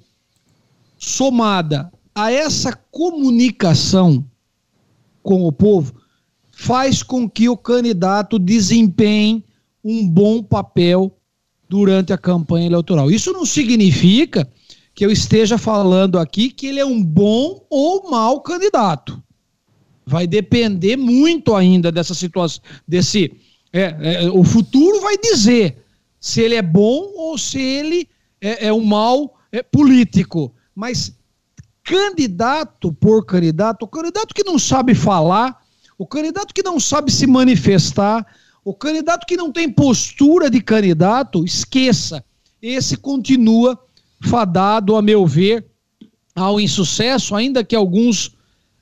somada 0.97 1.93
a 2.15 2.33
essa 2.33 2.73
comunicação 2.91 4.25
com 5.23 5.47
o 5.47 5.53
povo, 5.53 5.95
faz 6.53 7.03
com 7.03 7.29
que 7.29 7.49
o 7.49 7.57
candidato 7.57 8.39
desempenhe 8.39 9.45
um 9.85 10.09
bom 10.09 10.43
papel 10.43 11.15
durante 11.69 12.12
a 12.12 12.19
campanha 12.19 12.67
eleitoral. 12.67 13.11
Isso 13.11 13.33
não 13.33 13.47
significa 13.47 14.49
que 14.95 15.05
eu 15.05 15.11
esteja 15.11 15.59
falando 15.59 16.19
aqui 16.19 16.51
que 16.51 16.67
ele 16.67 16.81
é 16.81 16.87
um 16.87 17.03
bom 17.03 17.67
ou 17.69 18.11
mau 18.11 18.41
candidato. 18.41 19.23
Vai 20.07 20.27
depender 20.27 20.97
muito 20.97 21.55
ainda 21.55 21.91
dessa 21.91 22.15
situação, 22.15 22.62
desse. 22.87 23.33
É, 23.73 24.25
é, 24.25 24.31
o 24.31 24.45
futuro 24.45 25.01
vai 25.01 25.17
dizer 25.19 25.85
se 26.21 26.41
ele 26.41 26.55
é 26.55 26.62
bom 26.62 27.12
ou 27.17 27.37
se 27.37 27.61
ele 27.61 28.09
é, 28.41 28.69
é 28.69 28.73
um 28.73 28.85
mau 28.85 29.37
é, 29.51 29.62
político. 29.62 30.55
Mas 30.75 31.17
candidato 31.83 32.93
por 32.93 33.25
candidato, 33.27 33.83
o 33.83 33.89
candidato 33.89 34.35
que 34.35 34.45
não 34.45 34.59
sabe 34.59 34.95
falar, 34.95 35.61
o 35.99 36.07
candidato 36.07 36.55
que 36.55 36.62
não 36.62 36.79
sabe 36.79 37.12
se 37.12 37.27
manifestar, 37.27 38.27
o 38.65 38.73
candidato 38.73 39.27
que 39.27 39.37
não 39.37 39.53
tem 39.53 39.69
postura 39.71 40.49
de 40.49 40.61
candidato, 40.61 41.45
esqueça. 41.45 42.25
Esse 42.62 42.97
continua 42.97 43.79
fadado, 44.23 44.97
a 44.97 45.03
meu 45.03 45.27
ver, 45.27 45.67
ao 46.35 46.59
insucesso, 46.59 47.35
ainda 47.35 47.62
que 47.62 47.77
alguns 47.77 48.33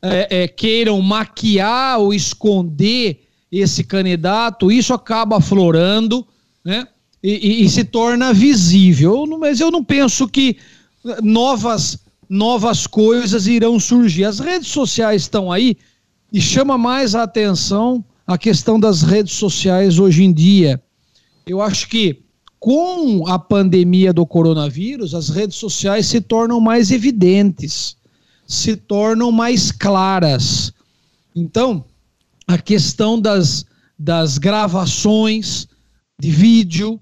é, 0.01 0.43
é, 0.43 0.49
queiram 0.49 1.01
maquiar 1.03 1.99
ou 1.99 2.15
esconder 2.15 3.27
esse 3.51 3.83
candidato, 3.83 4.71
isso 4.71 4.95
acaba 4.95 5.39
aflorando, 5.39 6.27
né? 6.65 6.87
E, 7.23 7.63
e, 7.63 7.65
e 7.65 7.69
se 7.69 7.85
torna 7.85 8.33
visível. 8.33 9.27
Mas 9.39 9.61
eu 9.61 9.71
não 9.71 9.85
penso 9.85 10.29
que 10.29 10.57
novas, 11.23 11.99
novas 12.29 12.87
coisas 12.87 13.47
irão 13.47 13.79
surgir. 13.79 14.25
As 14.25 14.39
redes 14.39 14.69
sociais 14.69 15.23
estão 15.23 15.51
aí 15.53 15.77
e 16.33 16.41
chama 16.41 16.79
mais 16.79 17.15
a 17.15 17.25
atenção 17.25 18.05
a 18.27 18.39
questão 18.39 18.79
das 18.79 19.03
redes 19.03 19.35
sociais 19.35 19.99
hoje 19.99 20.23
em 20.25 20.33
dia. 20.33 20.83
Eu 21.47 21.61
acho 21.61 21.89
que 21.89 22.23
com 22.63 23.27
a 23.27 23.39
pandemia 23.39 24.13
do 24.13 24.25
coronavírus, 24.25 25.15
as 25.15 25.29
redes 25.29 25.57
sociais 25.57 26.07
se 26.07 26.21
tornam 26.21 26.61
mais 26.61 26.93
evidentes, 26.93 27.97
se 28.47 28.77
tornam 28.77 29.33
mais 29.33 29.73
claras. 29.73 30.73
Então, 31.35 31.85
a 32.47 32.57
questão 32.57 33.21
das, 33.21 33.67
das 33.99 34.39
gravações 34.39 35.67
de 36.21 36.31
vídeo, 36.31 37.01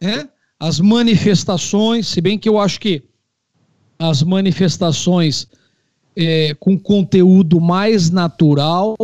né? 0.00 0.28
as 0.58 0.80
manifestações, 0.80 2.08
se 2.08 2.20
bem 2.20 2.36
que 2.36 2.48
eu 2.48 2.58
acho 2.58 2.80
que 2.80 3.04
as 4.00 4.22
manifestações 4.24 5.46
é, 6.16 6.54
com 6.54 6.76
conteúdo 6.76 7.60
mais 7.60 8.10
natural 8.10 8.96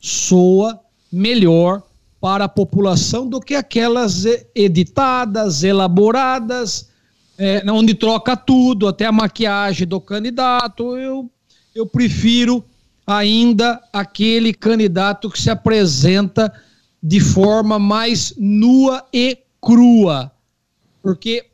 soa 0.00 0.80
melhor 1.12 1.82
para 2.20 2.44
a 2.44 2.48
população 2.48 3.28
do 3.28 3.40
que 3.40 3.54
aquelas 3.54 4.24
editadas, 4.54 5.62
elaboradas, 5.62 6.88
é, 7.38 7.62
onde 7.70 7.94
troca 7.94 8.36
tudo, 8.36 8.88
até 8.88 9.04
a 9.04 9.12
maquiagem 9.12 9.86
do 9.86 10.00
candidato. 10.00 10.96
Eu, 10.96 11.30
eu 11.74 11.86
prefiro 11.86 12.64
ainda 13.06 13.80
aquele 13.92 14.52
candidato 14.52 15.30
que 15.30 15.40
se 15.40 15.50
apresenta 15.50 16.52
de 17.02 17.20
forma 17.20 17.78
mais 17.78 18.34
nua 18.36 19.06
e 19.12 19.38
crua, 19.60 20.32
porque, 21.02 21.46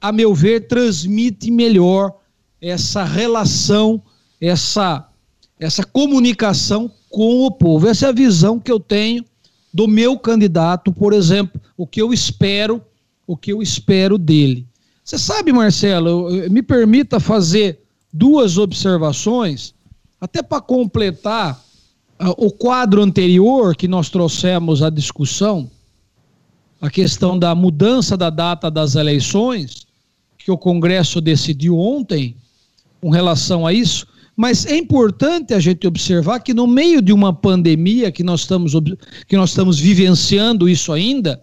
a 0.00 0.12
meu 0.12 0.34
ver, 0.34 0.66
transmite 0.66 1.50
melhor 1.50 2.14
essa 2.60 3.04
relação, 3.04 4.02
essa, 4.40 5.08
essa 5.58 5.84
comunicação 5.84 6.90
com 7.12 7.44
o 7.46 7.50
povo. 7.50 7.86
Essa 7.86 8.06
é 8.06 8.08
a 8.08 8.12
visão 8.12 8.58
que 8.58 8.72
eu 8.72 8.80
tenho 8.80 9.24
do 9.72 9.86
meu 9.86 10.18
candidato, 10.18 10.92
por 10.92 11.12
exemplo, 11.12 11.60
o 11.76 11.86
que 11.86 12.02
eu 12.02 12.12
espero, 12.12 12.82
o 13.26 13.36
que 13.36 13.52
eu 13.52 13.62
espero 13.62 14.18
dele. 14.18 14.66
Você 15.04 15.18
sabe, 15.18 15.52
Marcelo, 15.52 16.28
me 16.50 16.62
permita 16.62 17.20
fazer 17.20 17.80
duas 18.12 18.58
observações, 18.58 19.74
até 20.20 20.42
para 20.42 20.60
completar 20.60 21.62
uh, 22.20 22.30
o 22.36 22.50
quadro 22.50 23.02
anterior 23.02 23.74
que 23.76 23.88
nós 23.88 24.10
trouxemos 24.10 24.82
à 24.82 24.90
discussão, 24.90 25.70
a 26.80 26.90
questão 26.90 27.38
da 27.38 27.54
mudança 27.54 28.16
da 28.16 28.30
data 28.30 28.70
das 28.70 28.94
eleições, 28.94 29.86
que 30.38 30.50
o 30.50 30.58
Congresso 30.58 31.20
decidiu 31.20 31.78
ontem 31.78 32.36
com 33.00 33.10
relação 33.10 33.66
a 33.66 33.72
isso, 33.72 34.06
mas 34.36 34.66
é 34.66 34.76
importante 34.76 35.54
a 35.54 35.60
gente 35.60 35.86
observar 35.86 36.40
que 36.40 36.54
no 36.54 36.66
meio 36.66 37.02
de 37.02 37.12
uma 37.12 37.32
pandemia 37.32 38.10
que 38.10 38.22
nós 38.22 38.40
estamos, 38.40 38.72
que 39.28 39.36
nós 39.36 39.50
estamos 39.50 39.78
vivenciando 39.78 40.68
isso 40.68 40.92
ainda, 40.92 41.42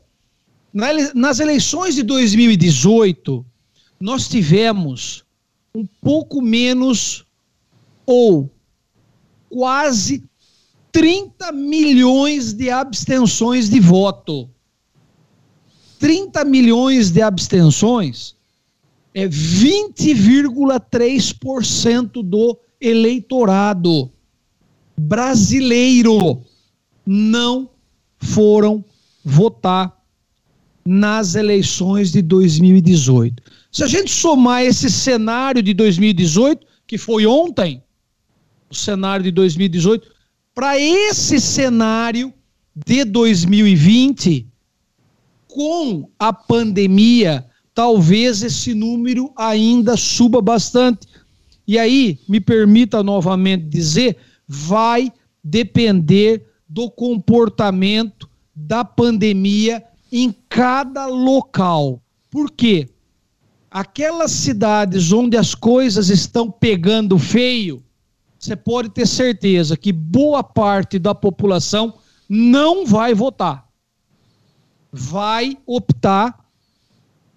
nas 1.14 1.40
eleições 1.40 1.96
de 1.96 2.04
2018, 2.04 3.46
nós 4.00 4.28
tivemos 4.28 5.24
um 5.74 5.86
pouco 6.02 6.42
menos 6.42 7.26
ou 8.06 8.50
quase 9.50 10.24
30 10.92 11.52
milhões 11.52 12.54
de 12.54 12.70
abstenções 12.70 13.68
de 13.70 13.80
voto. 13.80 14.48
30 16.00 16.46
milhões 16.46 17.10
de 17.12 17.22
abstenções 17.22 18.36
é 19.14 19.28
20,3% 19.28 22.24
do 22.24 22.58
eleitorado 22.80 24.12
brasileiro 24.98 26.42
não 27.06 27.70
foram 28.20 28.84
votar 29.24 29.98
nas 30.86 31.36
eleições 31.36 32.12
de 32.12 32.22
2018. 32.22 33.44
Se 33.72 33.84
a 33.84 33.88
gente 33.88 34.12
somar 34.12 34.64
esse 34.64 34.90
cenário 34.90 35.62
de 35.62 35.74
2018, 35.74 36.66
que 36.88 36.98
foi 36.98 37.26
ontem, 37.26 37.84
o 38.70 38.76
cenário 38.76 39.24
de 39.24 39.32
2018, 39.32 40.08
para 40.54 40.80
esse 40.80 41.40
cenário 41.40 42.34
de 42.86 43.04
2020, 43.06 44.48
com 45.48 46.10
a 46.18 46.32
pandemia, 46.34 47.46
talvez 47.74 48.42
esse 48.42 48.74
número 48.74 49.32
ainda 49.36 49.96
suba 49.96 50.42
bastante. 50.42 51.08
E 51.70 51.78
aí, 51.78 52.18
me 52.28 52.40
permita 52.40 53.04
novamente 53.04 53.66
dizer, 53.66 54.18
vai 54.48 55.14
depender 55.44 56.44
do 56.68 56.90
comportamento 56.90 58.28
da 58.56 58.84
pandemia 58.84 59.84
em 60.12 60.34
cada 60.50 61.06
local. 61.06 62.02
Por 62.28 62.50
quê? 62.50 62.90
Aquelas 63.70 64.32
cidades 64.32 65.12
onde 65.12 65.38
as 65.38 65.54
coisas 65.54 66.10
estão 66.10 66.50
pegando 66.50 67.20
feio, 67.20 67.84
você 68.40 68.56
pode 68.56 68.90
ter 68.90 69.06
certeza 69.06 69.78
que 69.78 69.94
boa 69.94 70.44
parte 70.44 70.98
da 70.98 71.14
população 71.14 72.00
não 72.28 72.84
vai 72.84 73.14
votar. 73.14 73.70
Vai 74.92 75.56
optar 75.68 76.50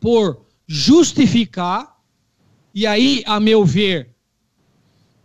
por 0.00 0.46
justificar, 0.66 2.00
e 2.74 2.86
aí, 2.86 3.22
a 3.26 3.38
meu 3.38 3.62
ver, 3.62 4.11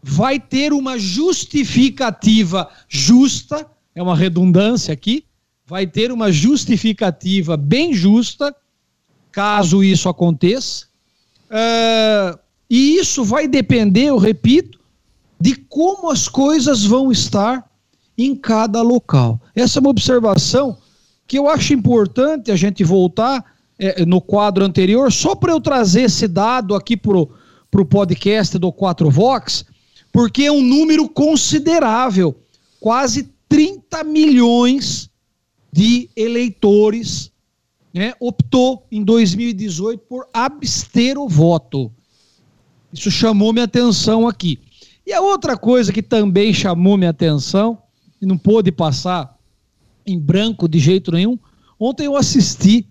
vai 0.09 0.39
ter 0.39 0.71
uma 0.71 0.97
justificativa 0.97 2.69
justa, 2.87 3.67
é 3.93 4.01
uma 4.01 4.15
redundância 4.15 4.93
aqui, 4.93 5.25
vai 5.65 5.85
ter 5.85 6.13
uma 6.13 6.31
justificativa 6.31 7.57
bem 7.57 7.93
justa, 7.93 8.55
caso 9.33 9.83
isso 9.83 10.07
aconteça. 10.07 10.85
Uh, 11.51 12.39
e 12.69 12.95
isso 12.95 13.21
vai 13.25 13.49
depender, 13.49 14.05
eu 14.05 14.17
repito, 14.17 14.79
de 15.37 15.55
como 15.55 16.09
as 16.09 16.29
coisas 16.29 16.85
vão 16.85 17.11
estar 17.11 17.69
em 18.17 18.33
cada 18.33 18.81
local. 18.81 19.41
Essa 19.53 19.79
é 19.79 19.81
uma 19.81 19.89
observação 19.89 20.77
que 21.27 21.37
eu 21.37 21.49
acho 21.49 21.73
importante 21.73 22.49
a 22.49 22.55
gente 22.55 22.81
voltar 22.81 23.43
é, 23.77 24.05
no 24.05 24.21
quadro 24.21 24.63
anterior, 24.63 25.11
só 25.11 25.35
para 25.35 25.51
eu 25.51 25.59
trazer 25.59 26.03
esse 26.03 26.29
dado 26.29 26.73
aqui 26.75 26.95
para 26.95 27.17
o 27.17 27.85
podcast 27.85 28.57
do 28.57 28.71
4 28.71 29.11
Vox, 29.11 29.65
porque 30.18 30.45
é 30.45 30.51
um 30.51 30.63
número 30.63 31.07
considerável 31.07 32.36
quase 32.80 33.32
30 33.47 34.03
milhões 34.03 35.11
de 35.72 36.09
eleitores 36.15 37.32
né, 37.93 38.15
optou 38.20 38.88
em 38.91 39.03
2018 39.03 39.99
por 40.09 40.28
abster 40.34 41.20
o 41.20 41.30
voto. 41.30 41.91
Isso 42.91 43.11
chamou 43.11 43.53
minha 43.53 43.65
atenção 43.65 44.28
aqui. 44.28 44.59
E 45.05 45.13
a 45.13 45.22
outra 45.22 45.55
coisa 45.55 45.93
que 45.93 46.01
também 46.01 46.51
chamou 46.51 46.97
minha 46.97 47.11
atenção, 47.11 47.78
e 48.20 48.26
não 48.26 48.39
pôde 48.39 48.72
passar 48.72 49.38
em 50.03 50.20
branco 50.20 50.68
de 50.68 50.80
jeito 50.80 51.11
nenhum, 51.11 51.38
ontem 51.80 52.07
eu 52.07 52.15
assisti 52.15 52.88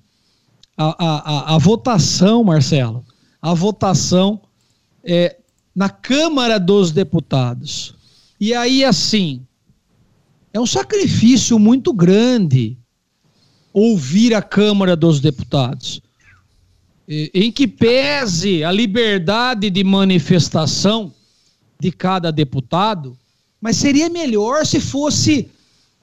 a, 0.79 0.85
a, 1.05 1.17
a, 1.17 1.55
a 1.57 1.59
votação, 1.59 2.45
Marcelo, 2.45 3.05
a 3.43 3.53
votação 3.53 4.41
é, 5.03 5.37
na 5.77 5.91
Câmara 5.91 6.59
dos 6.59 6.91
Deputados. 6.91 7.95
E 8.41 8.55
aí, 8.55 8.83
assim, 8.83 9.47
é 10.51 10.59
um 10.59 10.65
sacrifício 10.65 11.59
muito 11.59 11.93
grande 11.93 12.79
ouvir 13.75 14.35
a 14.35 14.41
Câmara 14.41 14.97
dos 14.97 15.21
Deputados. 15.21 16.01
Em 17.07 17.53
que 17.53 17.69
pese 17.69 18.65
a 18.65 18.73
liberdade 18.73 19.69
de 19.69 19.85
manifestação, 19.85 21.13
de 21.79 21.93
cada 21.93 22.33
deputado, 22.33 23.17
mas 23.61 23.77
seria 23.77 24.09
melhor 24.09 24.65
se 24.65 24.81
fosse 24.81 25.51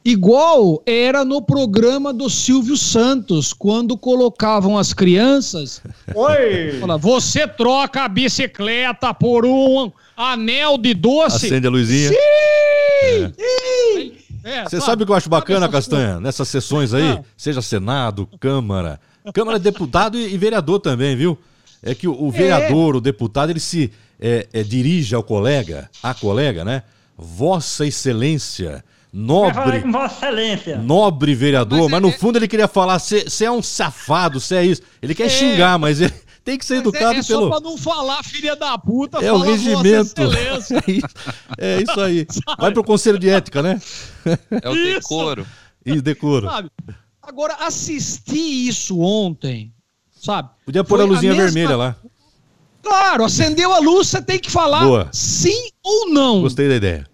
igual 0.03 0.81
era 0.85 1.23
no 1.23 1.41
programa 1.41 2.13
do 2.13 2.29
Silvio 2.29 2.77
Santos, 2.77 3.53
quando 3.53 3.97
colocavam 3.97 4.77
as 4.77 4.93
crianças. 4.93 5.81
Oi! 6.13 6.79
Fala, 6.79 6.97
você 6.97 7.47
troca 7.47 8.03
a 8.03 8.07
bicicleta 8.07 9.13
por 9.13 9.45
um 9.45 9.91
anel 10.15 10.77
de 10.77 10.93
doce. 10.93 11.47
Acende 11.47 11.67
a 11.67 11.69
luzinha. 11.69 12.09
Sim! 12.09 12.15
É. 13.37 14.23
É, 14.43 14.63
Você 14.65 14.81
sabe 14.81 15.03
o 15.03 15.05
que 15.05 15.11
eu 15.11 15.15
acho 15.15 15.29
bacana, 15.29 15.69
Castanha? 15.69 16.19
Nessas 16.19 16.49
sessões 16.49 16.93
aí, 16.93 17.11
ah. 17.11 17.23
seja 17.37 17.61
Senado, 17.61 18.27
Câmara, 18.41 18.99
Câmara 19.33 19.57
de 19.57 19.63
Deputado 19.63 20.17
e, 20.17 20.33
e 20.33 20.37
vereador 20.37 20.79
também, 20.79 21.15
viu? 21.15 21.37
É 21.81 21.95
que 21.95 22.07
o, 22.09 22.23
o 22.23 22.29
vereador, 22.29 22.95
é. 22.95 22.97
o 22.97 23.01
deputado, 23.01 23.51
ele 23.51 23.59
se 23.59 23.89
é, 24.19 24.47
é, 24.51 24.61
dirige 24.63 25.15
ao 25.15 25.23
colega, 25.23 25.89
a 26.01 26.13
colega, 26.13 26.65
né? 26.65 26.83
Vossa 27.17 27.85
Excelência, 27.85 28.83
nobre. 29.13 29.81
Com 29.81 29.91
Vossa 29.91 30.15
Excelência. 30.15 30.77
Nobre 30.79 31.35
vereador, 31.35 31.83
mas, 31.83 31.91
mas 31.91 32.01
no 32.01 32.09
é- 32.09 32.11
fundo 32.13 32.37
ele 32.37 32.47
queria 32.47 32.67
falar: 32.67 32.99
você 32.99 33.45
é 33.45 33.51
um 33.51 33.61
safado, 33.61 34.39
você 34.39 34.55
é 34.55 34.65
isso. 34.65 34.81
Ele 35.01 35.13
quer 35.13 35.27
é. 35.27 35.29
xingar, 35.29 35.77
mas 35.77 36.01
ele 36.01 36.13
tem 36.43 36.57
que 36.57 36.65
ser 36.65 36.75
mas 36.75 36.81
educado 36.81 37.13
é, 37.13 37.19
é 37.19 37.23
pelo. 37.23 37.43
Só 37.43 37.49
pra 37.49 37.69
não 37.69 37.77
falar 37.77 38.23
filha 38.23 38.55
da 38.55 38.77
puta, 38.77 39.19
é 39.19 39.31
o 39.31 39.37
regimento. 39.37 40.21
É 40.33 40.57
isso, 40.57 40.73
é 41.57 41.81
isso 41.81 42.01
aí. 42.01 42.27
Vai 42.57 42.71
pro 42.71 42.83
conselho 42.83 43.19
de 43.19 43.29
ética, 43.29 43.61
né? 43.61 43.79
É 44.61 44.69
o 44.69 44.73
decoro. 44.73 45.45
Isso, 45.85 46.01
decoro. 46.01 46.47
Sabe? 46.47 46.71
Agora, 47.21 47.55
assisti 47.59 48.67
isso 48.67 48.99
ontem, 48.99 49.71
sabe? 50.11 50.49
Podia 50.65 50.83
pôr 50.83 50.97
Foi 50.97 51.05
a 51.05 51.07
luzinha 51.07 51.31
a 51.31 51.35
mesma... 51.35 51.51
vermelha 51.51 51.77
lá. 51.77 51.95
Claro, 52.81 53.23
acendeu 53.23 53.73
a 53.73 53.79
luz, 53.79 54.09
você 54.09 54.21
tem 54.21 54.37
que 54.37 54.51
falar 54.51 54.83
Boa. 54.83 55.09
sim 55.13 55.69
ou 55.81 56.09
não. 56.09 56.41
Gostei 56.41 56.67
da 56.67 56.75
ideia. 56.75 57.07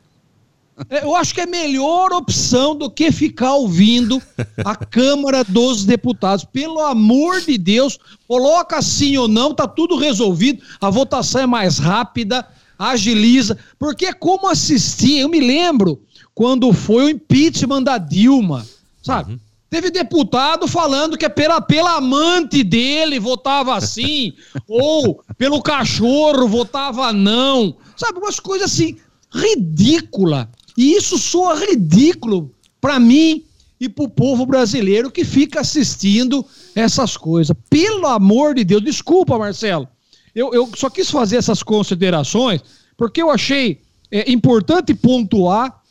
É, 0.90 1.04
eu 1.04 1.16
acho 1.16 1.34
que 1.34 1.42
é 1.42 1.46
melhor 1.46 2.12
opção 2.14 2.76
do 2.76 2.90
que 2.90 3.12
ficar 3.12 3.56
ouvindo 3.56 4.22
a 4.64 4.76
Câmara 4.76 5.44
dos 5.44 5.84
Deputados. 5.84 6.46
Pelo 6.46 6.80
amor 6.80 7.42
de 7.42 7.58
Deus, 7.58 7.98
coloca 8.28 8.82
sim 8.82 9.18
ou 9.18 9.28
não, 9.28 9.54
tá 9.54 9.68
tudo 9.68 9.98
resolvido. 9.98 10.64
A 10.80 10.90
votação 10.90 11.42
é 11.42 11.46
mais 11.48 11.78
rápida, 11.80 12.48
agiliza. 12.78 13.58
Porque 13.78 14.06
é 14.06 14.14
como 14.14 14.48
assistir, 14.48 15.20
eu 15.20 15.30
me 15.30 15.40
lembro 15.40 16.02
quando 16.34 16.72
foi 16.72 17.06
o 17.06 17.10
impeachment 17.10 17.84
da 17.84 17.98
Dilma, 17.98 18.66
sabe? 19.04 19.34
Uhum. 19.34 19.40
Teve 19.70 19.92
deputado 19.92 20.68
falando 20.68 21.18
que 21.18 21.26
é 21.26 21.30
pela, 21.30 21.62
pela 21.62 21.98
amante 21.98 22.64
dele 22.64 23.20
votava 23.20 23.76
assim, 23.76 24.34
ou 24.68 25.24
pelo 25.38 25.62
cachorro 25.62 26.48
votava 26.48 27.14
não. 27.14 27.76
Sabe, 27.96 28.18
umas 28.18 28.40
coisas 28.40 28.72
assim, 28.72 28.98
ridícula. 29.32 30.50
E 30.80 30.96
isso 30.96 31.18
soa 31.18 31.56
ridículo 31.56 32.56
para 32.80 32.98
mim 32.98 33.44
e 33.82 33.90
para 33.90 34.06
o 34.06 34.10
povo 34.10 34.46
brasileiro 34.46 35.12
que 35.12 35.26
fica 35.26 35.60
assistindo 35.60 36.46
essas 36.74 37.18
coisas. 37.18 37.54
Pelo 37.70 38.08
amor 38.08 38.56
de 38.56 38.64
Deus, 38.64 38.82
desculpa, 38.82 39.38
Marcelo. 39.38 39.90
Eu, 40.34 40.54
eu 40.54 40.70
só 40.78 40.90
quis 40.90 41.12
fazer 41.12 41.36
essas 41.36 41.62
considerações 41.62 42.62
porque 42.96 43.22
eu 43.22 43.30
achei 43.30 43.82
é, 44.10 44.32
importante 44.32 44.94
pontuar 44.94 45.84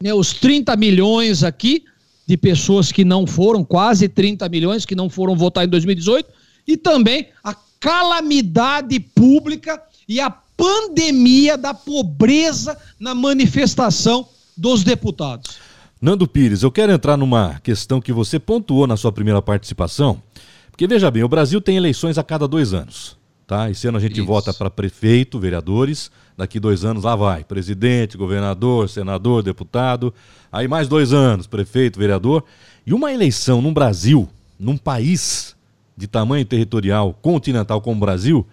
né, 0.00 0.14
os 0.14 0.32
30 0.32 0.74
milhões 0.76 1.44
aqui 1.44 1.84
de 2.26 2.38
pessoas 2.38 2.90
que 2.90 3.04
não 3.04 3.26
foram, 3.26 3.62
quase 3.62 4.08
30 4.08 4.48
milhões 4.48 4.86
que 4.86 4.94
não 4.94 5.10
foram 5.10 5.36
votar 5.36 5.66
em 5.66 5.68
2018, 5.68 6.30
e 6.66 6.78
também 6.78 7.28
a 7.44 7.54
calamidade 7.78 8.98
pública 8.98 9.82
e 10.08 10.20
a 10.20 10.30
pandemia 10.62 11.58
da 11.58 11.74
pobreza 11.74 12.78
na 13.00 13.16
manifestação 13.16 14.28
dos 14.56 14.84
deputados. 14.84 15.56
Nando 16.00 16.28
Pires, 16.28 16.62
eu 16.62 16.70
quero 16.70 16.92
entrar 16.92 17.16
numa 17.16 17.58
questão 17.64 18.00
que 18.00 18.12
você 18.12 18.38
pontuou 18.38 18.86
na 18.86 18.96
sua 18.96 19.10
primeira 19.10 19.42
participação, 19.42 20.22
porque 20.70 20.86
veja 20.86 21.10
bem, 21.10 21.24
o 21.24 21.28
Brasil 21.28 21.60
tem 21.60 21.76
eleições 21.76 22.16
a 22.16 22.22
cada 22.22 22.46
dois 22.46 22.72
anos. 22.72 23.16
tá? 23.44 23.68
Esse 23.70 23.88
ano 23.88 23.98
a 23.98 24.00
gente 24.00 24.18
Isso. 24.18 24.24
vota 24.24 24.54
para 24.54 24.70
prefeito, 24.70 25.36
vereadores, 25.36 26.12
daqui 26.36 26.60
dois 26.60 26.84
anos 26.84 27.02
lá 27.02 27.16
vai, 27.16 27.42
presidente, 27.42 28.16
governador, 28.16 28.88
senador, 28.88 29.42
deputado, 29.42 30.14
aí 30.50 30.68
mais 30.68 30.86
dois 30.86 31.12
anos, 31.12 31.48
prefeito, 31.48 31.98
vereador. 31.98 32.44
E 32.86 32.94
uma 32.94 33.12
eleição 33.12 33.60
no 33.60 33.72
Brasil, 33.72 34.28
num 34.60 34.76
país 34.76 35.56
de 35.96 36.06
tamanho 36.06 36.44
territorial 36.44 37.12
continental 37.20 37.80
como 37.80 37.96
o 37.96 38.00
Brasil, 38.00 38.46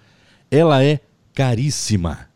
ela 0.49 0.83
é 0.83 1.01
caríssima, 1.39 2.27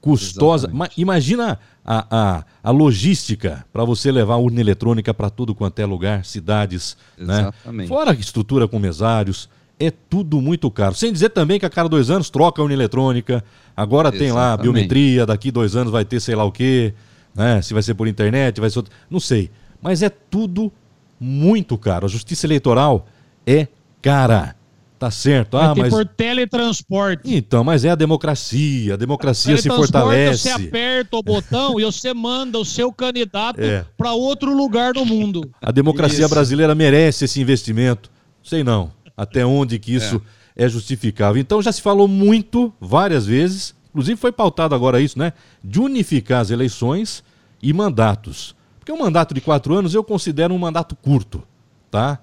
custosa. 0.00 0.72
Imagina 0.96 1.58
a, 1.84 2.06
a, 2.10 2.44
a 2.62 2.70
logística 2.70 3.66
para 3.70 3.84
você 3.84 4.10
levar 4.10 4.32
a 4.32 4.38
urna 4.38 4.62
eletrônica 4.62 5.12
para 5.12 5.28
tudo 5.28 5.54
quanto 5.54 5.78
é 5.78 5.84
lugar, 5.84 6.24
cidades, 6.24 6.96
né? 7.18 7.40
Exatamente. 7.40 7.82
né? 7.82 7.86
Fora 7.86 8.12
a 8.12 8.14
estrutura 8.14 8.66
com 8.66 8.78
mesários, 8.78 9.46
é 9.78 9.90
tudo 9.90 10.40
muito 10.40 10.70
caro. 10.70 10.94
Sem 10.94 11.12
dizer 11.12 11.28
também 11.28 11.60
que 11.60 11.66
a 11.66 11.70
cada 11.70 11.86
dois 11.86 12.08
anos 12.08 12.30
troca 12.30 12.62
a 12.62 12.64
urna 12.64 12.72
eletrônica, 12.72 13.44
agora 13.76 14.08
Exatamente. 14.08 14.26
tem 14.26 14.32
lá 14.32 14.54
a 14.54 14.56
biometria, 14.56 15.26
daqui 15.26 15.50
dois 15.50 15.76
anos 15.76 15.92
vai 15.92 16.06
ter 16.06 16.18
sei 16.18 16.34
lá 16.34 16.44
o 16.44 16.50
quê, 16.50 16.94
né? 17.34 17.60
Se 17.60 17.74
vai 17.74 17.82
ser 17.82 17.92
por 17.92 18.08
internet, 18.08 18.58
vai 18.58 18.70
ser 18.70 18.78
outro... 18.78 18.94
Não 19.10 19.20
sei. 19.20 19.50
Mas 19.82 20.02
é 20.02 20.08
tudo 20.08 20.72
muito 21.20 21.76
caro. 21.76 22.06
A 22.06 22.08
justiça 22.08 22.46
eleitoral 22.46 23.06
é 23.46 23.68
cara. 24.00 24.56
Tá 25.00 25.10
certo. 25.10 25.56
Ah, 25.56 25.74
mas... 25.74 25.88
por 25.88 26.06
teletransporte. 26.06 27.34
Então, 27.34 27.64
mas 27.64 27.84
é 27.84 27.90
a 27.90 27.94
democracia. 27.96 28.94
A 28.94 28.96
democracia 28.96 29.56
se 29.56 29.68
fortalece. 29.68 30.42
Você 30.42 30.50
aperta 30.50 31.16
o 31.16 31.22
botão 31.22 31.80
e 31.80 31.84
você 31.84 32.14
manda 32.14 32.58
o 32.58 32.64
seu 32.64 32.92
candidato 32.92 33.58
é. 33.64 33.84
para 33.96 34.12
outro 34.12 34.54
lugar 34.54 34.94
no 34.94 35.04
mundo. 35.04 35.50
A 35.60 35.72
democracia 35.72 36.26
isso. 36.26 36.28
brasileira 36.28 36.74
merece 36.74 37.24
esse 37.24 37.40
investimento. 37.40 38.10
Sei 38.42 38.62
não 38.62 38.92
até 39.20 39.44
onde 39.44 39.78
que 39.78 39.94
isso 39.94 40.22
é. 40.56 40.64
é 40.64 40.68
justificável. 40.68 41.38
Então 41.38 41.60
já 41.60 41.70
se 41.70 41.82
falou 41.82 42.08
muito, 42.08 42.72
várias 42.80 43.26
vezes, 43.26 43.74
inclusive 43.90 44.18
foi 44.18 44.32
pautado 44.32 44.74
agora 44.74 44.98
isso, 44.98 45.18
né? 45.18 45.34
De 45.62 45.78
unificar 45.78 46.40
as 46.40 46.50
eleições 46.50 47.22
e 47.62 47.70
mandatos. 47.70 48.56
Porque 48.78 48.90
um 48.90 48.98
mandato 48.98 49.34
de 49.34 49.42
quatro 49.42 49.74
anos 49.74 49.92
eu 49.92 50.02
considero 50.02 50.54
um 50.54 50.58
mandato 50.58 50.96
curto, 50.96 51.42
tá? 51.90 52.18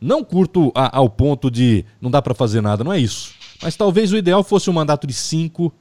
Não 0.00 0.24
curto 0.24 0.72
a, 0.74 0.96
ao 0.96 1.10
ponto 1.10 1.50
de 1.50 1.84
não 2.00 2.10
dá 2.10 2.22
para 2.22 2.34
fazer 2.34 2.60
nada, 2.60 2.82
não 2.82 2.92
é 2.92 2.98
isso. 2.98 3.34
Mas 3.62 3.76
talvez 3.76 4.12
o 4.12 4.16
ideal 4.16 4.42
fosse 4.42 4.70
um 4.70 4.72
mandato 4.72 5.06
de 5.06 5.12
cinco. 5.12 5.72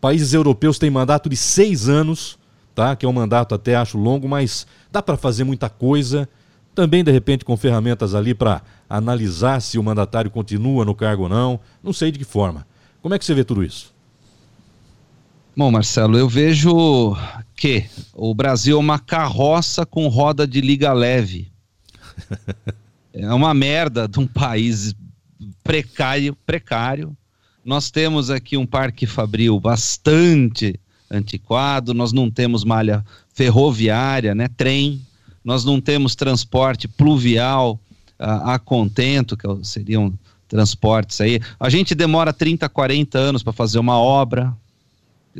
Países 0.00 0.34
europeus 0.34 0.78
têm 0.78 0.90
mandato 0.90 1.28
de 1.28 1.36
seis 1.36 1.88
anos, 1.88 2.38
tá? 2.74 2.94
Que 2.94 3.06
é 3.06 3.08
um 3.08 3.12
mandato 3.12 3.54
até 3.54 3.74
acho 3.74 3.96
longo, 3.96 4.28
mas 4.28 4.66
dá 4.90 5.00
para 5.00 5.16
fazer 5.16 5.44
muita 5.44 5.70
coisa. 5.70 6.28
Também, 6.74 7.02
de 7.02 7.10
repente, 7.10 7.44
com 7.44 7.56
ferramentas 7.56 8.14
ali 8.14 8.34
para 8.34 8.62
analisar 8.88 9.60
se 9.60 9.78
o 9.78 9.82
mandatário 9.82 10.30
continua 10.30 10.84
no 10.84 10.94
cargo 10.94 11.24
ou 11.24 11.28
não. 11.28 11.60
Não 11.82 11.92
sei 11.92 12.10
de 12.10 12.18
que 12.18 12.24
forma. 12.24 12.66
Como 13.00 13.14
é 13.14 13.18
que 13.18 13.24
você 13.24 13.34
vê 13.34 13.44
tudo 13.44 13.64
isso? 13.64 13.92
Bom, 15.56 15.70
Marcelo, 15.70 16.16
eu 16.16 16.28
vejo 16.28 17.16
que 17.54 17.84
o 18.14 18.34
Brasil 18.34 18.76
é 18.76 18.80
uma 18.80 18.98
carroça 18.98 19.84
com 19.84 20.08
roda 20.08 20.46
de 20.46 20.60
liga 20.60 20.92
leve. 20.92 21.52
é 23.12 23.32
uma 23.32 23.52
merda 23.52 24.08
de 24.08 24.18
um 24.18 24.26
país 24.26 24.94
precário, 25.62 26.36
precário. 26.46 27.16
Nós 27.64 27.90
temos 27.90 28.30
aqui 28.30 28.56
um 28.56 28.66
parque 28.66 29.06
fabril 29.06 29.58
bastante 29.60 30.78
antiquado, 31.10 31.92
nós 31.92 32.12
não 32.12 32.30
temos 32.30 32.64
malha 32.64 33.04
ferroviária, 33.34 34.34
né, 34.34 34.48
trem, 34.48 35.00
nós 35.44 35.64
não 35.64 35.80
temos 35.80 36.14
transporte 36.14 36.88
pluvial 36.88 37.78
a, 38.18 38.54
a 38.54 38.58
contento, 38.58 39.36
que 39.36 39.46
é 39.46 39.50
seriam 39.62 40.12
transportes 40.48 41.20
aí. 41.20 41.40
A 41.58 41.68
gente 41.68 41.94
demora 41.94 42.32
30, 42.32 42.68
40 42.68 43.18
anos 43.18 43.42
para 43.42 43.52
fazer 43.52 43.78
uma 43.78 43.98
obra, 43.98 44.54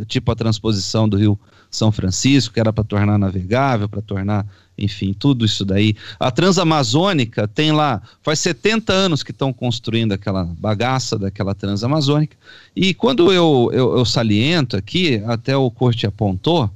tipo 0.06 0.32
a 0.32 0.34
transposição 0.34 1.08
do 1.08 1.16
Rio 1.16 1.38
São 1.70 1.92
Francisco, 1.92 2.54
que 2.54 2.60
era 2.60 2.72
para 2.72 2.84
tornar 2.84 3.18
navegável, 3.18 3.88
para 3.88 4.02
tornar, 4.02 4.46
enfim, 4.76 5.12
tudo 5.12 5.44
isso 5.44 5.64
daí. 5.64 5.94
A 6.18 6.30
Transamazônica 6.30 7.46
tem 7.46 7.72
lá, 7.72 8.00
faz 8.22 8.38
70 8.40 8.92
anos 8.92 9.22
que 9.22 9.30
estão 9.30 9.52
construindo 9.52 10.12
aquela 10.12 10.44
bagaça 10.44 11.18
daquela 11.18 11.54
Transamazônica. 11.54 12.36
E 12.74 12.94
quando 12.94 13.32
eu, 13.32 13.70
eu, 13.72 13.98
eu 13.98 14.04
saliento 14.04 14.76
aqui, 14.76 15.22
até 15.26 15.56
o 15.56 15.70
Corte 15.70 16.06
apontou, 16.06 16.70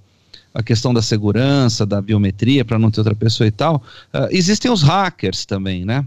a 0.57 0.63
questão 0.63 0.95
da 0.95 1.03
segurança, 1.03 1.85
da 1.85 2.01
biometria, 2.01 2.65
para 2.65 2.79
não 2.79 2.91
ter 2.91 3.01
outra 3.01 3.15
pessoa 3.15 3.47
e 3.47 3.51
tal, 3.51 3.77
uh, 4.15 4.29
existem 4.31 4.71
os 4.71 4.83
hackers 4.83 5.45
também, 5.45 5.85
né? 5.85 6.07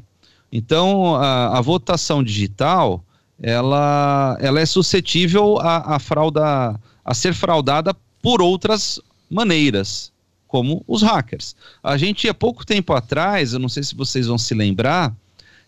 Então, 0.51 1.15
a, 1.15 1.59
a, 1.59 1.61
votação 1.61 2.23
digital, 2.23 3.03
ela, 3.39 4.35
ela 4.41 4.59
é 4.59 4.65
suscetível 4.65 5.59
a, 5.59 5.95
a, 5.95 5.99
frauda, 5.99 6.79
a 7.05 7.13
ser 7.13 7.35
fraudada 7.35 7.95
por 8.23 8.41
outras 8.41 8.99
maneiras, 9.29 10.11
como 10.49 10.83
os 10.85 11.01
hackers. 11.01 11.55
A 11.81 11.95
gente, 11.95 12.27
há 12.27 12.33
pouco 12.33 12.65
tempo 12.65 12.91
atrás, 12.91 13.53
eu 13.53 13.59
não 13.59 13.69
sei 13.69 13.83
se 13.83 13.95
vocês 13.95 14.27
vão 14.27 14.37
se 14.37 14.53
lembrar, 14.53 15.15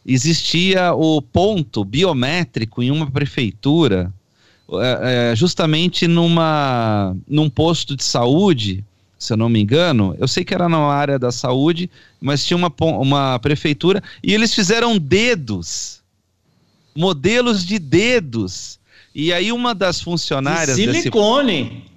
existia 0.05 0.93
o 0.93 1.21
ponto 1.21 1.86
biométrico 1.86 2.84
em 2.84 2.91
uma 2.91 3.09
prefeitura 3.09 4.11
é, 4.73 5.32
é, 5.32 5.36
justamente 5.36 6.07
numa, 6.07 7.15
num 7.27 7.49
posto 7.49 7.95
de 7.95 8.03
saúde, 8.03 8.84
se 9.19 9.34
eu 9.34 9.38
não 9.38 9.49
me 9.49 9.61
engano, 9.61 10.15
eu 10.17 10.27
sei 10.27 10.43
que 10.43 10.53
era 10.53 10.67
na 10.67 10.79
área 10.79 11.19
da 11.19 11.32
saúde, 11.32 11.89
mas 12.19 12.43
tinha 12.45 12.57
uma, 12.57 12.73
uma 12.79 13.38
prefeitura, 13.39 14.01
e 14.23 14.34
eles 14.34 14.53
fizeram 14.53 14.97
dedos, 14.97 16.01
modelos 16.95 17.65
de 17.65 17.77
dedos. 17.77 18.79
E 19.13 19.34
aí 19.34 19.51
uma 19.51 19.75
das 19.75 20.01
funcionárias. 20.01 20.77
De 20.77 20.86
silicone. 20.86 21.90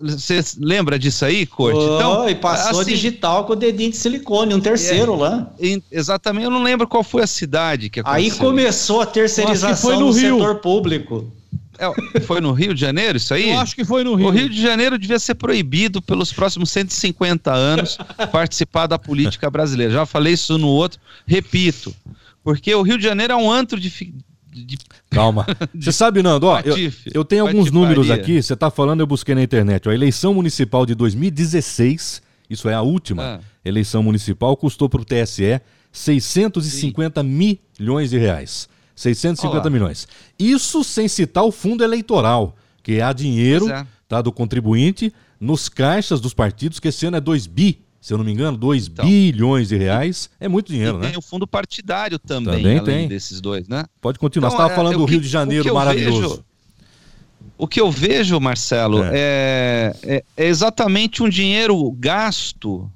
Você 0.00 0.42
lembra 0.58 0.98
disso 0.98 1.24
aí, 1.24 1.44
Corte? 1.44 1.78
Oh, 1.78 1.96
então, 1.96 2.28
e 2.28 2.34
passou 2.34 2.80
assim, 2.80 2.90
digital 2.90 3.44
com 3.44 3.52
o 3.52 3.56
dedinho 3.56 3.90
de 3.90 3.96
silicone, 3.96 4.54
um 4.54 4.60
terceiro 4.60 5.14
é, 5.14 5.16
lá. 5.16 5.52
Exatamente, 5.92 6.44
eu 6.44 6.50
não 6.50 6.62
lembro 6.62 6.88
qual 6.88 7.04
foi 7.04 7.22
a 7.22 7.26
cidade 7.26 7.90
que 7.90 8.00
aconteceu. 8.00 8.32
Aí 8.32 8.38
começou 8.38 9.02
a 9.02 9.06
terceirização 9.06 9.98
do 9.98 10.10
Rio. 10.10 10.38
setor 10.38 10.56
público. 10.56 11.30
É, 11.78 12.20
foi 12.20 12.40
no 12.40 12.52
Rio 12.52 12.74
de 12.74 12.80
Janeiro 12.80 13.18
isso 13.18 13.32
aí? 13.32 13.50
Eu 13.50 13.60
acho 13.60 13.74
que 13.74 13.84
foi 13.84 14.02
no 14.02 14.14
Rio. 14.14 14.26
O 14.26 14.30
Rio 14.30 14.48
de 14.48 14.60
Janeiro 14.60 14.98
devia 14.98 15.18
ser 15.18 15.36
proibido 15.36 16.02
pelos 16.02 16.32
próximos 16.32 16.70
150 16.70 17.52
anos 17.52 17.96
participar 18.32 18.86
da 18.86 18.98
política 18.98 19.48
brasileira. 19.48 19.92
Já 19.92 20.06
falei 20.06 20.32
isso 20.32 20.58
no 20.58 20.66
outro, 20.66 20.98
repito. 21.24 21.94
Porque 22.42 22.74
o 22.74 22.82
Rio 22.82 22.98
de 22.98 23.04
Janeiro 23.04 23.32
é 23.32 23.36
um 23.36 23.50
antro 23.50 23.78
de. 23.78 24.12
De... 24.64 24.78
Calma. 25.10 25.46
Você 25.74 25.92
sabe, 25.92 26.22
Nando, 26.22 26.46
ó, 26.46 26.60
eu, 26.60 26.76
eu, 27.12 27.24
tenho 27.24 27.46
alguns 27.46 27.70
números 27.70 28.10
aqui, 28.10 28.42
você 28.42 28.54
está 28.54 28.70
falando, 28.70 29.00
eu 29.00 29.06
busquei 29.06 29.34
na 29.34 29.42
internet. 29.42 29.88
Ó, 29.88 29.92
a 29.92 29.94
eleição 29.94 30.34
municipal 30.34 30.84
de 30.84 30.94
2016, 30.94 32.22
isso 32.48 32.68
é 32.68 32.74
a 32.74 32.82
última 32.82 33.22
ah. 33.22 33.40
eleição 33.64 34.02
municipal, 34.02 34.56
custou 34.56 34.88
para 34.88 35.00
o 35.00 35.04
TSE 35.04 35.60
650 35.92 37.22
Sim. 37.22 37.58
milhões 37.78 38.10
de 38.10 38.18
reais. 38.18 38.68
650 38.94 39.60
Olá. 39.60 39.70
milhões. 39.70 40.08
Isso 40.38 40.82
sem 40.82 41.06
citar 41.06 41.44
o 41.44 41.52
fundo 41.52 41.84
eleitoral, 41.84 42.56
que 42.82 43.00
há 43.00 43.12
dinheiro 43.12 43.70
é. 43.70 43.86
tá, 44.08 44.20
do 44.20 44.32
contribuinte 44.32 45.12
nos 45.40 45.68
caixas 45.68 46.20
dos 46.20 46.34
partidos, 46.34 46.80
que 46.80 46.88
esse 46.88 47.06
ano 47.06 47.16
é 47.16 47.20
2 47.20 47.46
bi, 47.46 47.80
se 48.00 48.12
eu 48.12 48.18
não 48.18 48.24
me 48.24 48.32
engano, 48.32 48.56
2 48.56 48.86
então, 48.86 49.04
bilhões 49.04 49.68
de 49.68 49.76
reais. 49.76 50.30
É 50.38 50.48
muito 50.48 50.72
dinheiro, 50.72 50.98
né? 50.98 51.08
Tem 51.08 51.18
o 51.18 51.22
fundo 51.22 51.46
partidário 51.46 52.18
também, 52.18 52.62
também 52.62 52.80
tem. 52.84 53.08
desses 53.08 53.40
dois, 53.40 53.68
né? 53.68 53.84
Pode 54.00 54.18
continuar. 54.18 54.48
Então, 54.48 54.58
Você 54.58 54.62
estava 54.62 54.72
é, 54.72 54.76
falando 54.76 54.98
do 54.98 55.04
Rio 55.04 55.20
de 55.20 55.28
Janeiro 55.28 55.74
maravilhoso. 55.74 56.20
Vejo, 56.20 56.44
o 57.58 57.66
que 57.66 57.80
eu 57.80 57.90
vejo, 57.90 58.38
Marcelo, 58.38 59.02
é. 59.02 59.10
É, 59.12 59.96
é, 60.04 60.24
é 60.36 60.46
exatamente 60.46 61.24
um 61.24 61.28
dinheiro 61.28 61.90
gasto 61.92 62.88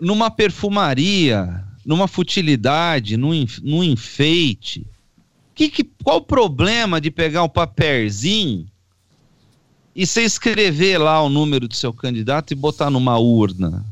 numa 0.00 0.28
perfumaria, 0.28 1.64
numa 1.86 2.08
futilidade, 2.08 3.16
num, 3.16 3.46
num 3.62 3.84
enfeite. 3.84 4.84
Que, 5.54 5.68
que, 5.68 5.84
qual 6.02 6.16
o 6.16 6.22
problema 6.22 7.00
de 7.00 7.12
pegar 7.12 7.44
um 7.44 7.48
papelzinho 7.48 8.66
e 9.94 10.06
você 10.06 10.22
escrever 10.22 10.98
lá 10.98 11.22
o 11.22 11.28
número 11.28 11.68
do 11.68 11.74
seu 11.74 11.92
candidato 11.92 12.52
e 12.52 12.56
botar 12.56 12.90
numa 12.90 13.18
urna? 13.18 13.84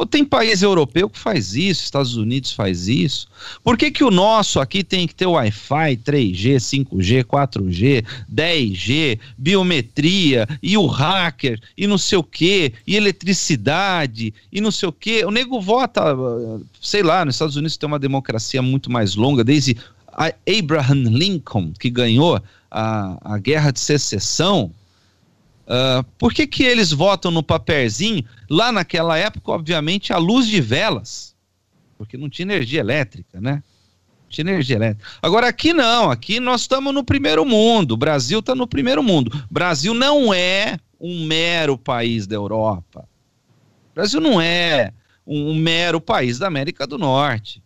Ou 0.00 0.06
tem 0.06 0.24
país 0.24 0.62
europeu 0.62 1.10
que 1.10 1.18
faz 1.18 1.54
isso, 1.54 1.84
Estados 1.84 2.16
Unidos 2.16 2.54
faz 2.54 2.88
isso. 2.88 3.28
Por 3.62 3.76
que, 3.76 3.90
que 3.90 4.02
o 4.02 4.10
nosso 4.10 4.58
aqui 4.58 4.82
tem 4.82 5.06
que 5.06 5.14
ter 5.14 5.26
Wi-Fi, 5.26 5.98
3G, 5.98 6.56
5G, 6.56 7.22
4G, 7.22 8.02
10G, 8.34 9.18
biometria 9.36 10.48
e 10.62 10.74
o 10.78 10.86
hacker 10.86 11.60
e 11.76 11.86
não 11.86 11.98
sei 11.98 12.16
o 12.16 12.24
que, 12.24 12.72
e 12.86 12.96
eletricidade 12.96 14.32
e 14.50 14.58
não 14.58 14.70
sei 14.70 14.88
o 14.88 14.92
que? 14.92 15.22
O 15.22 15.30
nego 15.30 15.60
vota, 15.60 16.02
sei 16.80 17.02
lá, 17.02 17.22
nos 17.22 17.34
Estados 17.34 17.56
Unidos 17.56 17.76
tem 17.76 17.86
uma 17.86 17.98
democracia 17.98 18.62
muito 18.62 18.90
mais 18.90 19.14
longa, 19.14 19.44
desde 19.44 19.76
Abraham 20.48 21.10
Lincoln, 21.10 21.74
que 21.78 21.90
ganhou 21.90 22.40
a, 22.70 23.34
a 23.34 23.38
guerra 23.38 23.70
de 23.70 23.80
secessão, 23.80 24.72
Uh, 25.70 26.02
por 26.18 26.34
que, 26.34 26.48
que 26.48 26.64
eles 26.64 26.90
votam 26.90 27.30
no 27.30 27.44
papelzinho? 27.44 28.24
Lá 28.50 28.72
naquela 28.72 29.16
época, 29.16 29.52
obviamente, 29.52 30.12
a 30.12 30.16
luz 30.16 30.48
de 30.48 30.60
velas, 30.60 31.36
porque 31.96 32.16
não 32.16 32.28
tinha 32.28 32.44
energia 32.44 32.80
elétrica, 32.80 33.40
né? 33.40 33.62
de 34.28 34.40
energia 34.40 34.76
elétrica. 34.76 35.08
Agora 35.20 35.48
aqui 35.48 35.72
não, 35.72 36.10
aqui 36.10 36.38
nós 36.38 36.62
estamos 36.62 36.94
no 36.94 37.02
primeiro 37.02 37.44
mundo. 37.44 37.92
O 37.92 37.96
Brasil 37.96 38.38
está 38.38 38.54
no 38.54 38.66
primeiro 38.66 39.02
mundo. 39.02 39.28
O 39.50 39.52
Brasil 39.52 39.92
não 39.92 40.32
é 40.32 40.78
um 41.00 41.26
mero 41.26 41.76
país 41.76 42.28
da 42.28 42.36
Europa. 42.36 43.08
O 43.90 43.94
Brasil 43.94 44.20
não 44.20 44.40
é 44.40 44.92
um, 45.26 45.50
um 45.50 45.54
mero 45.56 46.00
país 46.00 46.38
da 46.38 46.46
América 46.46 46.86
do 46.86 46.96
Norte. 46.96 47.60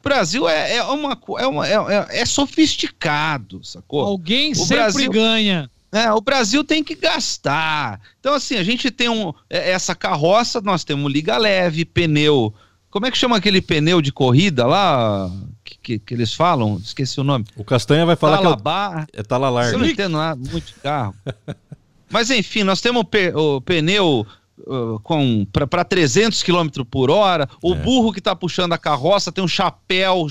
Brasil 0.00 0.48
é, 0.48 0.76
é 0.76 0.82
uma, 0.84 1.20
é, 1.38 1.46
uma, 1.46 1.68
é, 1.68 2.20
é 2.20 2.24
sofisticado, 2.24 3.62
sacou? 3.64 4.00
Alguém 4.00 4.52
O 4.52 4.54
sempre 4.54 4.76
Brasil- 4.76 5.10
ganha. 5.10 5.70
É, 5.90 6.12
o 6.12 6.20
Brasil 6.20 6.62
tem 6.62 6.84
que 6.84 6.94
gastar. 6.94 8.00
Então, 8.20 8.34
assim, 8.34 8.56
a 8.56 8.62
gente 8.62 8.90
tem 8.90 9.08
um, 9.08 9.32
é, 9.48 9.70
essa 9.70 9.94
carroça, 9.94 10.60
nós 10.60 10.84
temos 10.84 11.10
liga 11.10 11.36
leve, 11.38 11.84
pneu. 11.84 12.52
Como 12.90 13.06
é 13.06 13.10
que 13.10 13.16
chama 13.18 13.36
aquele 13.36 13.60
pneu 13.60 14.00
de 14.02 14.10
corrida 14.12 14.66
lá 14.66 15.30
que, 15.64 15.78
que, 15.78 15.98
que 15.98 16.14
eles 16.14 16.32
falam? 16.34 16.76
Esqueci 16.82 17.20
o 17.20 17.24
nome. 17.24 17.44
O 17.56 17.64
Castanha 17.64 18.04
vai 18.06 18.16
falar 18.16 18.38
Talabá. 18.38 19.06
que 19.06 19.16
é, 19.16 19.20
é 19.20 19.22
tala 19.22 19.48
larga. 19.50 19.72
Eu 19.72 19.78
não 19.78 19.86
entendo 19.86 20.16
nada 20.16 20.40
muito 20.50 20.66
de 20.66 20.74
carro. 20.74 21.14
Mas 22.10 22.30
enfim, 22.30 22.62
nós 22.64 22.80
temos 22.80 23.02
o, 23.34 23.56
o 23.56 23.60
pneu 23.60 24.26
uh, 24.66 24.98
com 25.02 25.46
para 25.52 25.84
300 25.84 26.42
km 26.42 26.68
por 26.90 27.10
hora. 27.10 27.48
O 27.62 27.74
É. 27.74 27.76
burro 27.76 28.12
que 28.12 28.18
está 28.20 28.34
puxando 28.34 28.72
a 28.72 28.78
carroça 28.78 29.30
tem 29.30 29.44
um 29.44 29.48
chapéu 29.48 30.26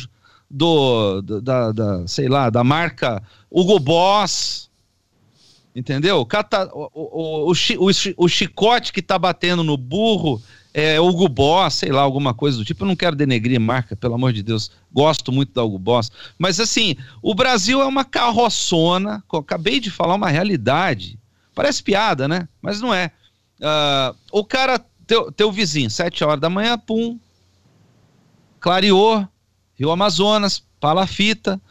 do, 0.49 1.21
do- 1.21 1.41
da, 1.41 1.71
da, 1.71 2.07
sei 2.07 2.27
lá, 2.27 2.49
da 2.49 2.63
marca 2.63 3.21
Hugo 3.51 3.79
Boss. 3.79 4.67
Entendeu? 5.77 6.21
O, 6.21 6.27
o, 6.73 6.89
o, 6.95 7.51
o 7.51 7.53
chi- 7.93 8.15
o 8.17 8.27
chicote 8.27 8.91
que 8.91 8.99
tá 8.99 9.19
batendo 9.19 9.63
no 9.63 9.77
burro 9.77 10.41
é 10.73 10.99
Hugo 10.99 11.29
Boss, 11.29 11.75
sei 11.75 11.91
lá, 11.91 12.01
alguma 12.01 12.33
coisa 12.33 12.57
do 12.57 12.65
tipo. 12.65 12.83
Eu 12.83 12.87
não 12.87 12.95
quero 12.95 13.15
denegrir 13.15 13.59
marca, 13.59 13.95
pelo 13.95 14.15
amor 14.15 14.33
de 14.33 14.41
Deus. 14.41 14.71
Gosto 14.91 15.31
muito 15.31 15.53
da 15.53 15.63
Hugo 15.63 15.77
Boss. 15.77 16.11
Mas 16.35 16.59
assim, 16.59 16.95
o 17.21 17.35
Brasil 17.35 17.79
é 17.79 17.85
uma 17.85 18.03
carroçona. 18.03 19.23
Acabei 19.31 19.79
de 19.79 19.91
falar 19.91 20.15
uma 20.15 20.29
realidade. 20.29 21.19
Parece 21.53 21.83
piada, 21.83 22.27
né? 22.27 22.49
Mas 22.59 22.81
não 22.81 22.91
é. 22.91 23.11
Ah, 23.61 24.15
o 24.31 24.43
cara, 24.43 24.83
teu, 25.05 25.31
teu 25.31 25.51
vizinho, 25.51 25.91
sete 25.91 26.23
horas 26.23 26.41
da 26.41 26.49
manhã, 26.49 26.75
pum. 26.75 27.19
Clareou, 28.59 29.27
Rio 29.75 29.91
Amazonas, 29.91 30.63
palafita. 30.79 31.61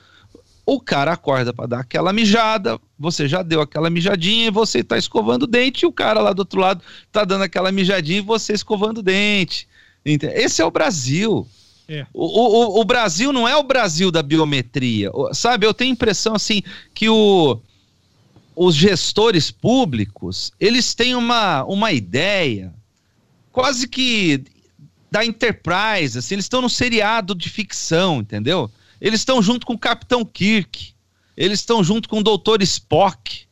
O 0.67 0.81
cara 0.81 1.13
acorda 1.13 1.53
para 1.55 1.67
dar 1.67 1.79
aquela 1.81 2.13
mijada, 2.13 2.77
você 2.99 3.29
já 3.29 3.41
deu 3.41 3.61
aquela 3.61 3.89
mijadinha 3.89 4.49
e 4.49 4.51
você 4.51 4.83
tá 4.83 4.99
escovando 4.99 5.45
o 5.45 5.47
dente, 5.47 5.85
e 5.85 5.87
o 5.87 5.93
cara 5.93 6.21
lá 6.21 6.33
do 6.33 6.41
outro 6.41 6.61
lado 6.61 6.83
tá 7.13 7.25
dando 7.25 7.43
aquela 7.45 7.71
mijadinha 7.71 8.19
e 8.19 8.23
você 8.23 8.53
escovando 8.53 8.99
o 8.99 9.03
dente. 9.03 9.69
Ente- 10.05 10.27
Esse 10.27 10.61
é 10.61 10.65
o 10.65 10.71
Brasil. 10.71 11.47
É. 11.89 12.05
O, 12.13 12.25
o- 12.27 12.81
o 12.81 12.85
Brasil 12.85 13.33
não 13.33 13.47
é 13.47 13.55
o 13.57 13.63
Brasil 13.63 14.11
da 14.11 14.25
biometria. 14.25 15.09
Sabe, 15.33 15.65
eu 15.65 15.73
tenho 15.73 15.91
a 15.91 15.95
impressão 15.95 16.35
assim 16.35 16.61
que 16.93 17.09
o, 17.09 17.61
os 18.57 18.75
gestores 18.75 19.53
públicos, 19.53 20.51
eles 20.59 20.95
têm 20.95 21.15
uma, 21.15 21.63
uma 21.65 21.93
ideia 21.93 22.75
quase 23.53 23.87
que 23.87 24.43
da 25.13 25.25
Enterprise, 25.25 26.19
assim, 26.19 26.35
eles 26.35 26.45
estão 26.47 26.61
no 26.61 26.69
seriado 26.69 27.37
de 27.37 27.49
ficção, 27.49 28.19
entendeu? 28.21 28.69
Eles 29.01 29.21
estão 29.21 29.43
junto 29.43 29.67
com 29.67 29.75
o 29.75 29.79
Capitão 29.79 30.25
Kirk, 30.25 30.95
eles 31.37 31.61
estão 31.61 31.85
junto 31.85 32.09
com 32.09 32.21
o 32.21 32.23
Dr. 32.23 32.63
Spock, 32.63 33.47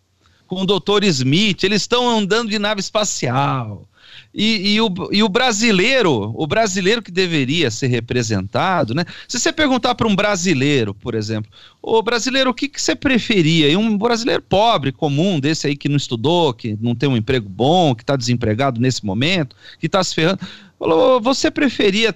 com 0.46 0.62
o 0.62 0.66
Dr. 0.66 1.04
Smith, 1.04 1.64
eles 1.64 1.82
estão 1.82 2.08
andando 2.08 2.50
de 2.50 2.58
nave 2.58 2.80
espacial. 2.80 3.88
E, 4.32 4.74
e 4.74 4.80
o, 4.80 4.92
e 5.12 5.22
o 5.22 5.28
brasileiro, 5.28 6.32
o 6.34 6.46
brasileiro 6.46 7.00
que 7.00 7.10
deveria 7.10 7.70
ser 7.70 7.86
representado, 7.86 8.92
né? 8.92 9.04
Se 9.28 9.38
você 9.38 9.52
perguntar 9.52 9.94
para 9.94 10.08
um 10.08 10.14
brasileiro, 10.14 10.92
por 10.92 11.14
exemplo, 11.14 11.50
ô 11.80 12.02
brasileiro, 12.02 12.50
o 12.50 12.54
que, 12.54 12.68
que 12.68 12.82
você 12.82 12.96
preferia? 12.96 13.68
E 13.68 13.76
um 13.76 13.96
brasileiro 13.96 14.42
pobre, 14.42 14.90
comum, 14.90 15.38
desse 15.38 15.68
aí 15.68 15.76
que 15.76 15.88
não 15.88 15.96
estudou, 15.96 16.52
que 16.52 16.76
não 16.80 16.96
tem 16.96 17.08
um 17.08 17.16
emprego 17.16 17.48
bom, 17.48 17.94
que 17.94 18.02
está 18.02 18.16
desempregado 18.16 18.80
nesse 18.80 19.06
momento, 19.06 19.54
que 19.78 19.86
está 19.86 20.02
se 20.02 20.14
ferrando, 20.14 20.40
falou: 20.78 21.20
você 21.20 21.48
preferia 21.48 22.14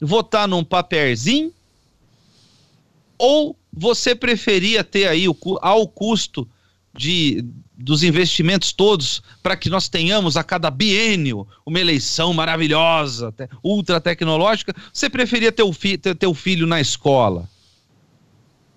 votar 0.00 0.48
num 0.48 0.64
papelzinho 0.64 1.52
ou 3.18 3.58
você 3.72 4.14
preferia 4.14 4.82
ter 4.82 5.08
aí 5.08 5.28
o, 5.28 5.36
ao 5.60 5.86
custo 5.86 6.48
de, 6.96 7.44
dos 7.76 8.02
investimentos 8.02 8.72
todos 8.72 9.22
para 9.42 9.56
que 9.56 9.70
nós 9.70 9.88
tenhamos 9.88 10.36
a 10.36 10.42
cada 10.42 10.70
biênio 10.70 11.46
uma 11.64 11.78
eleição 11.78 12.32
maravilhosa, 12.32 13.32
ultra 13.62 14.00
tecnológica, 14.00 14.74
você 14.92 15.08
preferia 15.08 15.52
ter 15.52 15.62
o 15.62 15.72
fi, 15.72 15.96
ter 15.96 16.14
teu 16.14 16.34
filho 16.34 16.66
na 16.66 16.80
escola? 16.80 17.48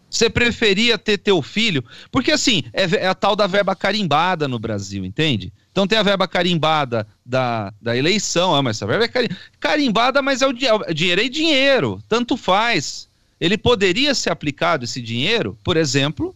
Você 0.10 0.30
preferia 0.30 0.98
ter 0.98 1.18
teu 1.18 1.42
filho? 1.42 1.84
Porque 2.12 2.34
assim, 2.34 2.64
é, 2.74 2.84
é 2.84 3.08
a 3.08 3.16
tal 3.16 3.34
da 3.34 3.48
verba 3.48 3.74
carimbada 3.74 4.46
no 4.46 4.60
Brasil, 4.60 5.06
entende? 5.06 5.54
Então 5.72 5.88
tem 5.88 5.98
a 5.98 6.04
verba 6.04 6.28
carimbada 6.28 7.08
da, 7.26 7.74
da 7.82 7.96
eleição, 7.96 8.54
ah, 8.54 8.62
mas 8.62 8.76
essa 8.76 8.86
verba 8.86 9.06
é 9.06 9.08
cari- 9.08 9.30
carimbada, 9.58 10.22
mas 10.22 10.42
é 10.42 10.48
o, 10.48 10.52
é 10.52 10.74
o 10.74 10.94
dinheiro 10.94 11.22
é 11.22 11.30
dinheiro, 11.30 12.04
tanto 12.10 12.36
faz. 12.36 13.10
Ele 13.42 13.58
poderia 13.58 14.14
ser 14.14 14.30
aplicado 14.30 14.86
esse 14.86 15.02
dinheiro, 15.02 15.58
por 15.64 15.76
exemplo, 15.76 16.36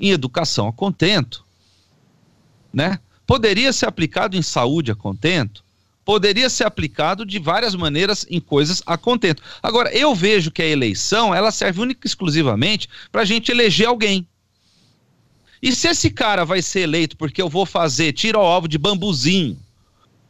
em 0.00 0.10
educação 0.10 0.66
a 0.66 0.72
contento, 0.72 1.44
né? 2.72 2.98
Poderia 3.24 3.72
ser 3.72 3.86
aplicado 3.86 4.36
em 4.36 4.42
saúde 4.42 4.90
a 4.90 4.96
contento, 4.96 5.64
poderia 6.04 6.50
ser 6.50 6.64
aplicado 6.64 7.24
de 7.24 7.38
várias 7.38 7.76
maneiras 7.76 8.26
em 8.28 8.40
coisas 8.40 8.82
a 8.84 8.98
contento. 8.98 9.40
Agora, 9.62 9.96
eu 9.96 10.16
vejo 10.16 10.50
que 10.50 10.62
a 10.62 10.66
eleição, 10.66 11.32
ela 11.32 11.52
serve 11.52 11.80
única 11.80 12.00
e 12.04 12.08
exclusivamente 12.08 12.88
para 13.12 13.22
a 13.22 13.24
gente 13.24 13.52
eleger 13.52 13.86
alguém. 13.86 14.26
E 15.62 15.72
se 15.72 15.88
esse 15.88 16.10
cara 16.10 16.44
vai 16.44 16.60
ser 16.60 16.80
eleito 16.80 17.16
porque 17.16 17.40
eu 17.40 17.48
vou 17.48 17.64
fazer 17.64 18.12
tiro 18.12 18.38
ao 18.38 18.46
alvo 18.46 18.66
de 18.66 18.78
bambuzinho 18.78 19.56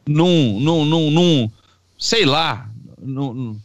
num, 0.07 0.59
num, 0.59 0.85
num, 0.85 1.11
num 1.11 1.51
sei 1.97 2.25
lá, 2.25 2.69
num, 3.01 3.59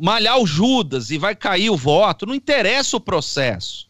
malhar 0.00 0.38
o 0.38 0.46
Judas 0.46 1.10
e 1.10 1.18
vai 1.18 1.34
cair 1.34 1.70
o 1.70 1.76
voto, 1.76 2.26
não 2.26 2.34
interessa 2.34 2.96
o 2.96 3.00
processo. 3.00 3.86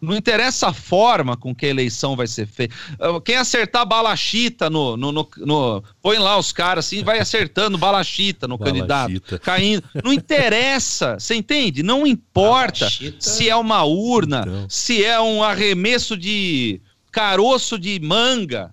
Não 0.00 0.14
interessa 0.16 0.68
a 0.68 0.72
forma 0.72 1.36
com 1.36 1.52
que 1.52 1.66
a 1.66 1.68
eleição 1.70 2.14
vai 2.14 2.28
ser 2.28 2.46
feita. 2.46 2.72
Ah, 3.00 3.20
Quem 3.20 3.34
acertar 3.34 3.84
balachita 3.84 4.70
no, 4.70 4.96
no, 4.96 5.10
no, 5.10 5.28
no- 5.38 5.82
Põe 6.00 6.18
lá 6.18 6.38
os 6.38 6.52
caras 6.52 6.86
assim, 6.86 7.02
vai 7.02 7.18
acertando 7.18 7.76
balachita 7.76 8.46
no 8.46 8.56
candidato. 8.56 9.08
Balachita. 9.08 9.38
Caindo. 9.40 9.82
Não 10.04 10.12
interessa, 10.12 11.18
você 11.18 11.34
entende? 11.34 11.82
Não 11.82 12.06
importa 12.06 12.78
Balachita. 12.84 13.16
se 13.28 13.50
é 13.50 13.56
uma 13.56 13.82
urna, 13.82 14.44
Então. 14.46 14.66
se 14.68 15.04
é 15.04 15.20
um 15.20 15.42
arremesso 15.42 16.16
de 16.16 16.80
caroço 17.10 17.76
de 17.76 17.98
manga. 17.98 18.72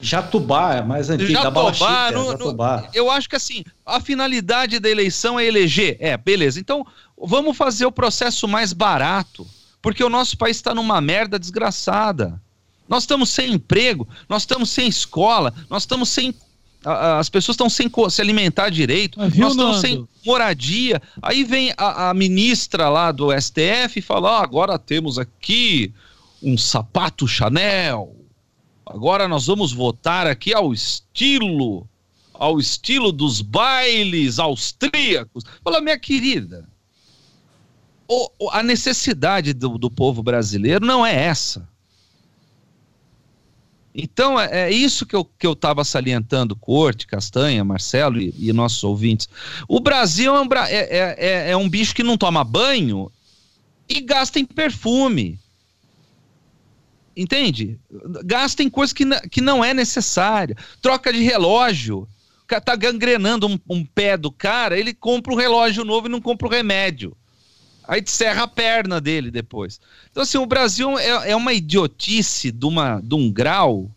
Jatubá 0.00 0.74
é 0.76 0.82
mais 0.82 1.10
antigo. 1.10 1.32
da 1.32 1.42
Jatobá, 1.42 1.62
Balachita, 1.62 2.10
no- 2.12 2.24
no- 2.24 2.30
Jatobá. 2.30 2.88
eu 2.94 3.10
acho 3.10 3.28
que 3.28 3.36
assim, 3.36 3.64
a 3.84 4.00
finalidade 4.00 4.78
da 4.78 4.88
eleição 4.88 5.38
é 5.38 5.44
eleger. 5.44 5.96
É, 6.00 6.16
beleza. 6.16 6.60
Então, 6.60 6.86
vamos 7.20 7.56
fazer 7.56 7.84
o 7.86 7.92
processo 7.92 8.46
mais 8.46 8.72
barato, 8.72 9.46
porque 9.82 10.02
o 10.04 10.08
nosso 10.08 10.36
país 10.38 10.56
está 10.56 10.74
numa 10.74 11.00
merda 11.00 11.38
desgraçada. 11.38 12.40
Nós 12.88 13.02
estamos 13.02 13.28
sem 13.30 13.52
emprego, 13.52 14.08
nós 14.28 14.42
estamos 14.42 14.70
sem 14.70 14.86
escola, 14.88 15.52
nós 15.68 15.82
estamos 15.82 16.08
sem. 16.08 16.34
a- 16.84 17.18
As 17.18 17.28
pessoas 17.28 17.54
estão 17.54 17.68
sem 17.68 17.90
se 18.08 18.20
alimentar 18.22 18.70
direito, 18.70 19.18
Mas 19.18 19.34
nós 19.36 19.50
estamos 19.52 19.82
Nando? 19.82 19.86
sem 19.88 20.08
moradia. 20.24 21.02
Aí 21.20 21.42
vem 21.42 21.72
a, 21.76 22.10
a 22.10 22.14
ministra 22.14 22.88
lá 22.88 23.10
do 23.10 23.32
STF 23.32 23.98
e 23.98 24.02
fala: 24.02 24.38
"Ah, 24.38 24.42
agora 24.44 24.78
temos 24.78 25.18
aqui 25.18 25.92
um 26.40 26.56
sapato 26.56 27.26
Chanel. 27.26 28.14
Agora 28.88 29.28
nós 29.28 29.46
vamos 29.46 29.72
votar 29.72 30.26
aqui 30.26 30.54
ao 30.54 30.72
estilo, 30.72 31.86
ao 32.32 32.58
estilo 32.58 33.12
dos 33.12 33.40
bailes 33.42 34.38
austríacos. 34.38 35.44
Fala, 35.62 35.80
minha 35.80 35.98
querida, 35.98 36.68
o- 38.08 38.30
a 38.50 38.62
necessidade 38.62 39.52
do, 39.52 39.76
do 39.76 39.90
povo 39.90 40.22
brasileiro 40.22 40.86
não 40.86 41.04
é 41.04 41.14
essa. 41.14 41.68
Então, 43.94 44.38
é, 44.40 44.68
é 44.68 44.70
isso 44.70 45.04
que 45.04 45.16
eu 45.16 45.24
que 45.24 45.46
eu 45.46 45.52
estava 45.54 45.82
salientando, 45.84 46.54
Corte, 46.54 47.06
Castanha, 47.06 47.64
Marcelo 47.64 48.20
e, 48.20 48.32
e 48.38 48.52
nossos 48.52 48.84
ouvintes. 48.84 49.28
O 49.66 49.80
Brasil 49.80 50.34
é 50.34 50.40
um, 50.40 50.48
é- 50.66 50.74
é- 50.74 51.16
é- 51.18 51.50
é 51.50 51.56
um 51.56 51.68
bicho 51.68 51.94
que 51.94 52.02
não 52.02 52.16
toma 52.16 52.44
banho 52.44 53.10
e 53.88 54.00
gasta 54.00 54.38
em 54.38 54.44
perfume. 54.44 55.38
Entende? 57.18 57.80
Gasta 58.24 58.62
em 58.62 58.70
coisa 58.70 58.94
que, 58.94 59.04
que 59.28 59.40
não 59.40 59.64
é 59.64 59.74
necessária. 59.74 60.56
Troca 60.80 61.12
de 61.12 61.20
relógio. 61.20 62.06
O 62.44 62.46
cara 62.46 62.60
tá 62.60 62.76
gangrenando 62.76 63.48
um, 63.48 63.58
um 63.68 63.84
pé 63.84 64.16
do 64.16 64.30
cara, 64.30 64.78
ele 64.78 64.94
compra 64.94 65.32
um 65.34 65.36
relógio 65.36 65.84
novo 65.84 66.06
e 66.06 66.10
não 66.10 66.20
compra 66.20 66.46
o 66.46 66.50
remédio. 66.50 67.16
Aí 67.86 68.02
serra 68.06 68.44
a 68.44 68.48
perna 68.48 69.00
dele 69.00 69.32
depois. 69.32 69.80
Então, 70.10 70.22
assim, 70.22 70.38
o 70.38 70.46
Brasil 70.46 70.96
é, 70.96 71.30
é 71.32 71.36
uma 71.36 71.52
idiotice 71.52 72.52
de, 72.52 72.64
uma, 72.64 73.00
de 73.00 73.14
um 73.16 73.32
grau 73.32 73.90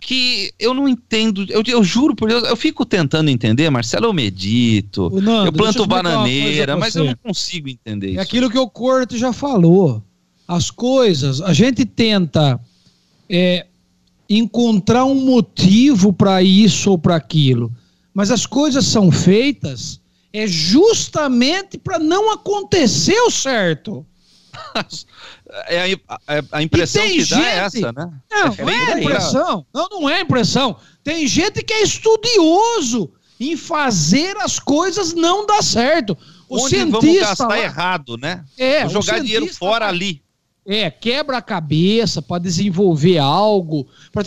que 0.00 0.50
eu 0.58 0.72
não 0.72 0.88
entendo. 0.88 1.44
Eu, 1.50 1.62
eu 1.66 1.84
juro 1.84 2.16
por 2.16 2.28
Deus, 2.28 2.48
eu 2.48 2.56
fico 2.56 2.86
tentando 2.86 3.28
entender, 3.28 3.68
Marcelo, 3.68 4.06
eu 4.06 4.12
medito, 4.14 5.10
Nando, 5.20 5.48
eu 5.48 5.52
planto 5.52 5.80
eu 5.80 5.86
bananeira, 5.86 6.78
mas 6.78 6.96
eu 6.96 7.04
não 7.04 7.14
consigo 7.16 7.68
entender 7.68 8.08
É 8.08 8.10
isso. 8.12 8.20
aquilo 8.20 8.48
que 8.48 8.58
o 8.58 8.70
Corto 8.70 9.18
já 9.18 9.34
falou. 9.34 10.02
As 10.48 10.70
coisas, 10.70 11.42
a 11.42 11.52
gente 11.52 11.84
tenta 11.84 12.58
é, 13.28 13.66
encontrar 14.28 15.04
um 15.04 15.14
motivo 15.14 16.10
para 16.12 16.42
isso 16.42 16.90
ou 16.90 16.98
para 16.98 17.14
aquilo, 17.16 17.70
mas 18.14 18.30
as 18.30 18.46
coisas 18.46 18.86
são 18.86 19.12
feitas 19.12 20.00
é 20.32 20.46
justamente 20.46 21.78
para 21.78 21.98
não 21.98 22.32
acontecer 22.32 23.18
o 23.20 23.30
certo. 23.30 24.04
É 25.66 25.94
a, 26.06 26.14
a- 26.26 26.42
a 26.52 26.62
impressão 26.62 27.02
que 27.02 27.08
tem 27.08 27.24
dá 27.26 27.40
é 27.40 27.70
gente- 27.70 27.78
essa, 27.84 27.92
né? 27.92 28.10
Não, 28.30 28.52
É 28.52 28.62
não 28.64 28.68
é 28.68 28.86
pra- 28.86 29.00
impressão. 29.00 29.66
Não, 29.72 29.88
não 29.90 30.10
é 30.10 30.20
impressão. 30.20 30.76
Tem 31.02 31.26
gente 31.26 31.62
que 31.62 31.72
é 31.72 31.82
estudioso 31.82 33.10
em 33.40 33.56
fazer 33.56 34.36
as 34.38 34.58
coisas 34.58 35.14
não 35.14 35.46
dar 35.46 35.62
certo. 35.62 36.16
O 36.48 36.60
Onde 36.62 36.76
vamos 36.84 37.00
cientista 37.00 37.28
gastar 37.28 37.46
lá- 37.48 37.58
errado, 37.58 38.18
né? 38.18 38.44
É, 38.58 38.84
Vou 38.84 39.00
jogar 39.02 39.20
dinheiro 39.20 39.46
fora 39.54 39.88
ali. 39.88 40.20
É, 40.70 40.90
quebra 40.90 41.38
a 41.38 41.42
cabeça 41.42 42.20
para 42.20 42.42
desenvolver 42.42 43.16
algo. 43.16 43.86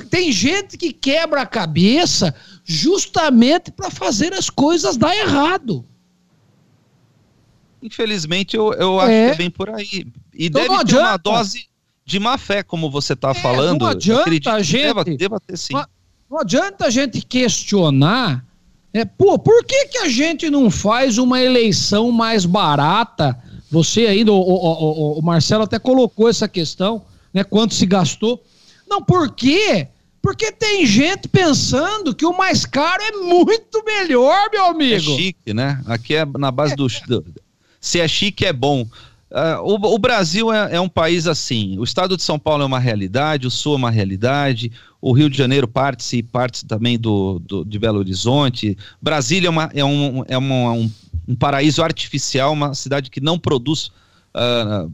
Tem 0.10 0.32
gente 0.32 0.76
que 0.76 0.92
quebra 0.92 1.44
a 1.44 1.46
cabeça 1.46 2.34
justamente 2.66 3.70
para 3.72 3.92
fazer 3.92 4.34
as 4.34 4.50
coisas 4.50 4.98
dar 4.98 5.16
errado. 5.16 5.86
Infelizmente, 7.82 8.56
eu, 8.56 8.74
eu 8.74 9.00
acho 9.00 9.12
É. 9.12 9.28
que 9.28 9.34
é 9.34 9.38
bem 9.38 9.50
por 9.52 9.70
aí. 9.70 10.08
E 10.34 10.48
Então 10.48 10.62
deve 10.68 10.86
ter 10.86 10.98
uma 10.98 11.18
dose 11.18 11.66
de 12.06 12.20
má 12.20 12.38
fé, 12.38 12.64
como 12.64 12.90
você 12.90 13.14
está 13.14 13.34
falando. 13.36 13.82
não 13.82 13.88
adianta 13.88 14.22
Acredito 14.22 14.50
a 14.50 14.62
gente- 14.64 14.82
Deva, 14.82 15.04
deva 15.04 15.40
ter 15.40 15.58
sim. 15.58 15.74
Não 16.30 16.40
adianta 16.40 16.86
a 16.86 16.90
gente 16.90 17.22
questionar. 17.22 18.44
É, 18.94 19.06
pô, 19.06 19.38
por 19.40 19.64
que, 19.64 19.88
que 19.88 19.98
a 20.00 20.10
gente 20.10 20.50
não 20.50 20.70
faz 20.72 21.18
uma 21.18 21.40
eleição 21.42 22.12
mais 22.12 22.46
barata? 22.46 23.40
Você 23.72 24.06
ainda, 24.08 24.32
o, 24.32 24.36
o- 24.40 25.14
o- 25.16 25.20
o 25.20 25.22
Marcelo 25.24 25.64
até 25.64 25.80
colocou 25.80 26.28
essa 26.30 26.48
questão, 26.48 27.04
né? 27.34 27.44
Quanto 27.44 27.74
se 27.74 27.86
gastou. 27.86 28.44
Não, 28.88 29.02
por 29.02 29.32
quê? 29.34 29.88
Porque 30.22 30.52
tem 30.52 30.86
gente 30.86 31.28
pensando 31.28 32.14
que 32.14 32.26
o 32.26 32.38
mais 32.38 32.66
caro 32.66 33.02
é 33.02 33.12
muito 33.14 33.84
melhor, 33.84 34.50
meu 34.52 34.66
É 34.66 34.70
amigo. 34.70 35.16
chique, 35.16 35.54
né? 35.54 35.82
Aqui 35.86 36.14
é 36.16 36.26
na 36.38 36.52
base 36.52 36.76
do. 36.76 36.86
do- 37.08 37.26
se 37.80 38.00
é 38.00 38.08
chique, 38.08 38.46
é 38.46 38.54
bom. 38.54 38.86
Ah, 39.34 39.62
o, 39.64 39.76
o 39.76 39.98
Brasil 39.98 40.52
é, 40.54 40.76
é 40.76 40.82
um 40.82 40.90
país 40.90 41.26
assim. 41.26 41.80
O 41.80 41.84
estado 41.86 42.18
de 42.18 42.22
São 42.22 42.38
Paulo 42.38 42.62
é 42.64 42.66
uma 42.66 42.80
realidade, 42.80 43.48
o 43.48 43.50
Sul 43.52 43.74
é 43.74 43.78
uma 43.78 43.90
realidade, 43.90 44.70
o 45.02 45.14
Rio 45.14 45.30
de 45.30 45.38
Janeiro 45.38 45.68
parte 45.70 46.18
e 46.18 46.22
parte 46.22 46.66
também 46.66 47.00
do, 47.00 47.40
do- 47.40 47.64
de 47.66 47.80
Belo 47.80 47.98
Horizonte. 48.00 48.78
Brasília 49.02 49.48
é, 49.48 49.50
uma, 49.50 49.72
é, 49.74 49.86
um, 49.86 50.24
é 50.28 50.38
uma- 50.38 50.74
um, 50.74 50.92
um 51.32 51.36
paraíso 51.36 51.82
artificial, 51.82 52.52
uma 52.52 52.74
cidade 52.74 53.10
que 53.10 53.22
não 53.22 53.40
produz. 53.40 53.92
ah, 54.34 54.88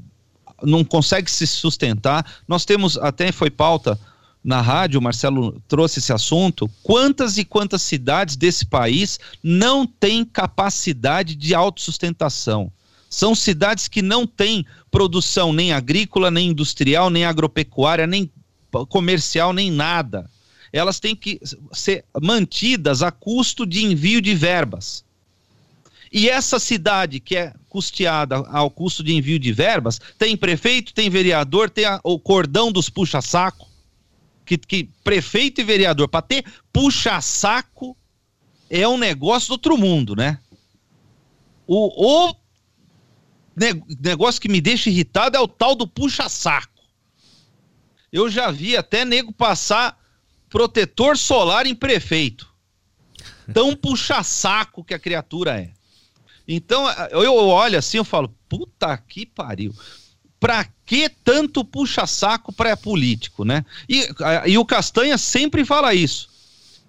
não 0.63 0.83
consegue 0.83 1.29
se 1.29 1.45
sustentar. 1.45 2.25
Nós 2.47 2.65
temos, 2.65 2.97
até 2.97 3.31
foi 3.31 3.51
pauta 3.51 3.99
na 4.43 4.59
rádio, 4.59 4.99
o 4.99 5.03
Marcelo 5.03 5.61
trouxe 5.67 5.99
esse 5.99 6.11
assunto. 6.11 6.67
Quantas 6.81 7.37
e 7.37 7.45
quantas 7.45 7.83
cidades 7.83 8.35
desse 8.35 8.65
país 8.65 9.19
não 9.43 9.85
têm 9.85 10.25
capacidade 10.25 11.35
de 11.35 11.53
autossustentação? 11.53 12.71
São 13.07 13.35
cidades 13.35 13.87
que 13.87 14.01
não 14.01 14.25
têm 14.25 14.65
produção 14.89 15.53
nem 15.53 15.73
agrícola, 15.73 16.31
nem 16.31 16.49
industrial, 16.49 17.11
nem 17.11 17.23
agropecuária, 17.23 18.07
nem 18.07 18.31
comercial, 18.89 19.53
nem 19.53 19.69
nada. 19.69 20.27
Elas 20.73 20.99
têm 20.99 21.15
que 21.15 21.39
ser 21.71 22.03
mantidas 22.19 23.03
a 23.03 23.11
custo 23.11 23.63
de 23.63 23.85
envio 23.85 24.21
de 24.21 24.33
verbas. 24.33 25.05
E 26.17 26.27
essa 26.27 26.57
cidade 26.57 27.19
que 27.19 27.35
é 27.35 27.53
custeada 27.69 28.37
ao 28.37 28.71
custo 28.71 29.03
de 29.03 29.13
envio 29.13 29.37
de 29.37 29.53
verbas, 29.53 30.01
tem 30.17 30.35
prefeito, 30.35 30.91
tem 30.91 31.11
vereador, 31.11 31.69
tem 31.69 31.85
a- 31.85 31.99
o 32.03 32.17
cordão 32.19 32.71
dos 32.71 32.89
puxa-saco. 32.89 33.69
Que, 34.43 34.57
que 34.57 34.85
prefeito 35.03 35.61
e 35.61 35.63
vereador, 35.63 36.07
para 36.07 36.23
ter 36.23 36.43
puxa-saco, 36.73 37.95
é 38.67 38.87
um 38.87 38.97
negócio 38.97 39.49
do 39.49 39.51
outro 39.51 39.77
mundo, 39.77 40.15
né? 40.15 40.39
O, 41.67 42.25
o 42.27 42.35
ne- 43.55 43.83
negócio 44.01 44.41
que 44.41 44.49
me 44.49 44.59
deixa 44.59 44.89
irritado 44.89 45.37
é 45.37 45.39
o 45.39 45.47
tal 45.47 45.75
do 45.75 45.87
puxa-saco. 45.87 46.81
Eu 48.11 48.27
já 48.27 48.49
vi 48.49 48.75
até 48.75 49.05
nego 49.05 49.31
passar 49.31 49.95
protetor 50.49 51.15
solar 51.15 51.67
em 51.67 51.75
prefeito. 51.75 52.51
Tão 53.53 53.75
puxa-saco 53.75 54.83
que 54.83 54.95
a 54.95 54.99
criatura 54.99 55.61
é. 55.61 55.76
Então, 56.47 56.89
eu 57.11 57.35
olho 57.35 57.77
assim, 57.77 57.97
eu 57.97 58.05
falo, 58.05 58.33
puta 58.47 58.97
que 58.97 59.25
pariu. 59.25 59.73
Pra 60.39 60.65
que 60.85 61.09
tanto 61.09 61.65
puxa-saco 61.65 62.53
para 62.53 62.77
político, 62.77 63.43
né? 63.43 63.65
E, 63.89 64.07
e 64.45 64.57
o 64.57 64.63
Castanha 64.65 65.17
sempre 65.17 65.65
fala 65.65 65.93
isso. 65.93 66.29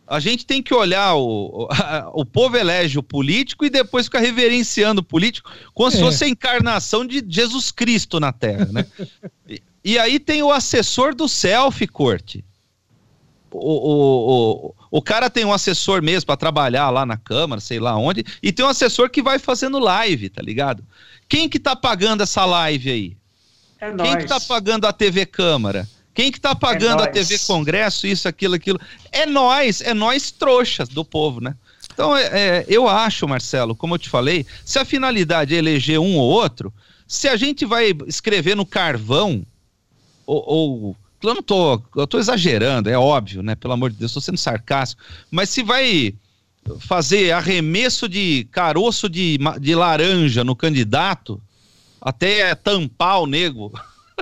A 0.06 0.20
gente 0.20 0.46
tem 0.46 0.62
que 0.62 0.72
olhar 0.72 1.16
o, 1.16 1.66
a- 1.70 2.10
o 2.14 2.24
povo 2.24 2.56
elege 2.56 2.98
o 2.98 3.02
político 3.02 3.64
e 3.64 3.70
depois 3.70 4.06
fica 4.06 4.20
reverenciando 4.20 5.00
o 5.00 5.04
político 5.04 5.50
como 5.74 5.90
se 5.90 5.96
É. 5.98 6.00
fosse 6.00 6.24
a 6.24 6.28
encarnação 6.28 7.06
de 7.06 7.22
Jesus 7.28 7.70
Cristo 7.70 8.20
na 8.20 8.32
Terra, 8.32 8.66
né? 8.72 8.86
e, 9.48 9.62
e 9.84 9.98
aí 9.98 10.18
tem 10.18 10.42
o 10.42 10.52
assessor 10.52 11.14
do 11.14 11.28
selfie, 11.28 11.86
corte. 11.86 12.44
O, 13.50 13.58
o, 13.58 14.66
o, 14.68 14.74
o 14.98 15.02
cara 15.02 15.30
tem 15.30 15.44
um 15.44 15.52
assessor 15.52 16.02
mesmo 16.02 16.26
para 16.26 16.36
trabalhar 16.36 16.90
lá 16.90 17.06
na 17.06 17.16
Câmara, 17.16 17.60
sei 17.60 17.80
lá 17.80 17.96
onde, 17.96 18.24
e 18.42 18.52
tem 18.52 18.64
um 18.64 18.68
assessor 18.68 19.08
que 19.08 19.22
vai 19.22 19.38
fazendo 19.38 19.78
live, 19.78 20.28
tá 20.28 20.42
ligado? 20.42 20.84
Quem 21.28 21.48
que 21.48 21.58
tá 21.58 21.74
pagando 21.74 22.22
essa 22.22 22.44
live 22.44 22.90
aí? 22.90 23.16
É 23.80 23.92
Quem 23.92 24.18
que 24.18 24.26
tá 24.26 24.40
pagando 24.40 24.86
a 24.86 24.92
TV 24.92 25.24
Câmara? 25.24 25.88
Quem 26.12 26.32
que 26.32 26.40
tá 26.40 26.54
pagando 26.54 27.02
a 27.02 27.06
nós. 27.06 27.12
TV 27.12 27.38
Congresso, 27.38 28.06
isso, 28.06 28.26
aquilo, 28.26 28.54
aquilo? 28.54 28.80
É 29.12 29.24
nós, 29.24 29.80
é 29.80 29.94
nós 29.94 30.32
trouxas 30.32 30.88
do 30.88 31.04
povo, 31.04 31.40
né? 31.40 31.54
Então, 31.92 32.16
é, 32.16 32.24
é, 32.32 32.66
eu 32.68 32.88
acho, 32.88 33.26
Marcelo, 33.26 33.74
como 33.74 33.94
eu 33.94 33.98
te 33.98 34.08
falei, 34.08 34.44
se 34.64 34.78
a 34.78 34.84
finalidade 34.84 35.54
é 35.54 35.58
eleger 35.58 35.98
um 35.98 36.16
ou 36.16 36.28
outro, 36.28 36.72
se 37.06 37.28
a 37.28 37.36
gente 37.36 37.64
vai 37.64 37.94
escrever 38.06 38.56
no 38.56 38.66
carvão, 38.66 39.44
ou, 40.26 40.44
ou- 40.46 40.96
eu 41.22 41.34
não 41.34 41.42
tô, 41.42 41.80
eu 41.96 42.06
tô 42.06 42.18
exagerando, 42.18 42.88
é 42.88 42.96
óbvio, 42.98 43.42
né? 43.42 43.54
Pelo 43.54 43.74
amor 43.74 43.90
de 43.90 43.96
Deus, 43.96 44.12
tô 44.12 44.20
sendo 44.20 44.38
sarcástico, 44.38 45.02
mas 45.30 45.48
se 45.50 45.62
vai 45.62 46.14
fazer 46.80 47.32
arremesso 47.32 48.08
de 48.08 48.46
caroço 48.50 49.08
de, 49.08 49.38
de 49.60 49.74
laranja 49.74 50.44
no 50.44 50.54
candidato, 50.54 51.40
até 52.00 52.54
tampar 52.54 53.20
o 53.22 53.26
nego, 53.26 53.72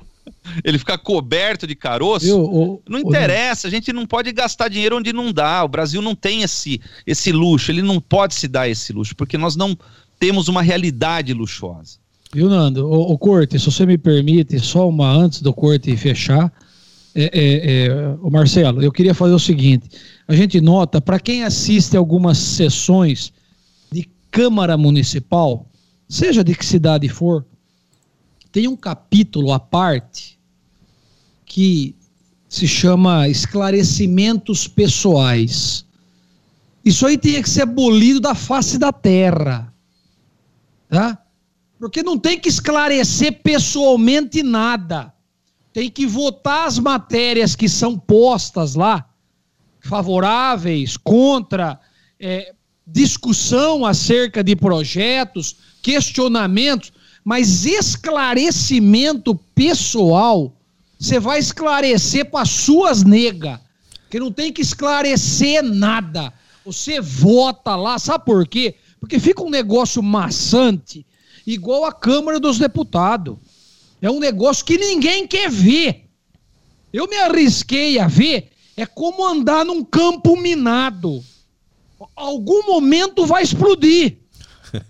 ele 0.64 0.78
ficar 0.78 0.98
coberto 0.98 1.66
de 1.66 1.74
caroço, 1.74 2.26
Eu, 2.26 2.40
o- 2.40 2.82
não 2.88 2.98
interessa, 3.00 3.66
a 3.66 3.70
gente 3.70 3.92
não 3.92 4.06
pode 4.06 4.30
gastar 4.32 4.68
dinheiro 4.68 4.96
onde 4.96 5.12
não 5.12 5.32
dá. 5.32 5.64
O 5.64 5.68
Brasil 5.68 6.00
não 6.00 6.14
tem 6.14 6.42
esse, 6.42 6.80
esse 7.06 7.32
luxo, 7.32 7.70
ele 7.70 7.82
não 7.82 8.00
pode 8.00 8.34
se 8.34 8.46
dar 8.48 8.68
esse 8.68 8.92
luxo, 8.92 9.14
porque 9.16 9.36
nós 9.36 9.56
não 9.56 9.76
temos 10.18 10.48
uma 10.48 10.62
realidade 10.62 11.32
luxuosa. 11.34 11.98
Viu, 12.32 12.48
Nando? 12.48 12.86
O, 12.88 13.12
o 13.12 13.18
Corte, 13.18 13.58
se 13.58 13.64
você 13.66 13.84
me 13.86 13.98
permite, 13.98 14.58
só 14.58 14.88
uma 14.88 15.10
antes 15.10 15.42
do 15.42 15.52
Corte 15.52 15.94
fechar. 15.96 16.52
É, 17.18 17.30
é, 17.32 17.86
é, 17.86 18.18
o 18.20 18.30
Marcelo, 18.30 18.82
eu 18.82 18.92
queria 18.92 19.14
fazer 19.14 19.32
o 19.32 19.38
seguinte: 19.38 19.88
a 20.28 20.34
gente 20.34 20.60
nota, 20.60 21.00
para 21.00 21.18
quem 21.18 21.44
assiste 21.44 21.96
algumas 21.96 22.36
sessões 22.36 23.32
de 23.90 24.06
Câmara 24.30 24.76
Municipal, 24.76 25.66
seja 26.06 26.44
de 26.44 26.54
que 26.54 26.64
cidade 26.64 27.08
for, 27.08 27.46
tem 28.52 28.68
um 28.68 28.76
capítulo 28.76 29.50
à 29.50 29.58
parte 29.58 30.38
que 31.46 31.96
se 32.50 32.68
chama 32.68 33.30
esclarecimentos 33.30 34.68
pessoais. 34.68 35.86
Isso 36.84 37.06
aí 37.06 37.16
tinha 37.16 37.42
que 37.42 37.48
ser 37.48 37.62
abolido 37.62 38.20
da 38.20 38.34
face 38.34 38.76
da 38.76 38.92
terra. 38.92 39.72
Tá? 40.86 41.18
Porque 41.78 42.02
não 42.02 42.18
tem 42.18 42.38
que 42.38 42.48
esclarecer 42.50 43.40
pessoalmente 43.42 44.42
nada. 44.42 45.15
Tem 45.76 45.90
que 45.90 46.06
votar 46.06 46.66
as 46.66 46.78
matérias 46.78 47.54
que 47.54 47.68
são 47.68 47.98
postas 47.98 48.74
lá, 48.74 49.06
favoráveis, 49.78 50.96
contra, 50.96 51.78
é, 52.18 52.54
discussão 52.86 53.84
acerca 53.84 54.42
de 54.42 54.56
projetos, 54.56 55.56
questionamentos, 55.82 56.94
mas 57.22 57.66
esclarecimento 57.66 59.34
pessoal, 59.54 60.56
você 60.98 61.20
vai 61.20 61.38
esclarecer 61.40 62.30
para 62.30 62.46
suas 62.46 63.04
negas, 63.04 63.60
que 64.08 64.18
não 64.18 64.32
tem 64.32 64.50
que 64.50 64.62
esclarecer 64.62 65.62
nada. 65.62 66.32
Você 66.64 67.02
vota 67.02 67.76
lá, 67.76 67.98
sabe 67.98 68.24
por 68.24 68.48
quê? 68.48 68.76
Porque 68.98 69.20
fica 69.20 69.42
um 69.42 69.50
negócio 69.50 70.02
maçante, 70.02 71.04
igual 71.46 71.84
a 71.84 71.92
Câmara 71.92 72.40
dos 72.40 72.58
Deputados. 72.58 73.36
É 74.00 74.10
um 74.10 74.20
negócio 74.20 74.64
que 74.64 74.76
ninguém 74.78 75.26
quer 75.26 75.50
ver. 75.50 76.04
Eu 76.92 77.08
me 77.08 77.16
arrisquei 77.16 77.98
a 77.98 78.06
ver 78.06 78.50
É 78.76 78.84
como 78.86 79.26
andar 79.26 79.64
num 79.64 79.82
campo 79.82 80.36
minado. 80.36 81.22
Algum 82.14 82.66
momento 82.66 83.24
vai 83.24 83.42
explodir. 83.42 84.18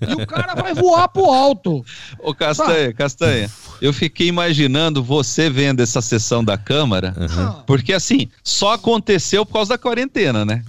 E 0.00 0.12
o 0.22 0.26
cara 0.26 0.54
vai 0.54 0.74
voar 0.74 1.06
pro 1.08 1.26
alto. 1.26 1.84
Ô, 2.18 2.34
Castanha, 2.34 2.92
Castanha, 2.92 3.48
eu 3.80 3.92
fiquei 3.92 4.26
imaginando 4.26 5.04
você 5.04 5.48
vendo 5.48 5.80
essa 5.80 6.00
sessão 6.02 6.42
da 6.42 6.58
Câmara, 6.58 7.14
Uhum. 7.16 7.62
porque 7.64 7.92
assim, 7.92 8.28
só 8.42 8.72
aconteceu 8.72 9.46
por 9.46 9.52
causa 9.52 9.70
da 9.74 9.78
quarentena, 9.78 10.44
né? 10.44 10.64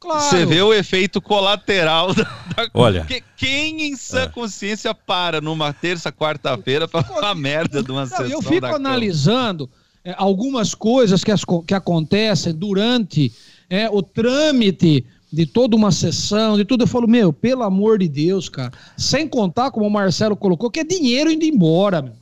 Claro. 0.00 0.22
Você 0.22 0.46
vê 0.46 0.62
o 0.62 0.72
efeito 0.72 1.20
colateral 1.20 2.12
da, 2.14 2.22
da... 2.24 2.70
Olha. 2.72 3.00
Porque 3.02 3.22
quem 3.36 3.82
em 3.82 3.96
sã 3.96 4.22
É. 4.22 4.26
consciência 4.28 4.94
para 4.94 5.40
numa 5.40 5.72
terça, 5.74 6.10
quarta-feira 6.10 6.88
pra 6.88 7.02
falar 7.02 7.34
merda 7.34 7.82
de 7.82 7.90
uma 7.92 8.00
Não, 8.00 8.08
sessão 8.08 8.26
eu 8.26 8.40
fico 8.40 8.66
analisando 8.66 9.68
é, 10.02 10.14
algumas 10.16 10.74
coisas 10.74 11.22
que, 11.22 11.30
as 11.30 11.44
que 11.66 11.74
acontecem 11.74 12.54
durante 12.54 13.30
é, 13.68 13.88
o 13.90 14.02
trâmite 14.02 15.04
de 15.32 15.46
toda 15.46 15.76
uma 15.76 15.92
sessão, 15.92 16.56
de 16.56 16.64
tudo. 16.64 16.84
Eu 16.84 16.88
falo, 16.88 17.06
meu, 17.06 17.32
pelo 17.32 17.62
amor 17.62 17.98
de 17.98 18.08
Deus, 18.08 18.48
cara. 18.48 18.72
Sem 18.96 19.28
contar, 19.28 19.70
como 19.70 19.86
o 19.86 19.90
Marcelo 19.90 20.34
colocou, 20.34 20.70
que 20.70 20.80
é 20.80 20.84
dinheiro 20.84 21.30
indo 21.30 21.44
embora. 21.44 22.02
Meu. 22.02 22.14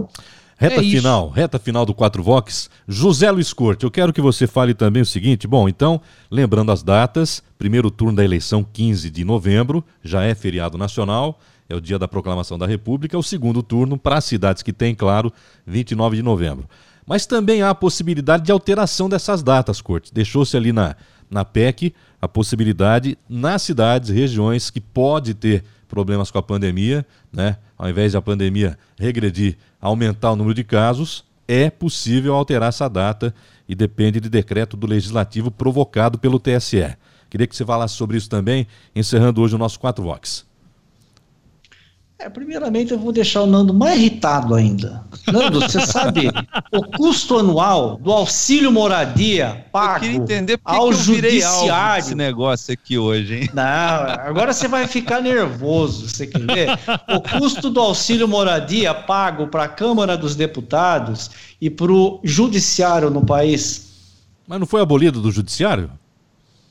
Reta 0.60 0.80
É 0.80 0.84
isso. 0.84 0.96
final, 0.96 1.30
reta 1.30 1.56
final 1.56 1.86
do 1.86 1.94
4 1.94 2.20
Vox. 2.20 2.68
José 2.86 3.30
Luiz 3.30 3.52
Corte, 3.52 3.84
eu 3.84 3.90
quero 3.92 4.12
que 4.12 4.20
você 4.20 4.44
fale 4.44 4.74
também 4.74 5.00
o 5.00 5.06
seguinte. 5.06 5.46
Bom, 5.46 5.68
então, 5.68 6.00
lembrando 6.28 6.72
as 6.72 6.82
datas, 6.82 7.40
primeiro 7.56 7.92
turno 7.92 8.16
da 8.16 8.24
eleição 8.24 8.64
15 8.64 9.08
de 9.08 9.24
novembro, 9.24 9.84
já 10.02 10.24
é 10.24 10.34
feriado 10.34 10.76
nacional, 10.76 11.38
é 11.68 11.76
o 11.76 11.80
dia 11.80 11.96
da 11.96 12.08
proclamação 12.08 12.58
da 12.58 12.66
República. 12.66 13.16
O 13.16 13.22
segundo 13.22 13.62
turno, 13.62 13.96
para 13.96 14.16
as 14.16 14.24
cidades 14.24 14.64
que 14.64 14.72
tem, 14.72 14.96
claro, 14.96 15.32
29 15.64 16.16
de 16.16 16.22
novembro. 16.24 16.68
Mas 17.06 17.24
também 17.24 17.62
há 17.62 17.70
a 17.70 17.74
possibilidade 17.74 18.42
de 18.42 18.50
alteração 18.50 19.08
dessas 19.08 19.44
datas, 19.44 19.80
Corte. 19.80 20.12
Deixou-se 20.12 20.56
ali 20.56 20.72
na, 20.72 20.96
na 21.30 21.44
PEC 21.44 21.94
a 22.20 22.26
possibilidade 22.26 23.16
nas 23.28 23.62
cidades, 23.62 24.10
regiões 24.10 24.70
que 24.70 24.80
pode 24.80 25.34
ter 25.34 25.62
problemas 25.88 26.30
com 26.30 26.38
a 26.38 26.42
pandemia, 26.42 27.04
né? 27.32 27.56
Ao 27.76 27.88
invés 27.88 28.12
de 28.12 28.18
a 28.18 28.22
pandemia 28.22 28.78
regredir, 28.98 29.56
aumentar 29.80 30.32
o 30.32 30.36
número 30.36 30.54
de 30.54 30.64
casos, 30.64 31.24
é 31.46 31.70
possível 31.70 32.34
alterar 32.34 32.68
essa 32.68 32.88
data 32.88 33.34
e 33.68 33.74
depende 33.74 34.20
de 34.20 34.28
decreto 34.28 34.76
do 34.76 34.86
legislativo 34.86 35.50
provocado 35.50 36.18
pelo 36.18 36.38
TSE. 36.38 36.96
Queria 37.30 37.46
que 37.46 37.56
você 37.56 37.64
falasse 37.64 37.94
sobre 37.94 38.16
isso 38.16 38.28
também, 38.28 38.66
encerrando 38.94 39.40
hoje 39.40 39.54
o 39.54 39.58
nosso 39.58 39.78
4 39.80 40.02
Vox. 40.02 40.46
É, 42.20 42.28
primeiramente, 42.28 42.90
eu 42.90 42.98
vou 42.98 43.12
deixar 43.12 43.42
o 43.42 43.46
Nando 43.46 43.72
mais 43.72 43.96
irritado 43.96 44.52
ainda. 44.52 45.04
Nando, 45.32 45.60
você 45.60 45.86
sabe 45.86 46.28
o 46.72 46.82
custo 46.96 47.38
anual 47.38 47.96
do 47.96 48.10
auxílio 48.10 48.72
moradia 48.72 49.62
Eu 49.64 49.70
pago 49.70 50.00
queria 50.00 50.16
entender 50.16 50.58
por 50.58 50.72
que 50.72 50.76
ao 50.76 50.88
que 50.88 50.94
eu 50.94 50.98
judiciário? 50.98 52.02
desse 52.02 52.14
negócio 52.16 52.74
aqui 52.74 52.98
hoje, 52.98 53.36
hein? 53.36 53.50
Não, 53.54 53.62
agora 53.62 54.52
você 54.52 54.66
vai 54.66 54.88
ficar 54.88 55.20
nervoso, 55.20 56.08
você 56.08 56.26
quer 56.26 56.40
ver? 56.40 56.70
O 57.08 57.38
custo 57.38 57.70
do 57.70 57.78
auxílio 57.78 58.26
moradia 58.26 58.92
pago 58.92 59.46
para 59.46 59.64
a 59.64 59.68
Câmara 59.68 60.16
dos 60.16 60.34
Deputados 60.34 61.30
e 61.60 61.70
para 61.70 61.92
o 61.92 62.20
Judiciário 62.24 63.10
no 63.10 63.24
país. 63.24 63.86
Mas 64.44 64.58
não 64.58 64.66
foi 64.66 64.80
abolido 64.80 65.20
do 65.20 65.30
judiciário? 65.30 65.88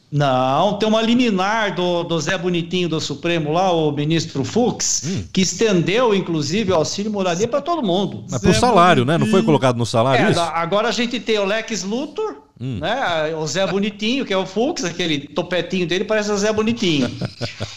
Não, 0.10 0.78
tem 0.80 0.88
uma 0.88 1.02
liminar 1.02 1.76
do, 1.76 2.04
do 2.04 2.18
Zé 2.20 2.38
Bonitinho 2.38 2.88
do 2.88 3.00
Supremo 3.02 3.52
lá, 3.52 3.72
o 3.74 3.92
ministro 3.92 4.44
Fux, 4.46 5.04
que 5.34 5.42
estendeu, 5.42 6.16
inclusive, 6.16 6.72
o 6.72 6.76
auxílio 6.76 7.12
moradia 7.12 7.48
para 7.48 7.60
todo 7.62 7.84
mundo. 7.86 8.24
Mas 8.30 8.40
pro 8.42 8.54
salário, 8.54 9.04
né? 9.04 9.18
Não 9.18 9.28
foi 9.28 9.44
colocado 9.44 9.76
no 9.78 9.86
salário 9.86 10.26
É, 10.28 10.32
isso? 10.32 10.40
agora 10.40 10.88
a 10.88 10.92
gente 10.92 11.20
tem 11.20 11.38
o 11.40 11.44
Lex 11.46 11.84
Luthor, 11.84 12.38
Hum. 12.60 12.80
né? 12.80 13.36
O 13.36 13.46
Zé 13.46 13.68
Bonitinho, 13.68 14.26
que 14.26 14.34
é 14.34 14.38
o 14.38 14.46
Fux, 14.46 14.84
aquele 14.84 15.20
topetinho 15.20 15.86
dele 15.86 16.06
parece 16.06 16.32
o 16.32 16.38
Zé 16.38 16.52
Bonitinho. 16.54 17.12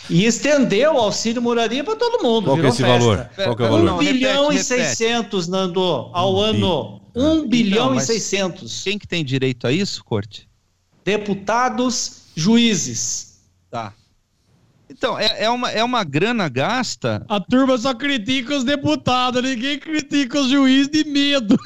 e 0.08 0.24
estendeu 0.24 0.94
o 0.94 0.98
auxílio 0.98 1.42
moradia 1.42 1.82
para 1.84 1.96
todo 1.96 2.22
mundo. 2.22 2.44
Qual 2.46 2.56
que 2.56 2.64
é 2.64 2.68
esse 2.68 2.82
festa. 2.82 2.98
valor? 2.98 3.30
Qual 3.34 3.56
que 3.56 3.62
é 3.62 3.64
o 3.66 3.68
Um 3.68 3.70
valor? 3.72 3.84
Não, 3.84 3.98
bilhão 3.98 4.48
repete, 4.48 4.72
e 4.72 4.76
repete. 4.76 4.96
600, 4.96 5.48
Nando, 5.48 5.82
ao 6.14 6.32
Um 6.34 6.52
bi. 6.52 6.56
ano. 6.56 7.00
Um 7.14 7.46
bilhão 7.48 7.86
Não, 7.86 7.92
e 7.92 7.96
mas 7.96 8.04
600. 8.04 8.82
Quem 8.84 8.96
que 8.98 9.06
tem 9.06 9.22
direito 9.24 9.66
a 9.66 9.72
isso, 9.72 10.02
Corte? 10.04 10.48
Deputados, 11.04 12.19
juízes. 12.34 13.40
Tá. 13.70 13.94
Então, 14.90 15.16
é, 15.16 15.44
é, 15.44 15.50
uma, 15.50 15.70
é 15.70 15.84
uma 15.84 16.02
grana 16.02 16.48
gasta. 16.48 17.24
A 17.28 17.38
turma 17.38 17.78
só 17.78 17.94
critica 17.94 18.56
os 18.56 18.64
deputados, 18.64 19.40
ninguém 19.40 19.78
critica 19.78 20.40
os 20.40 20.50
juízes 20.50 20.88
de 20.88 21.04
medo. 21.04 21.56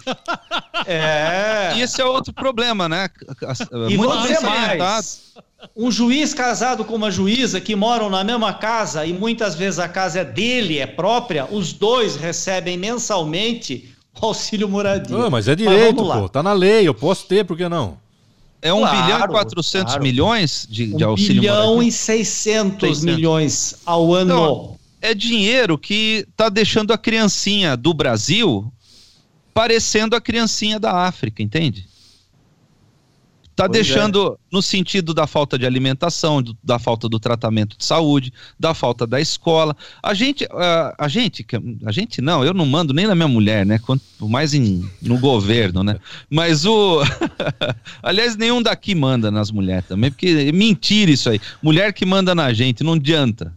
É. 0.87 1.73
E 1.77 1.81
esse 1.83 2.03
é 2.03 2.05
outro 2.05 2.35
problema, 2.35 2.87
né? 2.87 3.09
E 3.89 3.97
Muito 3.97 4.19
dizer 4.19 4.41
mais. 4.43 5.33
Um 5.75 5.91
juiz 5.91 6.35
casado 6.35 6.85
com 6.85 6.95
uma 6.95 7.11
juíza 7.11 7.63
que 7.63 7.75
moram 7.75 8.11
na 8.11 8.23
mesma 8.23 8.53
casa 8.53 9.07
e 9.07 9.15
muitas 9.15 9.55
vezes 9.55 9.79
a 9.79 9.89
casa 9.89 10.21
é 10.21 10.25
dele, 10.25 10.79
é 10.79 10.87
própria, 10.87 11.47
os 11.51 11.73
dois 11.73 12.17
recebem 12.17 12.77
mensalmente 12.77 13.95
o 14.21 14.27
auxílio 14.27 14.69
moradia. 14.69 15.17
Ah, 15.17 15.31
mas 15.31 15.49
é 15.49 15.57
direito, 15.57 16.03
lá. 16.03 16.21
pô. 16.21 16.29
Tá 16.29 16.43
na 16.43 16.53
lei, 16.53 16.87
eu 16.87 16.95
posso 16.95 17.27
ter, 17.27 17.45
por 17.45 17.57
que 17.57 17.67
não? 17.71 18.04
É 18.65 18.73
um 18.73 18.81
Claro, 18.81 19.03
bilhão 19.05 19.25
e 19.25 19.29
400 19.29 19.85
claro. 19.93 20.03
milhões 20.03 20.67
de, 20.71 20.87
de 20.87 21.05
auxílio 21.05 21.43
bilhão 21.43 21.67
moradia. 21.75 21.89
e 21.89 21.93
600, 21.93 22.81
600. 22.99 23.05
milhões 23.05 23.75
ao 23.85 24.13
ano. 24.15 24.33
Então, 24.33 24.77
É 25.03 25.13
dinheiro 25.15 25.77
que 25.77 26.27
tá 26.35 26.49
deixando 26.49 26.91
a 26.91 26.97
criancinha 26.99 27.77
do 27.77 27.93
Brasil 27.93 28.73
parecendo 29.53 30.17
a 30.17 30.21
criancinha 30.21 30.81
da 30.81 30.93
África, 31.07 31.43
entende? 31.43 31.87
Tá 33.57 33.69
Pois 33.69 33.79
é. 33.79 33.83
deixando 33.85 34.37
no 34.51 34.61
sentido 34.61 35.15
da 35.15 35.29
falta 35.29 35.57
de 35.57 35.65
alimentação, 35.65 36.43
do- 36.43 36.57
da 36.63 36.77
falta 36.79 37.09
do 37.09 37.21
tratamento 37.21 37.79
de 37.79 37.85
saúde, 37.85 38.33
da 38.59 38.75
falta 38.75 39.07
da 39.07 39.21
escola. 39.21 39.77
A 40.03 40.13
gente, 40.13 40.45
ah, 40.51 40.93
a 40.99 41.07
gente, 41.07 41.45
que- 41.45 41.57
a 41.87 41.93
gente 41.93 42.21
não, 42.21 42.45
eu 42.45 42.53
não 42.53 42.67
mando 42.67 42.93
nem 42.93 43.07
na 43.07 43.15
minha 43.15 43.29
mulher, 43.29 43.65
né? 43.65 43.79
Quanto 43.79 44.03
mais 44.29 44.55
em, 44.55 44.85
no 45.01 45.19
governo, 45.19 45.85
né? 45.85 46.01
Mas 46.29 46.65
o, 46.65 47.01
aliás, 48.03 48.37
nenhum 48.37 48.61
daqui 48.63 48.95
manda 48.95 49.31
nas 49.31 49.51
mulheres 49.53 49.87
também, 49.87 50.11
porque 50.11 50.47
é 50.49 50.53
mentira 50.53 51.11
isso 51.13 51.31
aí. 51.31 51.41
Mulher 51.63 51.93
que 51.93 52.05
manda 52.05 52.35
na 52.35 52.53
gente, 52.53 52.83
não 52.83 52.95
adianta. 52.95 53.53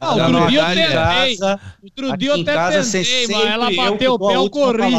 Ah, 0.00 0.14
outro 0.14 0.32
não 0.32 0.46
dia 0.48 0.60
eu 0.60 0.66
tentei. 0.66 0.92
casa, 1.36 1.60
Outro 1.82 2.08
aqui 2.08 2.18
dia 2.18 2.28
eu 2.30 2.34
até 2.42 2.80
tentei, 2.82 3.26
mas 3.28 3.46
ela 3.46 3.70
bateu 3.72 4.12
o 4.12 4.14
a 4.14 4.28
pé, 4.28 4.36
eu 4.36 4.50
corri. 4.50 4.92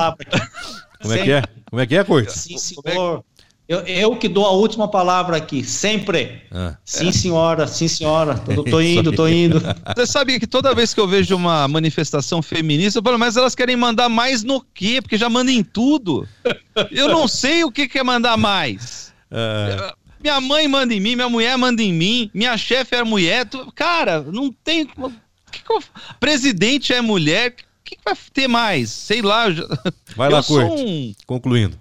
Como 1.02 1.14
é 1.14 1.18
que 1.24 1.32
é? 1.32 1.44
Como 1.70 1.82
é 1.82 1.88
que 1.88 1.96
é, 1.96 2.04
Corte? 2.04 2.38
Sim, 2.38 2.58
senhor. 2.58 3.24
Eu, 3.72 3.80
eu 3.86 4.16
que 4.18 4.28
dou 4.28 4.46
a 4.46 4.52
última 4.52 4.86
palavra 4.86 5.38
aqui, 5.38 5.64
sempre. 5.64 6.42
Ah. 6.52 6.76
Sim, 6.84 7.10
senhora, 7.14 7.66
sim, 7.68 7.88
senhora. 7.88 8.36
Tô, 8.36 8.66
tô 8.66 8.82
indo, 8.82 9.14
tô 9.14 9.26
indo. 9.30 9.62
Você 9.96 10.06
sabia 10.06 10.38
que 10.38 10.46
toda 10.46 10.76
vez 10.76 10.94
que 10.94 11.00
eu 11.00 11.08
vejo 11.08 11.34
uma 11.38 11.66
manifestação 11.70 12.42
feminista, 12.42 13.00
eu 13.00 13.04
falo, 13.04 13.18
mas 13.18 13.38
elas 13.38 13.56
querem 13.56 13.78
mandar 13.78 14.10
mais 14.10 14.44
no 14.44 14.60
quê? 14.74 15.00
Porque 15.02 15.18
já 15.18 15.30
mandam 15.30 15.54
em 15.54 15.64
tudo. 15.64 16.28
Eu 16.92 17.08
não 17.08 17.30
sei 17.30 17.64
o 17.64 17.72
que 17.72 17.88
que 17.88 17.98
é 17.98 18.04
mandar 18.04 18.36
mais. 18.36 19.14
Ah, 19.32 19.96
Minha 20.22 20.42
mãe 20.42 20.68
manda 20.68 20.94
em 20.94 21.00
mim, 21.00 21.16
minha 21.16 21.30
mulher 21.30 21.58
manda 21.58 21.82
em 21.82 21.94
mim, 21.94 22.30
minha 22.34 22.58
chefe 22.58 22.94
é 22.98 23.04
mulher. 23.06 23.46
tu- 23.46 23.72
Cara, 23.74 24.22
não 24.22 24.52
tem. 24.52 24.84
o 24.98 25.10
que 25.50 25.64
que 25.64 25.72
eu- 25.72 25.82
Presidente 26.20 26.92
é 26.92 27.00
mulher. 27.00 27.52
O 27.52 27.84
que, 27.86 27.96
que 27.96 28.02
vai 28.04 28.16
ter 28.34 28.48
mais? 28.50 28.90
Sei 28.90 29.22
lá. 29.22 29.50
já- 29.50 29.66
vai 30.16 30.28
eu 30.30 30.34
lá, 30.34 30.42
sou 30.44 30.60
Corte. 30.68 30.84
um 30.84 31.14
Concluindo. 31.26 31.78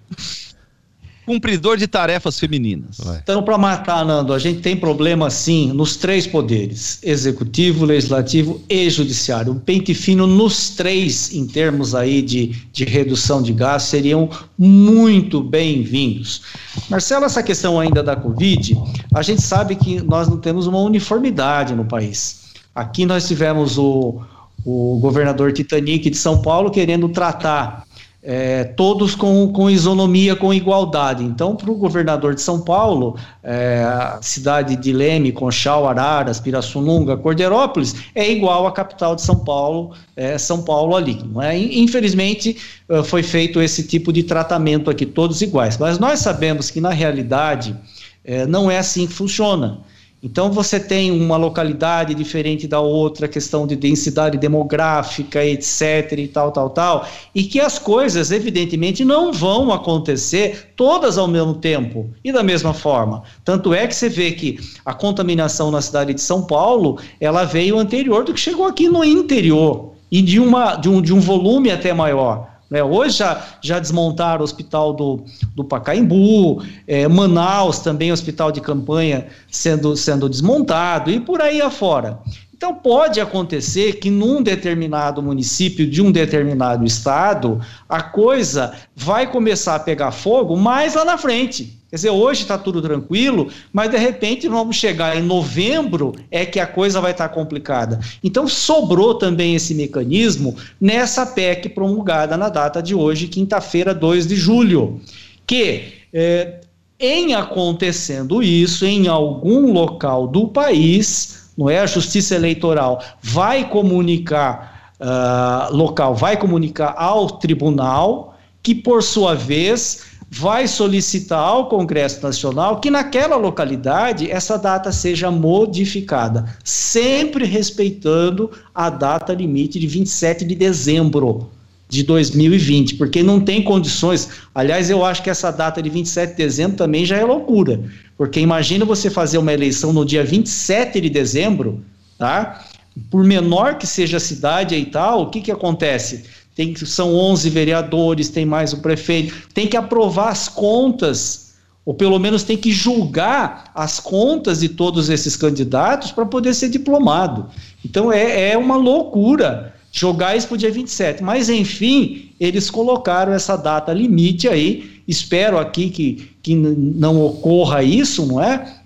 Cumpridor 1.25 1.77
de 1.77 1.87
tarefas 1.87 2.39
femininas. 2.39 2.97
Vai. 2.97 3.19
Então, 3.21 3.43
para 3.43 3.57
matar, 3.57 4.05
Nando, 4.05 4.33
a 4.33 4.39
gente 4.39 4.61
tem 4.61 4.75
problema 4.75 5.29
sim 5.29 5.71
nos 5.73 5.95
três 5.95 6.25
poderes: 6.25 6.99
executivo, 7.03 7.85
legislativo 7.85 8.61
e 8.69 8.89
judiciário. 8.89 9.53
O 9.53 9.59
pente 9.59 9.93
fino 9.93 10.25
nos 10.25 10.71
três, 10.71 11.33
em 11.33 11.45
termos 11.45 11.93
aí 11.95 12.21
de, 12.21 12.47
de 12.71 12.85
redução 12.85 13.41
de 13.41 13.53
gastos, 13.53 13.91
seriam 13.91 14.29
muito 14.57 15.41
bem-vindos. 15.41 16.41
Marcelo, 16.89 17.25
essa 17.25 17.43
questão 17.43 17.79
ainda 17.79 18.01
da 18.01 18.15
Covid, 18.15 18.77
a 19.13 19.21
gente 19.21 19.41
sabe 19.41 19.75
que 19.75 20.01
nós 20.01 20.27
não 20.27 20.37
temos 20.37 20.67
uma 20.67 20.79
uniformidade 20.79 21.75
no 21.75 21.85
país. 21.85 22.41
Aqui 22.73 23.05
nós 23.05 23.27
tivemos 23.27 23.77
o, 23.77 24.21
o 24.65 24.97
governador 24.99 25.51
Titanic 25.51 26.09
de 26.09 26.17
São 26.17 26.41
Paulo 26.41 26.71
querendo 26.71 27.09
tratar 27.09 27.85
é, 28.23 28.63
todos 28.63 29.15
com, 29.15 29.51
com 29.51 29.69
isonomia, 29.69 30.35
com 30.35 30.53
igualdade. 30.53 31.23
Então, 31.23 31.55
para 31.55 31.71
o 31.71 31.75
governador 31.75 32.35
de 32.35 32.41
São 32.41 32.61
Paulo, 32.61 33.15
é, 33.43 33.83
a 33.83 34.19
cidade 34.21 34.75
de 34.75 34.93
Leme, 34.93 35.31
Conchal, 35.31 35.87
Araras, 35.87 36.39
Pirassununga, 36.39 37.17
Cordeirópolis, 37.17 37.95
é 38.13 38.31
igual 38.31 38.67
à 38.67 38.71
capital 38.71 39.15
de 39.15 39.23
São 39.23 39.39
Paulo, 39.39 39.93
é, 40.15 40.37
São 40.37 40.61
Paulo 40.61 40.95
ali. 40.95 41.19
É? 41.41 41.57
Infelizmente, 41.57 42.57
eh, 42.87 43.03
foi 43.03 43.23
feito 43.23 43.61
esse 43.61 43.83
tipo 43.87 44.13
de 44.13 44.23
tratamento 44.23 44.89
aqui, 44.89 45.05
todos 45.05 45.41
iguais. 45.41 45.77
Mas 45.77 45.97
nós 45.97 46.19
sabemos 46.19 46.69
que, 46.69 46.81
na 46.81 46.91
realidade, 46.91 47.75
eh, 48.23 48.45
não 48.45 48.69
é 48.69 48.77
assim 48.77 49.07
que 49.07 49.13
funciona. 49.13 49.79
Então 50.23 50.51
você 50.51 50.79
tem 50.79 51.09
uma 51.11 51.35
localidade 51.35 52.13
diferente 52.13 52.67
da 52.67 52.79
outra, 52.79 53.27
questão 53.27 53.65
de 53.65 53.75
densidade 53.75 54.37
demográfica, 54.37 55.43
etc. 55.43 56.11
e 56.15 56.27
tal, 56.27 56.51
tal, 56.51 56.69
tal, 56.69 57.07
e 57.33 57.43
que 57.43 57.59
as 57.59 57.79
coisas, 57.79 58.29
evidentemente, 58.29 59.03
não 59.03 59.33
vão 59.33 59.73
acontecer 59.73 60.73
todas 60.75 61.17
ao 61.17 61.27
mesmo 61.27 61.55
tempo 61.55 62.11
e 62.23 62.31
da 62.31 62.43
mesma 62.43 62.71
forma. 62.71 63.23
Tanto 63.43 63.73
é 63.73 63.87
que 63.87 63.95
você 63.95 64.09
vê 64.09 64.31
que 64.31 64.59
a 64.85 64.93
contaminação 64.93 65.71
na 65.71 65.81
cidade 65.81 66.13
de 66.13 66.21
São 66.21 66.43
Paulo, 66.43 66.99
ela 67.19 67.43
veio 67.43 67.79
anterior 67.79 68.23
do 68.23 68.33
que 68.33 68.39
chegou 68.39 68.67
aqui 68.67 68.87
no 68.87 69.03
interior 69.03 69.93
e 70.11 70.21
de, 70.21 70.39
uma, 70.39 70.75
de, 70.75 70.87
um, 70.87 71.01
de 71.01 71.13
um 71.13 71.19
volume 71.19 71.71
até 71.71 71.93
maior. 71.93 72.50
Né? 72.71 72.81
Hoje 72.81 73.17
já, 73.17 73.45
já 73.61 73.77
desmontaram 73.77 74.39
o 74.39 74.45
hospital 74.45 74.93
do, 74.93 75.25
do 75.53 75.63
Pacaembu, 75.65 76.63
é, 76.87 77.05
Manaus 77.05 77.79
também, 77.79 78.13
hospital 78.13 78.49
de 78.49 78.61
campanha 78.61 79.27
sendo, 79.51 79.97
sendo 79.97 80.29
desmontado 80.29 81.11
e 81.11 81.19
por 81.19 81.41
aí 81.41 81.61
afora. 81.61 82.17
Então, 82.55 82.73
pode 82.75 83.19
acontecer 83.19 83.93
que 83.93 84.09
num 84.09 84.41
determinado 84.41 85.21
município 85.21 85.89
de 85.89 86.01
um 86.01 86.11
determinado 86.11 86.85
estado, 86.85 87.59
a 87.89 88.03
coisa 88.03 88.73
vai 88.95 89.29
começar 89.29 89.75
a 89.75 89.79
pegar 89.79 90.11
fogo 90.11 90.55
mais 90.55 90.93
lá 90.93 91.03
na 91.03 91.17
frente. 91.17 91.80
Quer 91.91 91.97
dizer, 91.97 92.09
hoje 92.09 92.43
está 92.43 92.57
tudo 92.57 92.81
tranquilo, 92.81 93.49
mas 93.73 93.91
de 93.91 93.97
repente 93.97 94.47
vamos 94.47 94.77
chegar 94.77 95.17
em 95.17 95.21
novembro 95.21 96.15
é 96.31 96.45
que 96.45 96.57
a 96.57 96.65
coisa 96.65 97.01
vai 97.01 97.11
estar 97.11 97.27
tá 97.27 97.35
complicada. 97.35 97.99
Então 98.23 98.47
sobrou 98.47 99.15
também 99.15 99.55
esse 99.55 99.75
mecanismo 99.75 100.55
nessa 100.79 101.25
PEC 101.25 101.67
promulgada 101.67 102.37
na 102.37 102.47
data 102.47 102.81
de 102.81 102.95
hoje, 102.95 103.27
quinta-feira, 103.27 103.93
2 103.93 104.25
de 104.25 104.37
julho, 104.37 105.01
que 105.45 105.83
é, 106.13 106.61
em 106.97 107.35
acontecendo 107.35 108.41
isso 108.41 108.85
em 108.85 109.09
algum 109.09 109.73
local 109.73 110.27
do 110.27 110.47
país, 110.47 111.51
não 111.57 111.69
é 111.69 111.79
a 111.79 111.85
Justiça 111.85 112.35
Eleitoral 112.35 113.03
vai 113.21 113.67
comunicar 113.67 114.93
uh, 114.97 115.75
local, 115.75 116.15
vai 116.15 116.37
comunicar 116.37 116.95
ao 116.97 117.31
tribunal 117.31 118.37
que 118.63 118.75
por 118.75 119.03
sua 119.03 119.35
vez 119.35 120.10
vai 120.33 120.65
solicitar 120.65 121.39
ao 121.39 121.67
Congresso 121.67 122.23
Nacional 122.23 122.79
que 122.79 122.89
naquela 122.89 123.35
localidade 123.35 124.31
essa 124.31 124.57
data 124.57 124.89
seja 124.89 125.29
modificada, 125.29 126.45
sempre 126.63 127.43
respeitando 127.43 128.49
a 128.73 128.89
data 128.89 129.33
limite 129.33 129.77
de 129.77 129.87
27 129.87 130.45
de 130.45 130.55
dezembro 130.55 131.49
de 131.89 132.03
2020, 132.03 132.95
porque 132.95 133.21
não 133.21 133.41
tem 133.41 133.61
condições. 133.61 134.29
Aliás, 134.55 134.89
eu 134.89 135.03
acho 135.03 135.21
que 135.21 135.29
essa 135.29 135.51
data 135.51 135.81
de 135.81 135.89
27 135.89 136.31
de 136.31 136.37
dezembro 136.37 136.77
também 136.77 137.05
já 137.05 137.17
é 137.17 137.25
loucura, 137.25 137.83
porque 138.17 138.39
imagina 138.39 138.85
você 138.85 139.09
fazer 139.09 139.37
uma 139.37 139.51
eleição 139.51 139.91
no 139.91 140.05
dia 140.05 140.23
27 140.23 141.01
de 141.01 141.09
dezembro, 141.09 141.83
tá? 142.17 142.65
Por 143.09 143.25
menor 143.25 143.77
que 143.77 143.85
seja 143.85 144.15
a 144.15 144.21
cidade 144.21 144.75
e 144.75 144.85
tal, 144.85 145.23
o 145.23 145.29
que 145.29 145.41
que 145.41 145.51
acontece? 145.51 146.23
Tem, 146.61 146.75
são 146.75 147.15
11 147.15 147.49
vereadores, 147.49 148.29
tem 148.29 148.45
mais 148.45 148.71
o 148.71 148.77
prefeito, 148.77 149.49
tem 149.53 149.67
que 149.67 149.75
aprovar 149.75 150.29
as 150.29 150.47
contas, 150.47 151.55
ou 151.83 151.93
pelo 151.93 152.19
menos 152.19 152.43
tem 152.43 152.55
que 152.55 152.71
julgar 152.71 153.71
as 153.73 153.99
contas 153.99 154.59
de 154.59 154.69
todos 154.69 155.09
esses 155.09 155.35
candidatos 155.35 156.11
para 156.11 156.25
poder 156.25 156.53
ser 156.53 156.69
diplomado. 156.69 157.47
Então 157.83 158.11
é, 158.11 158.51
é 158.51 158.57
uma 158.57 158.75
loucura 158.75 159.73
jogar 159.91 160.37
isso 160.37 160.47
para 160.47 160.55
o 160.55 160.57
dia 160.57 160.71
27. 160.71 161.23
Mas, 161.23 161.49
enfim, 161.49 162.29
eles 162.39 162.69
colocaram 162.69 163.33
essa 163.33 163.57
data 163.57 163.91
limite 163.91 164.47
aí. 164.47 165.01
Espero 165.07 165.57
aqui 165.57 165.89
que, 165.89 166.29
que 166.43 166.55
não 166.55 167.21
ocorra 167.25 167.83
isso, 167.83 168.25
não 168.25 168.41
é? 168.41 168.77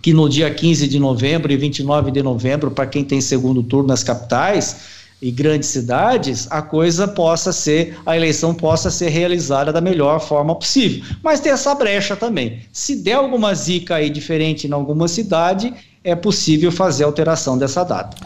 Que 0.00 0.14
no 0.14 0.28
dia 0.28 0.48
15 0.48 0.86
de 0.86 0.98
novembro 0.98 1.52
e 1.52 1.56
29 1.56 2.12
de 2.12 2.22
novembro, 2.22 2.70
para 2.70 2.86
quem 2.86 3.04
tem 3.04 3.20
segundo 3.20 3.62
turno 3.62 3.88
nas 3.88 4.04
capitais, 4.04 4.97
e 5.20 5.30
grandes 5.30 5.68
cidades, 5.68 6.46
a 6.50 6.62
coisa 6.62 7.08
possa 7.08 7.52
ser, 7.52 7.98
a 8.06 8.16
eleição 8.16 8.54
possa 8.54 8.90
ser 8.90 9.08
realizada 9.08 9.72
da 9.72 9.80
melhor 9.80 10.20
forma 10.20 10.54
possível. 10.54 11.04
Mas 11.22 11.40
tem 11.40 11.50
essa 11.50 11.74
brecha 11.74 12.14
também. 12.14 12.60
Se 12.72 12.96
der 12.96 13.14
alguma 13.14 13.52
zica 13.54 13.96
aí 13.96 14.10
diferente 14.10 14.68
em 14.68 14.72
alguma 14.72 15.08
cidade, 15.08 15.74
é 16.04 16.14
possível 16.14 16.70
fazer 16.70 17.04
alteração 17.04 17.58
dessa 17.58 17.84
data. 17.84 18.16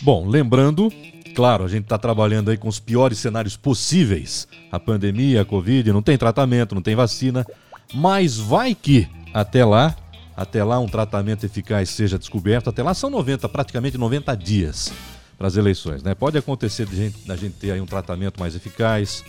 Bom, 0.00 0.26
lembrando, 0.26 0.90
claro, 1.34 1.64
a 1.64 1.68
gente 1.68 1.84
está 1.84 1.98
trabalhando 1.98 2.50
aí 2.50 2.56
com 2.56 2.68
os 2.68 2.80
piores 2.80 3.18
cenários 3.18 3.56
possíveis. 3.56 4.48
A 4.70 4.80
pandemia, 4.80 5.42
a 5.42 5.44
Covid, 5.44 5.92
não 5.92 6.02
tem 6.02 6.16
tratamento, 6.16 6.74
não 6.74 6.82
tem 6.82 6.96
vacina, 6.96 7.46
mas 7.92 8.38
vai 8.38 8.74
que 8.74 9.06
até 9.34 9.66
lá, 9.66 9.94
até 10.34 10.64
lá 10.64 10.78
um 10.78 10.88
tratamento 10.88 11.44
eficaz 11.44 11.90
seja 11.90 12.18
descoberto, 12.18 12.70
até 12.70 12.82
lá 12.82 12.94
são 12.94 13.10
90, 13.10 13.46
praticamente 13.50 13.98
90 13.98 14.34
dias 14.34 14.90
para 15.36 15.46
as 15.46 15.56
eleições. 15.56 16.02
Né? 16.02 16.14
Pode 16.14 16.38
acontecer 16.38 16.86
de 16.86 16.96
gente, 16.96 17.26
da 17.26 17.36
gente 17.36 17.54
ter 17.54 17.72
aí 17.72 17.80
um 17.80 17.86
tratamento 17.86 18.38
mais 18.38 18.54
eficaz, 18.54 19.24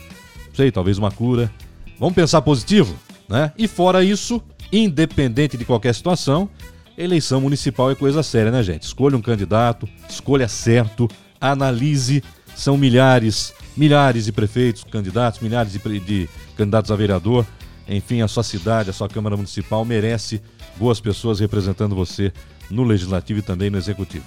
sei, 0.54 0.70
talvez 0.70 0.98
uma 0.98 1.10
cura. 1.10 1.50
Vamos 1.98 2.14
pensar 2.14 2.42
positivo, 2.42 2.94
né? 3.28 3.52
E 3.56 3.68
fora 3.68 4.02
isso, 4.02 4.42
independente 4.72 5.56
de 5.56 5.64
qualquer 5.64 5.94
situação, 5.94 6.48
eleição 6.96 7.40
municipal 7.40 7.90
é 7.90 7.94
coisa 7.94 8.22
séria, 8.22 8.50
né, 8.50 8.62
gente? 8.62 8.82
Escolha 8.82 9.16
um 9.16 9.22
candidato, 9.22 9.88
escolha 10.08 10.48
certo, 10.48 11.08
analise. 11.40 12.22
São 12.54 12.76
milhares, 12.76 13.52
milhares 13.76 14.26
de 14.26 14.32
prefeitos, 14.32 14.84
candidatos, 14.84 15.40
milhares 15.40 15.72
de, 15.72 16.00
de 16.00 16.28
candidatos 16.56 16.90
a 16.90 16.96
vereador. 16.96 17.44
Enfim, 17.88 18.22
a 18.22 18.28
sua 18.28 18.42
cidade, 18.42 18.90
a 18.90 18.92
sua 18.92 19.08
Câmara 19.08 19.36
Municipal 19.36 19.84
merece 19.84 20.40
boas 20.76 21.00
pessoas 21.00 21.40
representando 21.40 21.94
você 21.94 22.32
no 22.70 22.84
Legislativo 22.84 23.40
e 23.40 23.42
também 23.42 23.70
no 23.70 23.76
Executivo. 23.76 24.24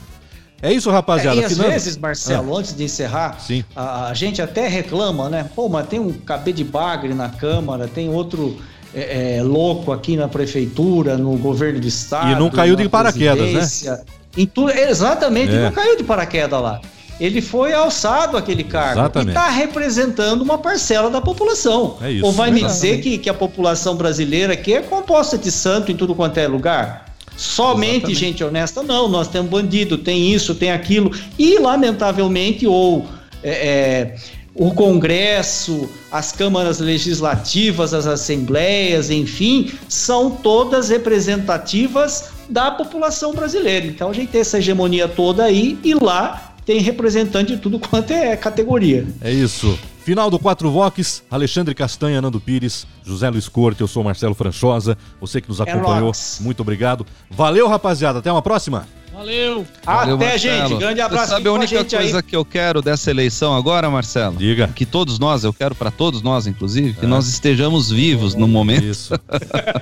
É 0.62 0.74
isso, 0.74 0.90
rapaziada. 0.90 1.40
É, 1.40 1.42
e 1.42 1.46
às 1.46 1.58
vezes, 1.58 1.98
Marcelo, 1.98 2.56
ah. 2.56 2.60
antes 2.60 2.76
de 2.76 2.84
encerrar, 2.84 3.40
Sim. 3.40 3.64
A, 3.76 4.08
a, 4.08 4.14
gente 4.14 4.42
até 4.42 4.68
reclama, 4.68 5.30
né? 5.30 5.50
Pô, 5.56 5.70
mas 5.70 5.88
tem 5.88 6.00
um 6.00 6.12
cabê 6.14 6.52
de 6.52 6.64
bagre 6.64 7.14
na 7.14 7.30
Câmara, 7.30 7.88
tem 7.88 8.10
outro 8.10 8.58
é, 8.94 9.38
é, 9.38 9.44
louco 9.44 9.92
aqui 9.92 10.18
na 10.18 10.28
Prefeitura, 10.28 11.18
no 11.18 11.38
governo 11.38 11.80
do 11.80 11.88
Estado. 11.88 12.32
E 12.32 12.36
não 12.36 12.50
caiu 12.50 12.76
de 12.76 12.90
paraquedas, 12.90 13.84
né? 13.84 14.04
Em 14.36 14.46
tu, 14.46 14.70
exatamente, 14.70 15.54
é. 15.54 15.64
não 15.64 15.72
caiu 15.72 15.96
de 15.96 16.04
paraquedas 16.04 16.62
lá. 16.62 16.82
Ele 17.20 17.42
foi 17.42 17.74
alçado 17.74 18.38
aquele 18.38 18.64
cargo 18.64 19.00
Exatamente. 19.00 19.30
e 19.30 19.32
está 19.32 19.50
representando 19.50 20.42
uma 20.44 20.58
parcela 20.58 21.10
da 21.10 21.20
população. 21.20 21.98
É 22.02 22.12
isso. 22.12 22.26
Ou 22.26 22.32
vai 22.32 22.52
me 22.52 22.62
dizer 22.64 23.02
que, 23.02 23.18
que 23.18 23.30
a 23.30 23.34
população 23.34 23.96
brasileira 23.96 24.54
aqui 24.54 24.74
é 24.74 24.82
composta 24.82 25.36
de 25.36 25.52
santo 25.52 25.92
em 25.92 25.96
tudo 25.96 26.14
quanto 26.14 26.38
é 26.38 26.48
lugar? 26.48 27.07
Somente 27.38 27.90
Exatamente. 27.90 28.20
gente 28.20 28.44
honesta, 28.44 28.82
não. 28.82 29.08
Nós 29.08 29.28
temos 29.28 29.50
bandido, 29.50 29.98
tem 29.98 30.34
isso, 30.34 30.56
tem 30.56 30.72
aquilo. 30.72 31.12
E, 31.38 31.60
lamentavelmente, 31.60 32.66
ou 32.66 33.08
é, 33.44 33.52
é, 33.52 34.16
o 34.56 34.72
Congresso, 34.72 35.88
as 36.12 36.32
câmaras 36.32 36.80
legislativas, 36.80 37.94
as 37.94 38.08
assembleias, 38.08 39.12
enfim, 39.12 39.72
são 39.88 40.32
todas 40.32 40.90
representativas 40.90 42.32
da 42.50 42.72
população 42.72 43.34
brasileira. 43.34 43.86
Então 43.86 44.10
a 44.10 44.14
gente 44.14 44.30
tem 44.30 44.42
essa 44.42 44.58
hegemonia 44.58 45.08
toda 45.08 45.44
aí 45.44 45.78
e 45.84 45.94
lá 45.94 46.56
tem 46.66 46.80
representante 46.82 47.56
de 47.56 47.62
tudo 47.62 47.80
quanto 47.80 48.12
é 48.12 48.36
categoria. 48.36 49.06
É 49.22 49.32
isso. 49.32 49.78
Final 50.08 50.30
do 50.30 50.40
Quatro 50.40 50.72
Vox, 50.72 51.22
Alexandre 51.30 51.76
Castanha, 51.76 52.22
Nando 52.22 52.40
Pires, 52.40 52.88
José 53.04 53.30
Luiz 53.30 53.50
Corte, 53.50 53.82
eu 53.82 53.90
sou 53.90 54.06
Marcelo 54.06 54.34
Franchosa, 54.34 54.98
você 55.20 55.42
que 55.42 55.50
nos 55.50 55.60
é 55.60 55.64
acompanhou, 55.64 56.14
é 56.14 56.44
muito 56.44 56.62
obrigado. 56.62 57.06
Valeu, 57.30 57.68
rapaziada, 57.68 58.20
até 58.20 58.32
uma 58.32 58.42
próxima. 58.42 58.88
Valeu. 59.12 59.68
Valeu 59.84 60.16
Até, 60.16 60.30
Marcelo. 60.30 60.70
gente. 60.70 60.80
Grande 60.80 61.02
abraço. 61.02 61.26
Você 61.26 61.32
sabe 61.34 61.50
a 61.50 61.52
única 61.52 61.82
a 61.82 61.84
coisa 61.84 62.18
aí. 62.20 62.24
que 62.24 62.36
eu 62.38 62.46
quero 62.46 62.82
dessa 62.82 63.12
eleição 63.12 63.54
agora, 63.54 63.90
Marcelo? 63.90 64.38
Diga. 64.38 64.70
Que 64.70 64.86
todos 64.86 65.20
nós, 65.20 65.44
eu 65.44 65.52
quero 65.52 65.76
para 65.76 65.92
todos 65.92 66.22
nós, 66.22 66.48
inclusive, 66.48 66.94
que 66.94 67.04
é. 67.04 67.08
nós 67.08 67.28
estejamos 67.28 67.92
vivos 67.92 68.34
no 68.34 68.48
momento. 68.48 68.86
Isso. 68.86 69.14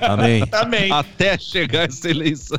Amém. 0.02 0.42
Amém. 0.50 0.90
Até 0.90 1.38
chegar 1.38 1.86
essa 1.86 2.10
eleição. 2.10 2.58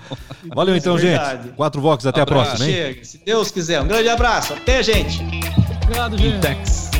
Valeu 0.56 0.78
então, 0.78 0.96
é 0.96 1.02
gente. 1.02 1.50
Quatro 1.58 1.82
Vox, 1.82 2.06
até 2.06 2.22
abraço. 2.22 2.42
a 2.42 2.46
próxima, 2.46 2.70
hein? 2.70 2.76
Chega. 2.76 3.04
Se 3.04 3.18
Deus 3.26 3.52
quiser. 3.52 3.82
Um 3.82 3.88
grande 3.88 4.08
abraço. 4.08 4.54
Até, 4.54 4.82
gente. 4.82 5.20
Obrigado, 5.84 6.18
gente. 6.18 6.38
Intex. 6.38 6.97